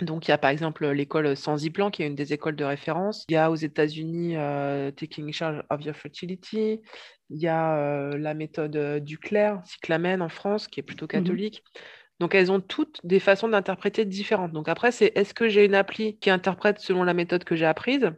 Donc, 0.00 0.28
il 0.28 0.30
y 0.30 0.34
a 0.34 0.38
par 0.38 0.50
exemple 0.50 0.86
l'école 0.88 1.36
Sensiplan, 1.36 1.90
qui 1.90 2.02
est 2.02 2.06
une 2.06 2.14
des 2.14 2.32
écoles 2.32 2.56
de 2.56 2.64
référence. 2.64 3.24
Il 3.28 3.34
y 3.34 3.36
a 3.36 3.50
aux 3.50 3.56
États-Unis 3.56 4.36
euh, 4.36 4.90
Taking 4.92 5.32
Charge 5.32 5.62
of 5.70 5.84
Your 5.84 5.96
Fertility. 5.96 6.80
Il 7.30 7.38
y 7.38 7.48
a 7.48 7.76
euh, 7.76 8.16
la 8.16 8.34
méthode 8.34 8.76
euh, 8.76 9.00
du 9.00 9.18
clair, 9.18 9.60
Cyclamen 9.64 10.22
en 10.22 10.28
France, 10.28 10.68
qui 10.68 10.80
est 10.80 10.84
plutôt 10.84 11.06
mmh 11.06 11.08
catholique. 11.08 11.64
Donc, 12.20 12.34
elles 12.34 12.50
ont 12.50 12.60
toutes 12.60 13.00
des 13.04 13.20
façons 13.20 13.48
d'interpréter 13.48 14.04
différentes. 14.04 14.52
Donc, 14.52 14.68
après, 14.68 14.92
c'est 14.92 15.12
est-ce 15.14 15.34
que 15.34 15.48
j'ai 15.48 15.64
une 15.64 15.74
appli 15.74 16.18
qui 16.18 16.30
interprète 16.30 16.80
selon 16.80 17.04
la 17.04 17.14
méthode 17.14 17.44
que 17.44 17.56
j'ai 17.56 17.66
apprise? 17.66 18.10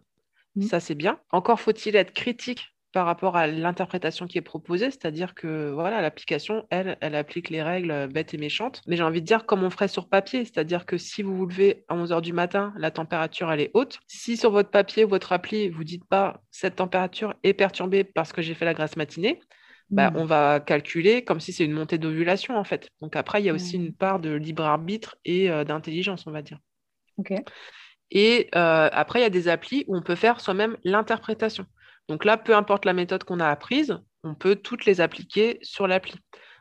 Mmh. 0.57 0.62
Ça, 0.62 0.81
c'est 0.81 0.95
bien. 0.95 1.21
Encore 1.31 1.61
faut-il 1.61 1.97
être 1.97 2.12
critique 2.12 2.75
par 2.92 3.07
rapport 3.07 3.37
à 3.37 3.46
l'interprétation 3.46 4.26
qui 4.26 4.38
est 4.38 4.42
proposée, 4.42 4.90
c'est-à-dire 4.90 5.35
que 5.35 5.70
voilà, 5.70 6.00
l'application, 6.00 6.66
elle, 6.70 6.96
elle 7.00 7.14
applique 7.14 7.48
les 7.48 7.62
règles 7.62 8.09
bêtes 8.09 8.35
et 8.35 8.38
méchantes. 8.38 8.83
Mais 8.87 8.96
j'ai 8.96 9.03
envie 9.03 9.20
de 9.20 9.26
dire 9.26 9.46
comme 9.46 9.62
on 9.62 9.70
ferait 9.70 9.88
sur 9.88 10.09
papier, 10.09 10.44
c'est-à-dire 10.44 10.87
que 10.87 10.98
si 10.98 11.22
vous 11.22 11.37
vous 11.37 11.46
levez 11.46 11.85
à 11.88 11.96
11h 11.96 12.20
du 12.20 12.33
matin, 12.33 12.72
la 12.76 12.90
température, 12.90 13.53
elle 13.53 13.61
est 13.61 13.70
haute. 13.74 14.00
Si 14.07 14.37
sur 14.37 14.50
votre 14.50 14.70
papier, 14.70 15.05
votre 15.05 15.33
appli, 15.33 15.68
vous 15.68 15.85
dites 15.85 16.05
pas 16.05 16.42
cette 16.50 16.76
température 16.76 17.35
est 17.42 17.55
perturbée 17.55 18.05
parce 18.05 18.33
que 18.33 18.42
j'ai 18.42 18.55
fait 18.55 18.64
la 18.64 18.74
grasse 18.74 18.96
matinée, 18.96 19.40
bah, 19.90 20.11
hmm. 20.11 20.16
on 20.16 20.24
va 20.24 20.61
calculer 20.61 21.24
comme 21.24 21.40
si 21.40 21.53
c'est 21.53 21.64
une 21.64 21.72
montée 21.72 21.98
d'ovulation 21.98 22.57
en 22.57 22.64
fait. 22.64 22.88
Donc 23.00 23.16
après, 23.16 23.40
il 23.40 23.44
y 23.44 23.50
a 23.50 23.55
aussi 23.55 23.79
hmm. 23.79 23.87
une 23.87 23.92
part 23.92 24.20
de 24.20 24.31
libre 24.31 24.64
arbitre 24.64 25.16
et 25.24 25.50
euh, 25.50 25.64
d'intelligence, 25.64 26.26
on 26.26 26.33
va 26.33 26.42
dire. 26.42 26.59
Et 28.11 28.48
euh, 28.55 28.88
après, 28.92 29.20
il 29.20 29.22
y 29.22 29.26
a 29.26 29.31
des 29.31 29.48
applis 29.48 29.85
où 29.87 29.96
on 29.96 30.03
peut 30.03 30.14
faire 30.14 30.40
soi-même 30.40 30.76
l'interprétation. 30.85 31.66
Donc 32.11 32.25
là, 32.25 32.37
peu 32.37 32.57
importe 32.57 32.87
la 32.87 32.92
méthode 32.92 33.23
qu'on 33.23 33.38
a 33.38 33.46
apprise, 33.46 33.96
on 34.25 34.35
peut 34.35 34.57
toutes 34.57 34.85
les 34.85 35.01
appliquer 35.01 35.61
sur 35.62 35.87
l'appli. 35.87 36.16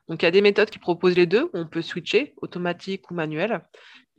Donc 0.07 0.21
il 0.21 0.25
y 0.25 0.27
a 0.27 0.31
des 0.31 0.41
méthodes 0.41 0.69
qui 0.69 0.77
proposent 0.77 1.15
les 1.15 1.25
deux, 1.25 1.49
on 1.55 1.65
peut 1.65 1.81
switcher, 1.81 2.35
automatique 2.43 3.09
ou 3.09 3.15
manuel, 3.15 3.61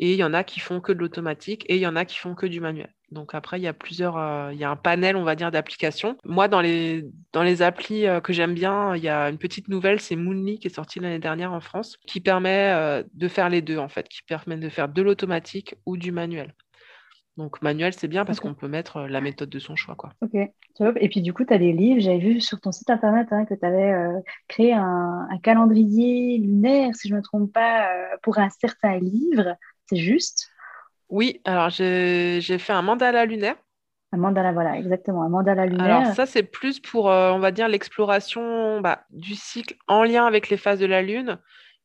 et 0.01 0.13
il 0.13 0.19
y 0.19 0.25
en 0.25 0.35
a 0.35 0.43
qui 0.43 0.59
font 0.59 0.81
que 0.81 0.91
de 0.91 0.99
l'automatique, 0.99 1.65
et 1.69 1.77
il 1.77 1.81
y 1.81 1.87
en 1.87 1.95
a 1.95 2.05
qui 2.05 2.17
font 2.17 2.35
que 2.35 2.47
du 2.47 2.61
manuel. 2.61 2.93
Donc 3.13 3.33
après, 3.33 3.61
il 3.61 3.63
y 3.63 3.69
a 3.69 3.73
plusieurs, 3.73 4.17
euh, 4.17 4.53
il 4.53 4.59
y 4.59 4.65
a 4.65 4.71
un 4.71 4.77
panel, 4.77 5.15
on 5.15 5.23
va 5.23 5.37
dire, 5.37 5.53
d'applications. 5.53 6.17
Moi, 6.25 6.49
dans 6.49 6.61
les, 6.61 7.05
dans 7.33 7.45
les 7.45 7.63
applis 7.63 8.09
euh, 8.09 8.21
que 8.21 8.33
j'aime 8.33 8.55
bien, 8.55 8.97
il 8.97 9.03
y 9.05 9.09
a 9.09 9.31
une 9.31 9.39
petite 9.39 9.69
nouvelle, 9.69 10.01
c'est 10.01 10.17
Moonly 10.17 10.59
qui 10.59 10.67
est 10.67 10.75
sortie 10.75 10.99
l'année 10.99 11.21
dernière 11.21 11.53
en 11.53 11.61
France, 11.61 11.97
qui 12.09 12.21
permet 12.21 12.73
euh, 12.75 13.05
de 13.15 13.29
faire 13.29 13.51
les 13.51 13.63
deux, 13.63 13.79
en 13.79 13.89
fait, 13.89 14.09
qui 14.09 14.23
permet 14.23 14.57
de 14.57 14.69
faire 14.69 14.89
de 14.89 15.01
l'automatique 15.01 15.77
ou 15.87 15.97
du 15.97 16.11
manuel. 16.11 16.55
Donc 17.41 17.63
manuel, 17.63 17.95
c'est 17.95 18.07
bien 18.07 18.27
parce 18.27 18.39
qu'on 18.39 18.53
peut 18.53 18.69
mettre 18.69 18.99
euh, 18.99 19.09
la 19.09 19.23
méthode 19.23 19.49
de 19.49 19.59
son 19.59 19.75
choix. 19.75 19.95
Quoi. 19.95 20.11
Ok, 20.21 20.35
Et 20.35 21.09
puis 21.09 21.23
du 21.23 21.33
coup, 21.33 21.47
tu 21.47 21.55
as 21.55 21.59
des 21.59 21.73
livres. 21.73 21.99
J'avais 21.99 22.19
vu 22.19 22.39
sur 22.43 22.61
ton 22.61 22.71
site 22.71 22.91
internet 22.91 23.29
hein, 23.31 23.47
que 23.47 23.55
tu 23.55 23.65
avais 23.65 23.93
euh, 23.93 24.21
créé 24.47 24.75
un, 24.75 25.27
calendrier 25.43 26.37
lunaire, 26.37 26.95
si 26.95 27.09
je 27.09 27.15
ne 27.15 27.21
me 27.21 27.23
trompe 27.23 27.51
pas, 27.51 27.89
euh, 27.95 28.17
pour 28.23 28.39
un 28.39 28.51
certain 28.51 28.99
livre. 28.99 29.57
c'est 29.87 29.97
juste? 29.97 30.51
Oui, 31.09 31.41
alors 31.47 31.71
j'ai 31.71 32.41
fait 32.41 32.75
un 32.75 32.83
mandala 32.83 33.25
lunaire. 33.25 33.57
Un 34.13 34.19
mandala, 34.19 34.53
voilà, 34.53 34.77
exactement, 34.77 35.23
un 35.23 35.31
mandala 35.31 35.65
lunaire. 35.65 35.97
Alors 35.97 36.15
ça, 36.15 36.27
c'est 36.27 36.43
plus 36.43 36.79
pour, 36.79 37.11
euh, 37.11 37.33
on 37.33 37.39
va 37.39 37.53
dire, 37.53 37.69
l'exploration 37.69 38.83
bah, 38.83 39.05
du 39.09 39.35
cycle 39.35 39.77
en 39.89 40.03
lien 40.05 40.27
avec 40.27 40.51
les 40.51 40.59
phases 40.59 40.79
de 40.79 40.87
la 40.87 41.01
Lune, 41.01 41.39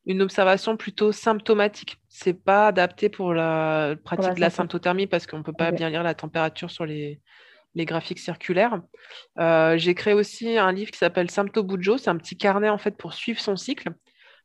une 0.06 0.22
observation 0.22 0.76
plutôt 0.76 1.12
symptomatique. 1.12 1.98
C'est 2.08 2.32
pas 2.32 2.68
adapté 2.68 3.08
pour 3.08 3.34
la 3.34 3.96
pratique 4.04 4.34
de 4.34 4.40
la 4.40 4.50
symptothermie 4.50 5.06
parce 5.06 5.26
qu'on 5.26 5.42
peut 5.42 5.52
pas 5.52 5.72
bien 5.72 5.90
lire 5.90 6.02
la 6.02 6.14
température 6.14 6.70
sur 6.70 6.86
les, 6.86 7.20
les 7.74 7.84
graphiques 7.84 8.20
circulaires. 8.20 8.80
Euh, 9.38 9.76
j'ai 9.76 9.94
créé 9.94 10.14
aussi 10.14 10.56
un 10.56 10.72
livre 10.72 10.90
qui 10.92 10.98
s'appelle 10.98 11.30
Symptobujo. 11.30 11.98
C'est 11.98 12.10
un 12.10 12.16
petit 12.16 12.36
carnet 12.36 12.68
en 12.68 12.78
fait 12.78 12.96
pour 12.96 13.14
suivre 13.14 13.40
son 13.40 13.56
cycle 13.56 13.90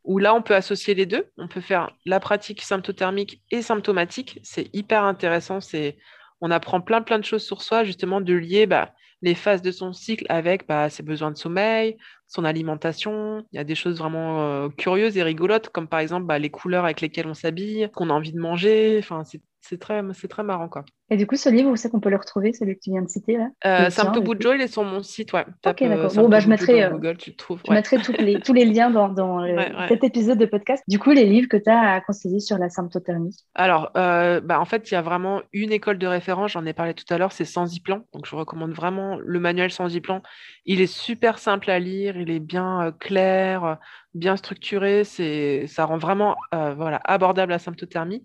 où 0.03 0.17
là, 0.17 0.33
on 0.33 0.41
peut 0.41 0.55
associer 0.55 0.93
les 0.93 1.05
deux. 1.05 1.29
On 1.37 1.47
peut 1.47 1.61
faire 1.61 1.91
la 2.05 2.19
pratique 2.19 2.61
symptothermique 2.61 3.41
et 3.51 3.61
symptomatique. 3.61 4.39
C'est 4.43 4.69
hyper 4.73 5.03
intéressant. 5.03 5.61
C'est 5.61 5.97
on 6.41 6.49
apprend 6.49 6.81
plein 6.81 7.01
plein 7.01 7.19
de 7.19 7.23
choses 7.23 7.45
sur 7.45 7.61
soi, 7.61 7.83
justement, 7.83 8.19
de 8.19 8.33
lier 8.33 8.65
bah, 8.65 8.93
les 9.21 9.35
phases 9.35 9.61
de 9.61 9.71
son 9.71 9.93
cycle 9.93 10.25
avec 10.29 10.67
bah, 10.67 10.89
ses 10.89 11.03
besoins 11.03 11.31
de 11.31 11.37
sommeil, 11.37 11.97
son 12.27 12.43
alimentation. 12.45 13.45
Il 13.51 13.57
y 13.57 13.59
a 13.59 13.63
des 13.63 13.75
choses 13.75 13.99
vraiment 13.99 14.41
euh, 14.41 14.69
curieuses 14.69 15.17
et 15.17 15.23
rigolotes, 15.23 15.69
comme 15.69 15.87
par 15.87 15.99
exemple 15.99 16.25
bah, 16.25 16.39
les 16.39 16.49
couleurs 16.49 16.85
avec 16.85 17.01
lesquelles 17.01 17.27
on 17.27 17.33
s'habille, 17.33 17.89
qu'on 17.95 18.09
a 18.09 18.13
envie 18.13 18.33
de 18.33 18.39
manger. 18.39 18.97
Enfin, 18.99 19.23
c'est 19.23 19.41
très, 19.79 20.01
très 20.29 20.43
marrant. 20.43 20.67
Quoi. 20.67 20.83
Et 21.11 21.17
du 21.17 21.27
coup, 21.27 21.35
ce 21.35 21.49
livre, 21.49 21.69
où 21.69 21.75
c'est 21.75 21.89
qu'on 21.89 21.99
peut 21.99 22.09
le 22.09 22.15
retrouver, 22.15 22.53
celui 22.53 22.75
que 22.75 22.79
tu 22.79 22.91
viens 22.91 23.01
de 23.01 23.09
citer 23.09 23.35
là? 23.35 23.49
Euh, 23.65 23.89
il 23.89 24.61
est 24.61 24.67
sur 24.67 24.83
mon 24.83 25.03
site, 25.03 25.33
ouais. 25.33 25.45
ok, 25.65 25.83
d'accord. 25.83 25.83
Euh, 25.83 26.15
bon, 26.15 26.29
bah, 26.29 26.39
je 26.39 26.47
mettrai, 26.47 26.85
euh, 26.85 26.91
Google, 26.91 27.17
tu 27.17 27.35
trouves, 27.35 27.61
je 27.67 27.73
mettrai 27.73 27.97
tous 27.97 28.13
les, 28.13 28.39
tous 28.39 28.53
les 28.53 28.63
liens 28.63 28.89
dans, 28.89 29.09
dans 29.09 29.45
cet 29.89 30.05
épisode 30.05 30.37
de 30.37 30.45
podcast. 30.45 30.81
Du 30.87 30.99
coup, 30.99 31.11
les 31.11 31.25
livres 31.25 31.49
que 31.49 31.57
tu 31.57 31.69
as 31.69 31.95
à 31.95 31.99
conseiller 31.99 32.39
sur 32.39 32.57
la 32.57 32.69
symptothermie? 32.69 33.35
Alors, 33.55 33.91
euh, 33.97 34.39
bah, 34.39 34.61
en 34.61 34.63
fait, 34.63 34.89
il 34.89 34.93
y 34.93 34.97
a 34.97 35.01
vraiment 35.01 35.41
une 35.51 35.73
école 35.73 35.97
de 35.97 36.07
référence, 36.07 36.53
j'en 36.53 36.65
ai 36.65 36.71
parlé 36.71 36.93
tout 36.93 37.13
à 37.13 37.17
l'heure, 37.17 37.33
c'est 37.33 37.43
Sans 37.43 37.67
Plan. 37.83 38.05
Donc, 38.13 38.25
je 38.25 38.33
recommande 38.33 38.71
vraiment 38.71 39.17
le 39.19 39.39
manuel 39.41 39.71
Sans 39.71 39.89
Plan. 39.99 40.21
Il 40.65 40.79
est 40.79 40.91
super 40.91 41.39
simple 41.39 41.71
à 41.71 41.79
lire, 41.79 42.15
il 42.15 42.31
est 42.31 42.39
bien 42.39 42.93
clair, 43.01 43.77
bien 44.13 44.37
structuré. 44.37 45.03
Ça 45.03 45.83
rend 45.83 45.97
vraiment 45.97 46.37
voilà, 46.51 47.01
abordable 47.03 47.51
la 47.51 47.59
symptothermie. 47.59 48.23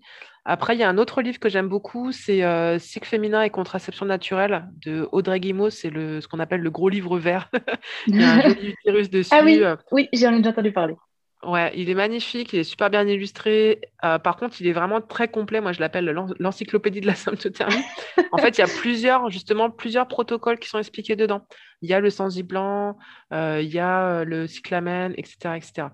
Après, 0.49 0.75
il 0.75 0.79
y 0.79 0.83
a 0.83 0.89
un 0.89 0.97
autre 0.97 1.21
livre 1.21 1.39
que 1.39 1.49
j'aime 1.49 1.67
beaucoup, 1.67 2.13
c'est 2.13 2.41
euh, 2.41 2.79
Cycle 2.79 3.05
féminin 3.05 3.41
et 3.41 3.49
contraception 3.49 4.05
naturelle 4.05 4.65
de 4.85 5.05
Audrey 5.11 5.41
Guimau. 5.41 5.69
C'est 5.69 5.89
ce 5.89 6.25
qu'on 6.25 6.39
appelle 6.39 6.61
le 6.61 6.71
gros 6.71 6.87
livre 6.87 7.19
vert. 7.19 7.51
il 8.07 8.21
y 8.21 8.23
a 8.23 8.31
un 8.31 8.41
joli 8.41 8.69
utérus 8.81 9.09
dessus. 9.09 9.29
Ah 9.33 9.41
oui, 9.43 9.61
oui 9.91 10.07
j'en 10.13 10.33
ai 10.33 10.37
déjà 10.37 10.51
entendu 10.51 10.71
parler. 10.71 10.95
Ouais, 11.43 11.73
il 11.75 11.89
est 11.89 11.95
magnifique, 11.95 12.53
il 12.53 12.59
est 12.59 12.63
super 12.63 12.89
bien 12.89 13.05
illustré. 13.05 13.81
Euh, 14.05 14.19
par 14.19 14.37
contre, 14.37 14.61
il 14.61 14.67
est 14.67 14.71
vraiment 14.71 15.01
très 15.01 15.27
complet. 15.27 15.59
Moi, 15.59 15.73
je 15.73 15.81
l'appelle 15.81 16.05
l'encyclopédie 16.39 17.01
de 17.01 17.07
la 17.07 17.15
symptothermie. 17.15 17.83
en 18.31 18.37
fait, 18.37 18.57
il 18.57 18.61
y 18.61 18.63
a 18.63 18.67
plusieurs, 18.67 19.29
justement, 19.29 19.69
plusieurs 19.69 20.07
protocoles 20.07 20.59
qui 20.59 20.69
sont 20.69 20.79
expliqués 20.79 21.17
dedans. 21.17 21.45
Il 21.81 21.89
y 21.89 21.93
a 21.93 21.99
le 21.99 22.09
sensi 22.09 22.41
blanc, 22.41 22.97
euh, 23.33 23.59
il 23.61 23.69
y 23.69 23.79
a 23.79 24.23
le 24.23 24.47
cyclamen, 24.47 25.13
etc., 25.17 25.57
etc. 25.57 25.87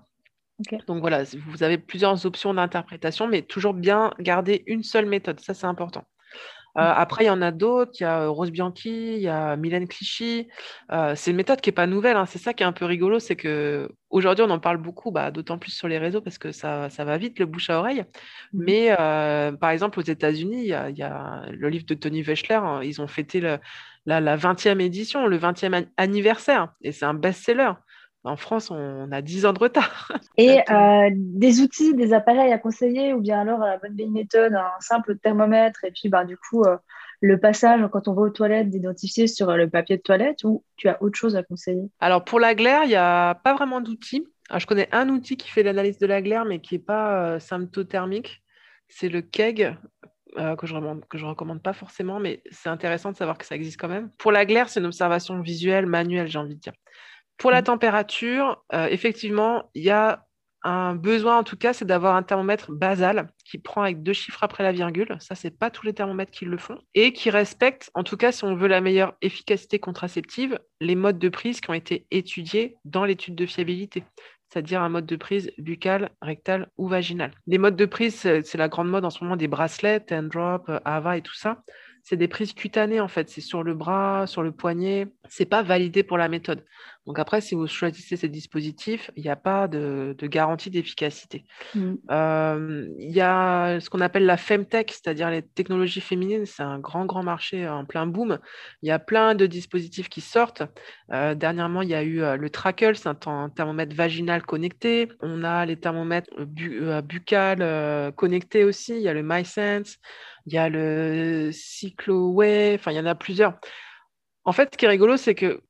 Donc 0.86 1.00
voilà, 1.00 1.24
vous 1.48 1.62
avez 1.62 1.78
plusieurs 1.78 2.26
options 2.26 2.54
d'interprétation, 2.54 3.26
mais 3.26 3.42
toujours 3.42 3.74
bien 3.74 4.12
garder 4.20 4.62
une 4.66 4.82
seule 4.82 5.06
méthode. 5.06 5.40
Ça, 5.40 5.52
c'est 5.52 5.66
important. 5.66 6.04
Euh, 6.76 6.82
mmh. 6.82 6.94
après, 6.96 7.24
il 7.24 7.26
y 7.28 7.30
en 7.30 7.42
a 7.42 7.52
d'autres. 7.52 7.92
Il 8.00 8.02
y 8.02 8.06
a 8.06 8.22
euh, 8.22 8.30
Rose 8.30 8.50
Bianchi, 8.50 9.14
il 9.14 9.20
y 9.20 9.28
a 9.28 9.56
Mylène 9.56 9.86
Clichy. 9.86 10.48
Euh, 10.92 11.14
c'est 11.14 11.30
une 11.30 11.36
méthode 11.36 11.60
qui 11.60 11.68
n'est 11.68 11.74
pas 11.74 11.86
nouvelle. 11.86 12.16
Hein. 12.16 12.26
C'est 12.26 12.38
ça 12.38 12.52
qui 12.52 12.62
est 12.62 12.66
un 12.66 12.72
peu 12.72 12.84
rigolo. 12.84 13.18
C'est 13.18 13.36
qu'aujourd'hui, 13.36 14.44
on 14.44 14.50
en 14.50 14.58
parle 14.58 14.78
beaucoup, 14.78 15.10
bah, 15.10 15.30
d'autant 15.30 15.58
plus 15.58 15.70
sur 15.70 15.88
les 15.88 15.98
réseaux 15.98 16.20
parce 16.20 16.38
que 16.38 16.52
ça, 16.52 16.90
ça, 16.90 17.04
va 17.04 17.16
vite, 17.16 17.38
le 17.38 17.46
bouche 17.46 17.70
à 17.70 17.78
oreille. 17.78 18.04
Mmh. 18.52 18.64
Mais 18.64 18.96
par 19.60 19.70
exemple, 19.70 19.98
aux 20.00 20.02
États-Unis, 20.02 20.62
il 20.62 20.96
y, 20.96 21.02
a, 21.02 21.44
le 21.50 21.68
livre 21.68 21.86
de 21.86 21.94
Tony 21.94 22.22
Wechsler. 22.22 22.56
Hein. 22.56 22.80
ils 22.82 23.00
ont 23.00 23.08
fêté 23.08 23.40
la, 23.40 23.60
la, 24.06 24.36
20e 24.36 24.80
édition, 24.80 25.26
le 25.26 25.38
20e 25.38 25.86
anniversaire. 25.96 26.72
Et 26.82 26.92
c'est 26.92 27.04
un 27.04 27.14
best-seller. 27.14 27.72
En 28.24 28.36
France, 28.36 28.70
on 28.70 29.12
a 29.12 29.20
10 29.20 29.44
ans 29.44 29.52
de 29.52 29.58
retard. 29.58 30.10
Et 30.38 30.60
euh, 30.70 31.10
des 31.12 31.60
outils, 31.60 31.94
des 31.94 32.14
appareils 32.14 32.52
à 32.52 32.58
conseiller, 32.58 33.12
ou 33.12 33.20
bien 33.20 33.40
alors 33.40 33.58
la 33.58 33.76
bonne 33.76 33.94
vieille 33.94 34.08
méthode, 34.08 34.54
un 34.54 34.80
simple 34.80 35.18
thermomètre, 35.18 35.84
et 35.84 35.90
puis 35.90 36.08
bah, 36.08 36.24
du 36.24 36.38
coup, 36.38 36.64
euh, 36.64 36.78
le 37.20 37.38
passage 37.38 37.82
quand 37.92 38.08
on 38.08 38.14
va 38.14 38.22
aux 38.22 38.30
toilettes, 38.30 38.70
d'identifier 38.70 39.26
sur 39.26 39.54
le 39.54 39.68
papier 39.68 39.98
de 39.98 40.02
toilette, 40.02 40.42
ou 40.44 40.64
tu 40.76 40.88
as 40.88 41.02
autre 41.02 41.18
chose 41.18 41.36
à 41.36 41.42
conseiller? 41.42 41.90
Alors 42.00 42.24
pour 42.24 42.40
la 42.40 42.54
glaire, 42.54 42.84
il 42.84 42.88
n'y 42.88 42.94
a 42.94 43.34
pas 43.34 43.52
vraiment 43.52 43.82
d'outils. 43.82 44.26
Je 44.56 44.66
connais 44.66 44.88
un 44.92 45.10
outil 45.10 45.36
qui 45.36 45.50
fait 45.50 45.62
l'analyse 45.62 45.98
de 45.98 46.06
la 46.06 46.22
glaire, 46.22 46.46
mais 46.46 46.60
qui 46.60 46.74
n'est 46.74 46.82
pas 46.82 47.34
euh, 47.34 47.38
symptothermique. 47.38 48.42
C'est 48.88 49.10
le 49.10 49.20
KEG, 49.20 49.76
que 50.36 50.66
je 50.66 50.74
ne 50.74 51.28
recommande 51.28 51.62
pas 51.62 51.72
forcément, 51.74 52.20
mais 52.20 52.42
c'est 52.50 52.68
intéressant 52.68 53.12
de 53.12 53.16
savoir 53.16 53.38
que 53.38 53.44
ça 53.44 53.54
existe 53.54 53.78
quand 53.78 53.88
même. 53.88 54.10
Pour 54.18 54.32
la 54.32 54.44
glaire, 54.44 54.68
c'est 54.68 54.80
une 54.80 54.86
observation 54.86 55.40
visuelle, 55.40 55.86
manuelle, 55.86 56.28
j'ai 56.28 56.38
envie 56.38 56.54
de 56.54 56.60
dire. 56.60 56.72
Pour 57.36 57.50
la 57.50 57.60
mmh. 57.60 57.64
température, 57.64 58.64
euh, 58.72 58.86
effectivement, 58.90 59.70
il 59.74 59.84
y 59.84 59.90
a 59.90 60.24
un 60.64 60.94
besoin, 60.94 61.38
en 61.38 61.44
tout 61.44 61.58
cas, 61.58 61.74
c'est 61.74 61.84
d'avoir 61.84 62.16
un 62.16 62.22
thermomètre 62.22 62.72
basal 62.72 63.30
qui 63.44 63.58
prend 63.58 63.82
avec 63.82 64.02
deux 64.02 64.14
chiffres 64.14 64.42
après 64.42 64.62
la 64.62 64.72
virgule. 64.72 65.14
Ça, 65.20 65.34
c'est 65.34 65.50
pas 65.50 65.70
tous 65.70 65.84
les 65.84 65.92
thermomètres 65.92 66.32
qui 66.32 66.46
le 66.46 66.56
font. 66.56 66.78
Et 66.94 67.12
qui 67.12 67.28
respecte, 67.28 67.90
en 67.92 68.02
tout 68.02 68.16
cas, 68.16 68.32
si 68.32 68.44
on 68.44 68.56
veut 68.56 68.66
la 68.66 68.80
meilleure 68.80 69.14
efficacité 69.20 69.78
contraceptive, 69.78 70.58
les 70.80 70.94
modes 70.94 71.18
de 71.18 71.28
prise 71.28 71.60
qui 71.60 71.68
ont 71.68 71.74
été 71.74 72.06
étudiés 72.10 72.76
dans 72.84 73.04
l'étude 73.04 73.34
de 73.34 73.46
fiabilité 73.46 74.04
c'est-à-dire 74.50 74.82
un 74.82 74.88
mode 74.88 75.06
de 75.06 75.16
prise 75.16 75.50
buccal, 75.58 76.10
rectal 76.22 76.70
ou 76.76 76.86
vaginal. 76.86 77.32
Les 77.48 77.58
modes 77.58 77.74
de 77.74 77.86
prise, 77.86 78.14
c'est 78.14 78.54
la 78.54 78.68
grande 78.68 78.88
mode 78.88 79.04
en 79.04 79.10
ce 79.10 79.24
moment 79.24 79.34
des 79.34 79.48
bracelets, 79.48 79.98
ten 79.98 80.28
drop, 80.28 80.70
Ava 80.84 81.16
et 81.16 81.22
tout 81.22 81.34
ça 81.34 81.64
c'est 82.04 82.18
des 82.18 82.28
prises 82.28 82.52
cutanées 82.52 83.00
en 83.00 83.08
fait. 83.08 83.30
C'est 83.30 83.40
sur 83.40 83.62
le 83.62 83.74
bras, 83.74 84.26
sur 84.26 84.42
le 84.42 84.52
poignet. 84.52 85.08
C'est 85.36 85.46
pas 85.46 85.64
validé 85.64 86.04
pour 86.04 86.16
la 86.16 86.28
méthode. 86.28 86.64
Donc 87.06 87.18
après, 87.18 87.40
si 87.40 87.56
vous 87.56 87.66
choisissez 87.66 88.16
ces 88.16 88.28
dispositifs, 88.28 89.10
il 89.16 89.24
n'y 89.24 89.30
a 89.30 89.34
pas 89.34 89.66
de, 89.66 90.14
garantie 90.22 90.70
d'efficacité. 90.70 91.44
Mm. 91.74 91.94
Euh, 92.08 92.88
il 93.00 93.10
y 93.10 93.20
a 93.20 93.80
ce 93.80 93.90
qu'on 93.90 94.00
appelle 94.00 94.26
la 94.26 94.36
femtech, 94.36 94.92
c'est-à-dire 94.92 95.30
les 95.30 95.42
technologies 95.42 96.00
féminines. 96.00 96.46
C'est 96.46 96.62
un 96.62 96.78
grand, 96.78 97.04
grand 97.04 97.24
marché 97.24 97.68
en 97.68 97.84
plein 97.84 98.06
boom. 98.06 98.38
Il 98.82 98.88
y 98.88 98.92
a 98.92 99.00
plein 99.00 99.34
de 99.34 99.46
dispositifs 99.46 100.08
qui 100.08 100.20
sortent. 100.20 100.62
Euh, 101.12 101.34
dernièrement, 101.34 101.82
il 101.82 101.88
y 101.88 101.96
a 101.96 102.04
eu 102.04 102.22
euh, 102.22 102.36
le 102.36 102.48
Trackle, 102.48 102.94
c'est 102.94 103.08
un, 103.26 103.50
thermomètre 103.50 103.96
vaginal 103.96 104.42
connecté. 104.42 105.08
On 105.20 105.42
a 105.42 105.66
les 105.66 105.76
thermomètres 105.76 106.30
buccales 106.44 108.12
connectés 108.12 108.62
aussi. 108.62 108.94
Il 108.94 109.02
y 109.02 109.08
a 109.08 109.14
le 109.14 109.24
MySense 109.24 109.98
il 110.46 110.52
y 110.52 110.58
a 110.58 110.68
le 110.68 111.50
CycloWay, 111.52 112.74
enfin, 112.74 112.92
il 112.92 112.96
y 112.96 113.00
en 113.00 113.06
a 113.06 113.14
plusieurs. 113.14 113.58
En 114.44 114.52
fait, 114.52 114.70
ce 114.72 114.78
qui 114.78 114.84
est 114.84 114.88
rigolo, 114.88 115.16
c'est 115.16 115.34
que 115.34 115.62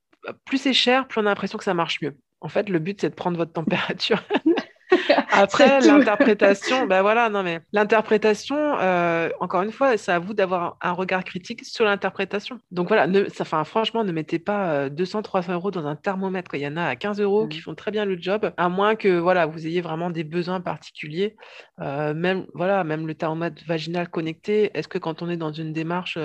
plus 0.44 0.58
c'est 0.58 0.72
cher, 0.72 1.06
plus 1.06 1.20
on 1.20 1.26
a 1.26 1.30
l'impression 1.30 1.58
que 1.58 1.64
ça 1.64 1.74
marche 1.74 2.00
mieux. 2.02 2.16
En 2.40 2.48
fait, 2.48 2.68
le 2.68 2.78
but, 2.78 3.00
c'est 3.00 3.10
de 3.10 3.14
prendre 3.14 3.36
votre 3.36 3.52
température. 3.52 4.22
Après, 5.30 5.80
l'interprétation, 5.80 6.86
ben 6.86 7.02
voilà, 7.02 7.28
non 7.28 7.42
mais 7.42 7.60
l'interprétation, 7.72 8.56
euh, 8.56 9.30
encore 9.40 9.62
une 9.62 9.72
fois, 9.72 9.96
c'est 9.96 10.12
à 10.12 10.18
vous 10.18 10.34
d'avoir 10.34 10.76
un 10.80 10.92
regard 10.92 11.24
critique 11.24 11.64
sur 11.64 11.84
l'interprétation. 11.84 12.58
Donc 12.70 12.88
voilà, 12.88 13.06
ne, 13.06 13.28
ça, 13.28 13.44
franchement, 13.44 14.04
ne 14.04 14.12
mettez 14.12 14.38
pas 14.38 14.88
200, 14.90 15.18
euh, 15.18 15.22
300 15.22 15.52
euros 15.54 15.70
dans 15.70 15.86
un 15.86 15.96
thermomètre. 15.96 16.54
Il 16.54 16.60
y 16.60 16.66
en 16.66 16.76
a 16.76 16.84
à 16.84 16.96
15 16.96 17.20
euros 17.20 17.48
qui 17.48 17.58
mmh. 17.58 17.62
font 17.62 17.74
très 17.74 17.90
bien 17.90 18.04
le 18.04 18.16
job, 18.20 18.52
à 18.56 18.68
moins 18.68 18.94
que 18.94 19.18
voilà, 19.18 19.46
vous 19.46 19.66
ayez 19.66 19.80
vraiment 19.80 20.10
des 20.10 20.24
besoins 20.24 20.60
particuliers. 20.60 21.36
Euh, 21.80 22.14
même 22.14 22.46
voilà, 22.54 22.84
même 22.84 23.06
le 23.06 23.14
thermomètre 23.14 23.62
vaginal 23.66 24.08
connecté. 24.08 24.70
Est-ce 24.74 24.88
que 24.88 24.98
quand 24.98 25.22
on 25.22 25.28
est 25.28 25.36
dans 25.36 25.52
une 25.52 25.72
démarche 25.72 26.18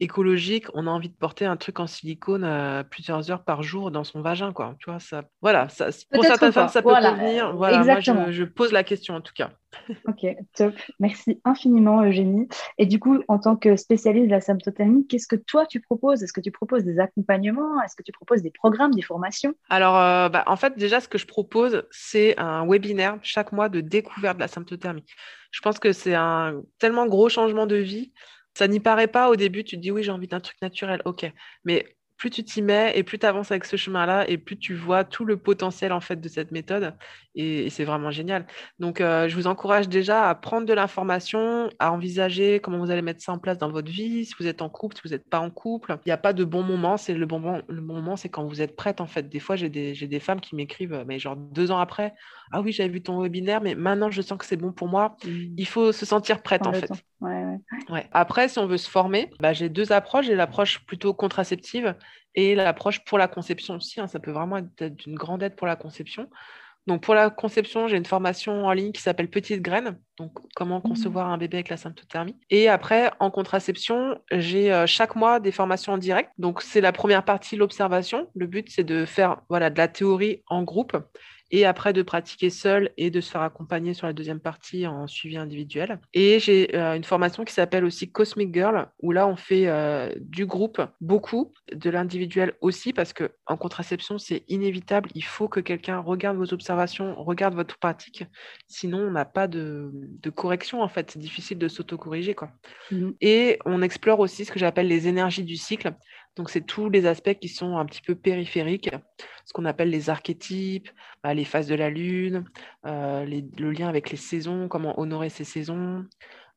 écologique, 0.00 0.66
on 0.74 0.86
a 0.86 0.90
envie 0.90 1.08
de 1.08 1.14
porter 1.14 1.44
un 1.44 1.56
truc 1.56 1.78
en 1.78 1.86
silicone 1.86 2.44
euh, 2.44 2.82
plusieurs 2.82 3.30
heures 3.30 3.44
par 3.44 3.62
jour 3.62 3.90
dans 3.90 4.04
son 4.04 4.20
vagin, 4.20 4.52
quoi. 4.52 4.74
Tu 4.80 4.90
vois, 4.90 4.98
ça, 4.98 5.22
voilà, 5.40 5.68
ça, 5.68 5.88
pour 6.12 6.24
certaines 6.24 6.52
femmes, 6.52 6.68
ça 6.68 6.82
peut 6.82 6.88
convenir. 6.88 7.54
Voilà, 7.56 7.84
moi, 7.84 8.30
je, 8.30 8.44
pose 8.44 8.72
la 8.72 8.82
question 8.84 9.14
en 9.14 9.20
tout 9.20 9.32
cas. 9.34 9.50
ok, 10.08 10.26
top. 10.54 10.74
Merci 10.98 11.40
infiniment, 11.44 12.02
Eugénie. 12.02 12.48
Et 12.78 12.86
du 12.86 12.98
coup, 12.98 13.20
en 13.28 13.38
tant 13.38 13.56
que 13.56 13.76
spécialiste 13.76 14.26
de 14.26 14.32
la 14.32 14.40
symptothermie, 14.40 15.06
qu'est-ce 15.06 15.26
que 15.26 15.36
toi 15.36 15.66
tu 15.66 15.80
proposes? 15.80 16.22
Est-ce 16.22 16.32
que 16.32 16.40
tu 16.40 16.50
proposes 16.50 16.84
des 16.84 16.98
accompagnements? 16.98 17.80
Est-ce 17.82 17.94
que 17.96 18.02
tu 18.02 18.12
proposes 18.12 18.42
des 18.42 18.50
programmes, 18.50 18.92
des 18.92 19.02
formations? 19.02 19.54
Alors, 19.70 19.96
euh, 19.96 20.28
bah, 20.28 20.44
en 20.46 20.56
fait, 20.56 20.76
déjà, 20.76 21.00
ce 21.00 21.08
que 21.08 21.18
je 21.18 21.26
propose, 21.26 21.84
c'est 21.90 22.38
un 22.38 22.66
webinaire 22.66 23.18
chaque 23.22 23.52
mois 23.52 23.68
de 23.68 23.80
découverte 23.80 24.36
de 24.36 24.42
la 24.42 24.48
symptothermie. 24.48 25.04
Je 25.50 25.60
pense 25.60 25.78
que 25.78 25.92
c'est 25.92 26.14
un 26.14 26.62
tellement 26.78 27.06
gros 27.06 27.28
changement 27.28 27.66
de 27.66 27.76
vie 27.76 28.12
ça 28.54 28.68
n'y 28.68 28.80
paraît 28.80 29.08
pas 29.08 29.30
au 29.30 29.36
début, 29.36 29.64
tu 29.64 29.76
te 29.76 29.80
dis 29.82 29.90
oui, 29.90 30.02
j'ai 30.02 30.10
envie 30.12 30.28
d'un 30.28 30.40
truc 30.40 30.56
naturel, 30.62 31.02
ok. 31.04 31.26
Mais 31.64 31.96
plus 32.16 32.30
tu 32.30 32.44
t'y 32.44 32.62
mets 32.62 32.92
et 32.96 33.02
plus 33.02 33.18
tu 33.18 33.26
avances 33.26 33.50
avec 33.50 33.64
ce 33.64 33.76
chemin-là 33.76 34.28
et 34.28 34.38
plus 34.38 34.56
tu 34.56 34.74
vois 34.74 35.04
tout 35.04 35.24
le 35.24 35.36
potentiel 35.36 35.92
en 35.92 36.00
fait 36.00 36.20
de 36.20 36.28
cette 36.28 36.52
méthode 36.52 36.94
et, 37.34 37.68
c'est 37.70 37.84
vraiment 37.84 38.10
génial. 38.10 38.46
Donc 38.78 39.00
euh, 39.00 39.28
je 39.28 39.34
vous 39.34 39.46
encourage 39.46 39.88
déjà 39.88 40.28
à 40.28 40.34
prendre 40.34 40.66
de 40.66 40.72
l'information, 40.72 41.68
à 41.78 41.92
envisager 41.92 42.60
comment 42.60 42.78
vous 42.78 42.90
allez 42.90 43.02
mettre 43.02 43.22
ça 43.22 43.32
en 43.32 43.38
place 43.38 43.58
dans 43.58 43.70
votre 43.70 43.90
vie, 43.90 44.24
si 44.24 44.34
vous 44.38 44.46
êtes 44.46 44.62
en 44.62 44.68
couple, 44.68 44.96
si 44.96 45.02
vous 45.04 45.10
n'êtes 45.10 45.28
pas 45.28 45.40
en 45.40 45.50
couple. 45.50 45.96
Il 46.06 46.08
n'y 46.08 46.12
a 46.12 46.16
pas 46.16 46.32
de 46.32 46.44
bon 46.44 46.62
moment, 46.62 46.96
c'est 46.96 47.14
le 47.14 47.26
bon 47.26 47.40
moment, 47.40 47.60
le 47.68 47.80
bon 47.80 47.94
moment 47.94 48.16
c'est 48.16 48.28
quand 48.28 48.46
vous 48.46 48.62
êtes 48.62 48.76
prête 48.76 49.00
en 49.00 49.06
fait. 49.06 49.28
Des 49.28 49.40
fois 49.40 49.56
j'ai 49.56 49.68
des, 49.68 49.92
des 49.94 50.20
femmes 50.20 50.40
qui 50.40 50.54
m'écrivent 50.54 51.04
mais 51.06 51.18
genre 51.18 51.36
deux 51.36 51.70
ans 51.70 51.78
après, 51.78 52.14
ah 52.52 52.60
oui 52.60 52.72
j'avais 52.72 52.88
vu 52.88 53.02
ton 53.02 53.20
webinaire 53.20 53.60
mais 53.60 53.74
maintenant 53.74 54.10
je 54.10 54.22
sens 54.22 54.38
que 54.38 54.46
c'est 54.46 54.56
bon 54.56 54.72
pour 54.72 54.88
moi. 54.88 55.16
Mmh. 55.24 55.30
Il 55.56 55.66
faut 55.66 55.90
se 55.90 56.06
sentir 56.06 56.42
prête 56.42 56.66
en 56.66 56.72
fait. 56.72 56.90
Ouais, 57.20 58.06
Après 58.12 58.48
si 58.48 58.58
on 58.58 58.66
veut 58.66 58.76
se 58.76 58.88
former, 58.88 59.30
bah, 59.40 59.52
j'ai 59.52 59.68
deux 59.68 59.92
approches. 59.92 60.26
J'ai 60.26 60.34
l'approche 60.34 60.84
plutôt 60.84 61.14
contraceptive 61.14 61.94
et 62.34 62.54
l'approche 62.54 63.04
pour 63.04 63.18
la 63.18 63.28
conception 63.28 63.76
aussi. 63.76 64.00
Hein. 64.00 64.06
ça 64.06 64.18
peut 64.18 64.32
vraiment 64.32 64.58
être 64.58 64.84
d'une 64.84 65.14
grande 65.14 65.42
aide 65.42 65.56
pour 65.56 65.66
la 65.66 65.76
conception. 65.76 66.28
Donc 66.86 67.02
pour 67.02 67.14
la 67.14 67.30
conception, 67.30 67.88
j'ai 67.88 67.96
une 67.96 68.04
formation 68.04 68.66
en 68.66 68.72
ligne 68.72 68.92
qui 68.92 69.00
s'appelle 69.00 69.30
Petite 69.30 69.62
graine, 69.62 69.98
donc 70.18 70.32
comment 70.54 70.80
mmh. 70.80 70.82
concevoir 70.82 71.30
un 71.30 71.38
bébé 71.38 71.58
avec 71.58 71.70
la 71.70 71.78
symptothermie. 71.78 72.36
Et 72.50 72.68
après, 72.68 73.10
en 73.20 73.30
contraception, 73.30 74.20
j'ai 74.30 74.70
euh, 74.70 74.86
chaque 74.86 75.16
mois 75.16 75.40
des 75.40 75.50
formations 75.50 75.94
en 75.94 75.98
direct. 75.98 76.30
Donc 76.36 76.60
c'est 76.60 76.82
la 76.82 76.92
première 76.92 77.24
partie, 77.24 77.56
l'observation. 77.56 78.28
Le 78.34 78.46
but, 78.46 78.68
c'est 78.70 78.84
de 78.84 79.06
faire 79.06 79.40
voilà, 79.48 79.70
de 79.70 79.78
la 79.78 79.88
théorie 79.88 80.42
en 80.46 80.62
groupe 80.62 80.94
et 81.54 81.64
après 81.64 81.92
de 81.92 82.02
pratiquer 82.02 82.50
seul 82.50 82.90
et 82.96 83.12
de 83.12 83.20
se 83.20 83.30
faire 83.30 83.42
accompagner 83.42 83.94
sur 83.94 84.08
la 84.08 84.12
deuxième 84.12 84.40
partie 84.40 84.88
en 84.88 85.06
suivi 85.06 85.36
individuel. 85.36 86.00
Et 86.12 86.40
j'ai 86.40 86.74
euh, 86.74 86.96
une 86.96 87.04
formation 87.04 87.44
qui 87.44 87.54
s'appelle 87.54 87.84
aussi 87.84 88.10
Cosmic 88.10 88.52
Girl, 88.52 88.88
où 89.00 89.12
là 89.12 89.28
on 89.28 89.36
fait 89.36 89.68
euh, 89.68 90.12
du 90.18 90.46
groupe 90.46 90.82
beaucoup, 91.00 91.52
de 91.72 91.90
l'individuel 91.90 92.54
aussi, 92.60 92.92
parce 92.92 93.12
que 93.12 93.30
en 93.46 93.56
contraception 93.56 94.18
c'est 94.18 94.42
inévitable, 94.48 95.10
il 95.14 95.22
faut 95.22 95.46
que 95.46 95.60
quelqu'un 95.60 96.00
regarde 96.00 96.36
vos 96.36 96.52
observations, 96.52 97.14
regarde 97.22 97.54
votre 97.54 97.78
pratique, 97.78 98.24
sinon 98.66 98.98
on 98.98 99.12
n'a 99.12 99.24
pas 99.24 99.46
de, 99.46 99.92
correction 100.34 100.82
en 100.82 100.88
fait, 100.88 101.12
c'est 101.12 101.20
difficile 101.20 101.58
de 101.58 101.68
s'auto-corriger 101.68 102.34
quoi. 102.34 102.50
Mmh. 102.90 103.10
Et 103.20 103.60
on 103.64 103.80
explore 103.80 104.18
aussi 104.18 104.44
ce 104.44 104.50
que 104.50 104.58
j'appelle 104.58 104.88
les 104.88 105.06
énergies 105.06 105.44
du 105.44 105.56
cycle. 105.56 105.94
Donc, 106.36 106.50
c'est 106.50 106.62
tous 106.62 106.90
les 106.90 107.06
aspects 107.06 107.34
qui 107.34 107.48
sont 107.48 107.76
un 107.76 107.86
petit 107.86 108.02
peu 108.02 108.14
périphériques, 108.14 108.90
ce 109.44 109.52
qu'on 109.52 109.64
appelle 109.64 109.90
les 109.90 110.10
archétypes, 110.10 110.88
bah, 111.22 111.32
les 111.32 111.44
phases 111.44 111.68
de 111.68 111.74
la 111.74 111.90
Lune, 111.90 112.44
euh, 112.86 113.24
le 113.24 113.70
lien 113.70 113.88
avec 113.88 114.10
les 114.10 114.16
saisons, 114.16 114.66
comment 114.68 114.98
honorer 114.98 115.28
ces 115.28 115.44
saisons, 115.44 116.04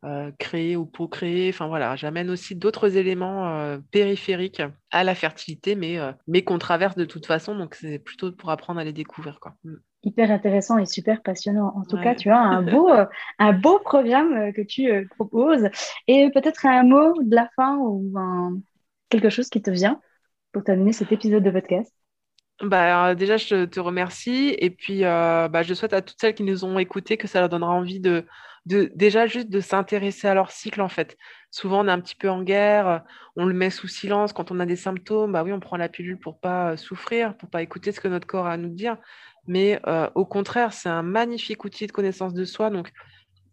euh, 0.04 0.32
créer 0.40 0.76
ou 0.76 0.86
pour-créer. 0.86 1.50
Enfin 1.50 1.68
voilà, 1.68 1.96
j'amène 1.96 2.32
aussi 2.32 2.56
d'autres 2.56 2.98
éléments 2.98 3.48
euh, 3.50 3.78
périphériques 3.92 4.64
à 4.90 5.04
la 5.04 5.14
fertilité, 5.14 5.76
mais, 5.76 6.00
mais 6.28 6.44
qu'on 6.44 6.58
traverse 6.58 6.96
de 6.96 7.06
toute 7.06 7.28
façon. 7.28 7.56
Donc, 7.56 7.76
c'est 7.76 8.00
plutôt 8.00 8.32
pour 8.32 8.50
apprendre 8.50 8.80
à 8.80 8.84
les 8.84 8.94
découvrir. 8.94 9.40
Quoi. 9.40 9.54
Mm. 9.64 9.76
Hyper 10.04 10.32
intéressant 10.32 10.78
et 10.78 10.86
super 10.86 11.22
passionnant. 11.22 11.74
En 11.76 11.84
tout 11.84 11.98
cas, 11.98 12.16
tu 12.16 12.30
as 12.30 12.40
un 12.40 12.62
beau, 12.64 12.90
un 13.40 13.54
beau 13.54 13.78
programme 13.80 14.54
que 14.54 14.62
tu 14.62 15.08
proposes. 15.16 15.70
Et 16.08 16.32
peut-être 16.32 16.66
un 16.66 16.84
mot 16.84 17.14
de 17.22 17.36
la 17.36 17.50
fin 17.56 17.78
ou 17.78 18.14
un, 18.16 18.58
quelque 19.10 19.30
chose 19.30 19.50
qui 19.50 19.62
te 19.62 19.70
vient 19.70 20.02
pour 20.52 20.64
terminer 20.64 20.94
cet 20.94 21.12
épisode 21.12 21.44
de 21.44 21.52
podcast? 21.52 21.94
Bah, 22.62 23.14
déjà, 23.14 23.38
je 23.38 23.66
te 23.66 23.80
remercie. 23.80 24.56
Et 24.60 24.72
puis, 24.72 25.06
euh, 25.06 25.48
bah, 25.48 25.62
je 25.64 25.74
souhaite 25.74 25.94
à 25.94 26.02
toutes 26.02 26.20
celles 26.20 26.34
qui 26.34 26.44
nous 26.44 26.66
ont 26.66 26.80
écoutés 26.80 27.18
que 27.18 27.28
ça 27.28 27.40
leur 27.40 27.50
donnera 27.50 27.72
envie 27.72 28.00
de, 28.00 28.26
déjà 28.66 29.28
juste 29.28 29.50
de 29.50 29.60
s'intéresser 29.60 30.28
à 30.28 30.34
leur 30.34 30.52
cycle, 30.52 30.82
en 30.82 30.90
fait. 30.90 31.18
Souvent, 31.52 31.86
on 31.86 31.88
est 31.88 31.92
un 31.92 32.00
petit 32.02 32.16
peu 32.16 32.30
en 32.30 32.42
guerre, 32.42 33.04
on 33.36 33.46
le 33.46 33.54
met 33.54 33.70
sous 33.70 33.88
silence 33.88 34.34
quand 34.34 34.52
on 34.52 34.60
a 34.60 34.66
des 34.66 34.76
symptômes. 34.76 35.34
Bah 35.34 35.44
oui, 35.44 35.54
on 35.54 35.60
prend 35.60 35.78
la 35.78 35.88
pilule 35.88 36.20
pour 36.20 36.40
pas 36.40 36.72
euh, 36.72 36.78
souffrir, 36.78 37.38
pour 37.38 37.50
pas 37.50 37.62
écouter 37.62 37.92
ce 37.92 38.00
que 38.00 38.08
notre 38.08 38.28
corps 38.28 38.48
a 38.48 38.54
à 38.54 38.58
nous 38.58 38.70
dire. 38.70 38.98
Mais 39.46 39.80
euh, 39.88 40.10
au 40.16 40.26
contraire, 40.26 40.74
c'est 40.74 40.90
un 40.90 41.04
magnifique 41.04 41.64
outil 41.64 41.86
de 41.86 41.92
connaissance 41.92 42.34
de 42.34 42.44
soi. 42.44 42.70
Donc, 42.72 42.92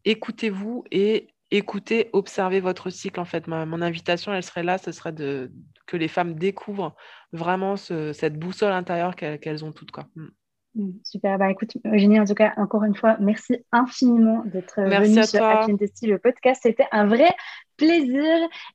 écoutez-vous 0.07 0.85
et 0.91 1.29
écoutez, 1.51 2.11
observez 2.13 2.61
votre 2.61 2.91
cycle. 2.91 3.21
En 3.21 3.25
fait, 3.25 3.47
mon 3.47 3.83
invitation, 3.83 4.33
elle 4.33 4.43
serait 4.43 4.63
là, 4.63 4.79
ce 4.79 4.93
serait 4.93 5.13
de, 5.13 5.53
que 5.87 5.97
les 5.97 6.09
femmes 6.09 6.35
découvrent 6.35 6.95
vraiment 7.33 7.77
cette 7.77 8.39
boussole 8.39 8.73
intérieure 8.73 9.17
qu'elles 9.17 9.65
ont 9.65 9.73
toutes. 9.73 9.91
Quoi. 9.91 10.05
Mm. 10.17 10.29
Mm, 10.77 10.91
super, 11.05 11.39
bah 11.39 11.51
écoute 11.51 11.77
Eugénie, 11.87 12.19
en 12.19 12.25
tout 12.25 12.35
cas, 12.35 12.53
encore 12.57 12.83
une 12.83 12.97
fois, 12.97 13.17
merci 13.21 13.65
infiniment 13.71 14.43
d'être 14.47 14.81
venue 14.83 15.23
sur 15.25 15.45
Happy 15.45 15.73
le 16.03 16.19
podcast. 16.19 16.61
C'était 16.65 16.87
un 16.91 17.07
vrai 17.07 17.31
plaisir. 17.77 18.25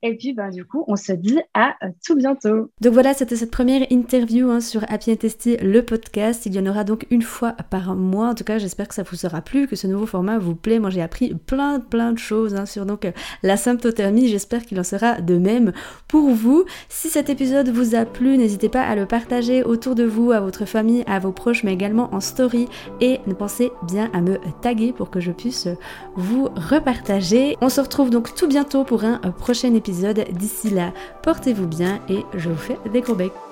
Et 0.03 0.15
puis, 0.15 0.33
ben, 0.33 0.49
du 0.49 0.65
coup, 0.65 0.83
on 0.87 0.95
se 0.95 1.13
dit 1.13 1.39
à 1.53 1.75
euh, 1.83 1.89
tout 2.05 2.15
bientôt. 2.15 2.69
Donc 2.81 2.93
voilà, 2.93 3.13
c'était 3.13 3.35
cette 3.35 3.51
première 3.51 3.91
interview 3.91 4.49
hein, 4.49 4.61
sur 4.61 4.83
Happy 4.89 5.17
Testy, 5.17 5.57
le 5.57 5.83
podcast. 5.83 6.45
Il 6.45 6.53
y 6.53 6.59
en 6.59 6.67
aura 6.67 6.83
donc 6.83 7.07
une 7.09 7.21
fois 7.21 7.53
par 7.69 7.95
mois. 7.95 8.29
En 8.29 8.35
tout 8.35 8.43
cas, 8.43 8.59
j'espère 8.59 8.87
que 8.87 8.93
ça 8.93 9.03
vous 9.03 9.15
sera 9.15 9.41
plu, 9.41 9.67
que 9.67 9.75
ce 9.75 9.87
nouveau 9.87 10.05
format 10.05 10.37
vous 10.37 10.55
plaît. 10.55 10.79
Moi, 10.79 10.89
j'ai 10.89 11.01
appris 11.01 11.33
plein, 11.33 11.79
plein 11.79 12.11
de 12.11 12.19
choses 12.19 12.55
hein, 12.55 12.65
sur 12.65 12.85
donc 12.85 13.11
la 13.41 13.57
symptothermie. 13.57 14.27
J'espère 14.27 14.65
qu'il 14.65 14.79
en 14.79 14.83
sera 14.83 15.21
de 15.21 15.37
même 15.37 15.73
pour 16.07 16.29
vous. 16.29 16.65
Si 16.89 17.09
cet 17.09 17.29
épisode 17.29 17.69
vous 17.69 17.95
a 17.95 18.05
plu, 18.05 18.37
n'hésitez 18.37 18.69
pas 18.69 18.83
à 18.83 18.95
le 18.95 19.05
partager 19.05 19.63
autour 19.63 19.95
de 19.95 20.03
vous, 20.03 20.31
à 20.31 20.39
votre 20.39 20.65
famille, 20.65 21.03
à 21.07 21.17
vos 21.19 21.31
proches, 21.31 21.63
mais 21.63 21.73
également 21.73 22.13
en 22.13 22.19
story. 22.19 22.67
Et 23.01 23.19
pensez 23.39 23.71
bien 23.83 24.11
à 24.13 24.21
me 24.21 24.37
taguer 24.61 24.91
pour 24.91 25.09
que 25.09 25.19
je 25.19 25.31
puisse 25.31 25.67
vous 26.15 26.49
repartager. 26.55 27.57
On 27.61 27.69
se 27.69 27.81
retrouve 27.81 28.11
donc 28.11 28.35
tout 28.35 28.47
bientôt 28.47 28.83
pour 28.89 29.03
un 29.03 29.19
prochain 29.37 29.75
épisode. 29.75 30.25
D'ici 30.31 30.71
là, 30.71 30.91
portez-vous 31.21 31.67
bien 31.67 32.01
et 32.09 32.25
je 32.33 32.49
vous 32.49 32.57
fais 32.57 32.77
des 32.91 33.01
gros 33.01 33.13
becs. 33.13 33.48